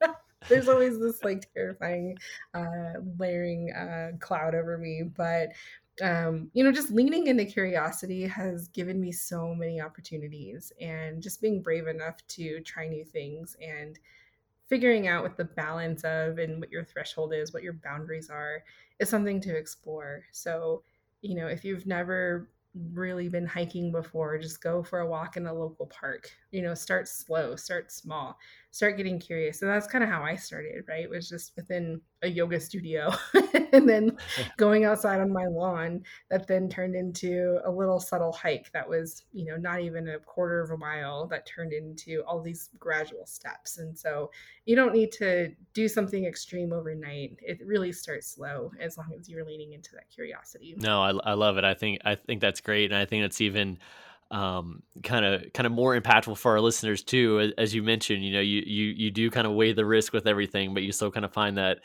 there's 0.48 0.68
always 0.68 0.98
this 1.00 1.24
like 1.24 1.52
terrifying 1.54 2.16
uh, 2.54 2.94
layering 3.18 3.72
uh, 3.72 4.16
cloud 4.20 4.54
over 4.54 4.78
me, 4.78 5.02
but 5.02 5.48
um, 6.02 6.50
you 6.52 6.64
know, 6.64 6.72
just 6.72 6.90
leaning 6.90 7.26
into 7.26 7.44
curiosity 7.44 8.26
has 8.26 8.68
given 8.68 9.00
me 9.00 9.12
so 9.12 9.54
many 9.54 9.80
opportunities 9.80 10.72
and 10.80 11.22
just 11.22 11.40
being 11.40 11.62
brave 11.62 11.86
enough 11.86 12.26
to 12.28 12.60
try 12.60 12.86
new 12.86 13.04
things 13.04 13.56
and 13.60 13.98
figuring 14.68 15.08
out 15.08 15.22
what 15.22 15.36
the 15.36 15.44
balance 15.44 16.04
of 16.04 16.38
and 16.38 16.60
what 16.60 16.70
your 16.70 16.84
threshold 16.84 17.32
is, 17.32 17.52
what 17.52 17.62
your 17.62 17.72
boundaries 17.72 18.30
are, 18.30 18.62
is 18.98 19.08
something 19.08 19.40
to 19.40 19.56
explore. 19.56 20.22
So, 20.32 20.82
you 21.22 21.34
know, 21.34 21.46
if 21.46 21.64
you've 21.64 21.86
never 21.86 22.50
really 22.92 23.28
been 23.28 23.46
hiking 23.46 23.90
before, 23.90 24.38
just 24.38 24.62
go 24.62 24.82
for 24.82 25.00
a 25.00 25.08
walk 25.08 25.36
in 25.36 25.46
a 25.46 25.52
local 25.52 25.86
park. 25.86 26.30
You 26.52 26.62
know, 26.62 26.74
start 26.74 27.08
slow, 27.08 27.56
start 27.56 27.90
small, 27.90 28.38
start 28.70 28.96
getting 28.96 29.18
curious. 29.18 29.62
And 29.62 29.70
that's 29.70 29.86
kind 29.86 30.04
of 30.04 30.10
how 30.10 30.22
I 30.22 30.36
started, 30.36 30.84
right? 30.88 31.04
It 31.04 31.10
was 31.10 31.28
just 31.28 31.52
within 31.56 32.00
a 32.22 32.28
yoga 32.28 32.60
studio 32.60 33.12
and 33.72 33.88
then 33.88 34.16
going 34.56 34.84
outside 34.84 35.20
on 35.20 35.32
my 35.32 35.46
lawn 35.46 36.02
that 36.30 36.46
then 36.46 36.68
turned 36.68 36.94
into 36.94 37.58
a 37.64 37.70
little 37.70 37.98
subtle 37.98 38.32
hike 38.32 38.70
that 38.72 38.88
was, 38.88 39.24
you 39.32 39.46
know, 39.46 39.56
not 39.56 39.80
even 39.80 40.08
a 40.08 40.18
quarter 40.18 40.60
of 40.60 40.70
a 40.70 40.76
mile 40.76 41.26
that 41.28 41.46
turned 41.46 41.72
into 41.72 42.22
all 42.26 42.42
these 42.42 42.70
gradual 42.78 43.26
steps. 43.26 43.78
And 43.78 43.98
so 43.98 44.30
you 44.66 44.76
don't 44.76 44.92
need 44.92 45.12
to 45.12 45.50
do 45.72 45.88
something 45.88 46.24
extreme 46.24 46.72
overnight. 46.72 47.38
It 47.40 47.60
really 47.64 47.92
starts 47.92 48.26
slow 48.26 48.70
as 48.78 48.98
long 48.98 49.12
as 49.18 49.28
you're 49.28 49.44
leaning 49.44 49.72
into 49.72 49.92
that 49.92 50.10
curiosity. 50.10 50.74
No, 50.76 51.02
I, 51.02 51.12
I 51.30 51.32
love 51.32 51.56
it. 51.56 51.64
I 51.64 51.74
think 51.74 52.00
I 52.04 52.16
think 52.16 52.40
that's 52.40 52.60
great, 52.60 52.90
and 52.90 53.00
I 53.00 53.06
think 53.06 53.24
it's 53.24 53.40
even 53.40 53.78
um, 54.30 54.82
kind 55.02 55.24
of 55.24 55.52
kind 55.52 55.66
of 55.66 55.72
more 55.72 55.98
impactful 55.98 56.36
for 56.36 56.52
our 56.52 56.60
listeners 56.60 57.02
too. 57.02 57.52
As 57.56 57.74
you 57.74 57.82
mentioned, 57.82 58.24
you 58.24 58.32
know, 58.32 58.40
you 58.40 58.62
you 58.66 58.86
you 58.96 59.10
do 59.10 59.30
kind 59.30 59.46
of 59.46 59.54
weigh 59.54 59.72
the 59.72 59.86
risk 59.86 60.12
with 60.12 60.26
everything, 60.26 60.74
but 60.74 60.82
you 60.82 60.92
still 60.92 61.10
kind 61.10 61.24
of 61.24 61.32
find 61.32 61.56
that 61.56 61.78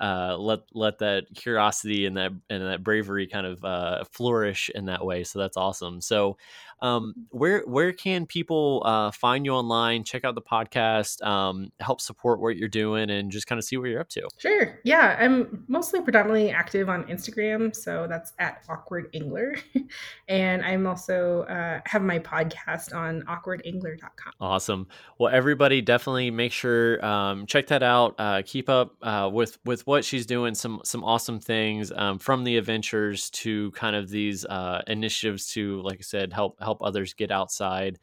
uh, 0.00 0.36
let 0.38 0.60
let 0.72 0.98
that 0.98 1.26
curiosity 1.34 2.06
and 2.06 2.16
that 2.16 2.32
and 2.48 2.66
that 2.66 2.82
bravery 2.82 3.26
kind 3.26 3.46
of 3.46 3.64
uh, 3.64 4.04
flourish 4.12 4.70
in 4.74 4.86
that 4.86 5.04
way. 5.04 5.24
So 5.24 5.38
that's 5.38 5.56
awesome. 5.56 6.00
So 6.00 6.36
um, 6.82 7.14
where 7.30 7.62
where 7.66 7.92
can 7.92 8.26
people 8.26 8.82
uh, 8.84 9.10
find 9.10 9.44
you 9.44 9.52
online? 9.52 10.04
Check 10.04 10.24
out 10.24 10.34
the 10.34 10.42
podcast, 10.42 11.22
um, 11.22 11.70
help 11.80 12.00
support 12.00 12.40
what 12.40 12.56
you're 12.56 12.68
doing, 12.68 13.10
and 13.10 13.30
just 13.30 13.46
kind 13.46 13.58
of 13.58 13.64
see 13.64 13.76
what 13.76 13.90
you're 13.90 14.00
up 14.00 14.08
to. 14.10 14.26
Sure. 14.38 14.80
Yeah, 14.84 15.16
I'm 15.20 15.64
mostly 15.68 16.00
predominantly 16.00 16.50
active 16.50 16.88
on 16.88 17.04
Instagram, 17.04 17.74
so 17.76 18.06
that's 18.08 18.32
at 18.38 18.64
Awkward 18.68 19.10
Angler, 19.14 19.56
and 20.28 20.64
I'm 20.64 20.86
also 20.86 21.42
uh, 21.42 21.80
have 21.84 22.02
my 22.02 22.18
podcast 22.18 22.94
on 22.94 23.22
awkwardangler.com. 23.22 24.32
Awesome. 24.40 24.88
Well, 25.18 25.32
everybody, 25.32 25.82
definitely 25.82 26.30
make 26.30 26.52
sure 26.52 27.04
um, 27.04 27.46
check 27.46 27.66
that 27.66 27.82
out. 27.82 28.14
Uh, 28.18 28.42
keep 28.44 28.68
up 28.70 28.96
uh, 29.02 29.28
with 29.30 29.58
with 29.66 29.86
what 29.90 30.04
she's 30.04 30.24
doing. 30.24 30.54
Some 30.54 30.80
some 30.84 31.02
awesome 31.02 31.40
things 31.40 31.92
um, 31.94 32.18
from 32.18 32.44
the 32.44 32.56
adventures 32.56 33.28
to 33.30 33.72
kind 33.72 33.96
of 33.96 34.08
these 34.08 34.44
uh, 34.46 34.82
initiatives 34.86 35.48
to, 35.48 35.82
like 35.82 35.98
I 35.98 36.02
said, 36.02 36.32
help 36.32 36.58
help 36.60 36.78
others 36.80 37.12
get 37.12 37.32
outside 37.32 37.98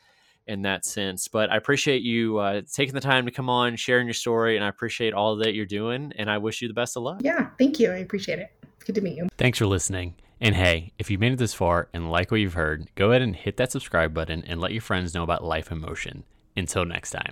in 0.47 0.61
that 0.63 0.85
sense. 0.85 1.29
But 1.29 1.49
I 1.49 1.55
appreciate 1.55 2.03
you 2.03 2.37
uh, 2.39 2.61
taking 2.71 2.93
the 2.93 3.01
time 3.01 3.25
to 3.25 3.31
come 3.31 3.49
on, 3.49 3.77
sharing 3.77 4.05
your 4.05 4.13
story, 4.13 4.57
and 4.57 4.65
I 4.65 4.67
appreciate 4.67 5.13
all 5.13 5.37
that 5.37 5.55
you're 5.55 5.65
doing. 5.65 6.11
And 6.17 6.29
I 6.29 6.37
wish 6.37 6.61
you 6.61 6.67
the 6.67 6.73
best 6.73 6.97
of 6.97 7.03
luck. 7.03 7.21
Yeah, 7.21 7.49
thank 7.57 7.79
you. 7.79 7.89
I 7.89 7.97
appreciate 7.97 8.39
it. 8.39 8.51
Good 8.85 8.95
to 8.95 9.01
meet 9.01 9.17
you. 9.17 9.27
Thanks 9.37 9.57
for 9.57 9.65
listening. 9.65 10.15
And 10.39 10.55
hey, 10.55 10.91
if 10.99 11.09
you 11.09 11.17
made 11.17 11.31
it 11.31 11.39
this 11.39 11.53
far 11.53 11.87
and 11.93 12.11
like 12.11 12.31
what 12.31 12.41
you've 12.41 12.53
heard, 12.53 12.89
go 12.95 13.09
ahead 13.09 13.21
and 13.21 13.35
hit 13.35 13.57
that 13.57 13.71
subscribe 13.71 14.13
button 14.13 14.43
and 14.45 14.61
let 14.61 14.71
your 14.71 14.81
friends 14.81 15.13
know 15.13 15.23
about 15.23 15.43
Life 15.43 15.71
in 15.71 15.79
Motion. 15.79 16.23
Until 16.55 16.85
next 16.85 17.11
time. 17.11 17.25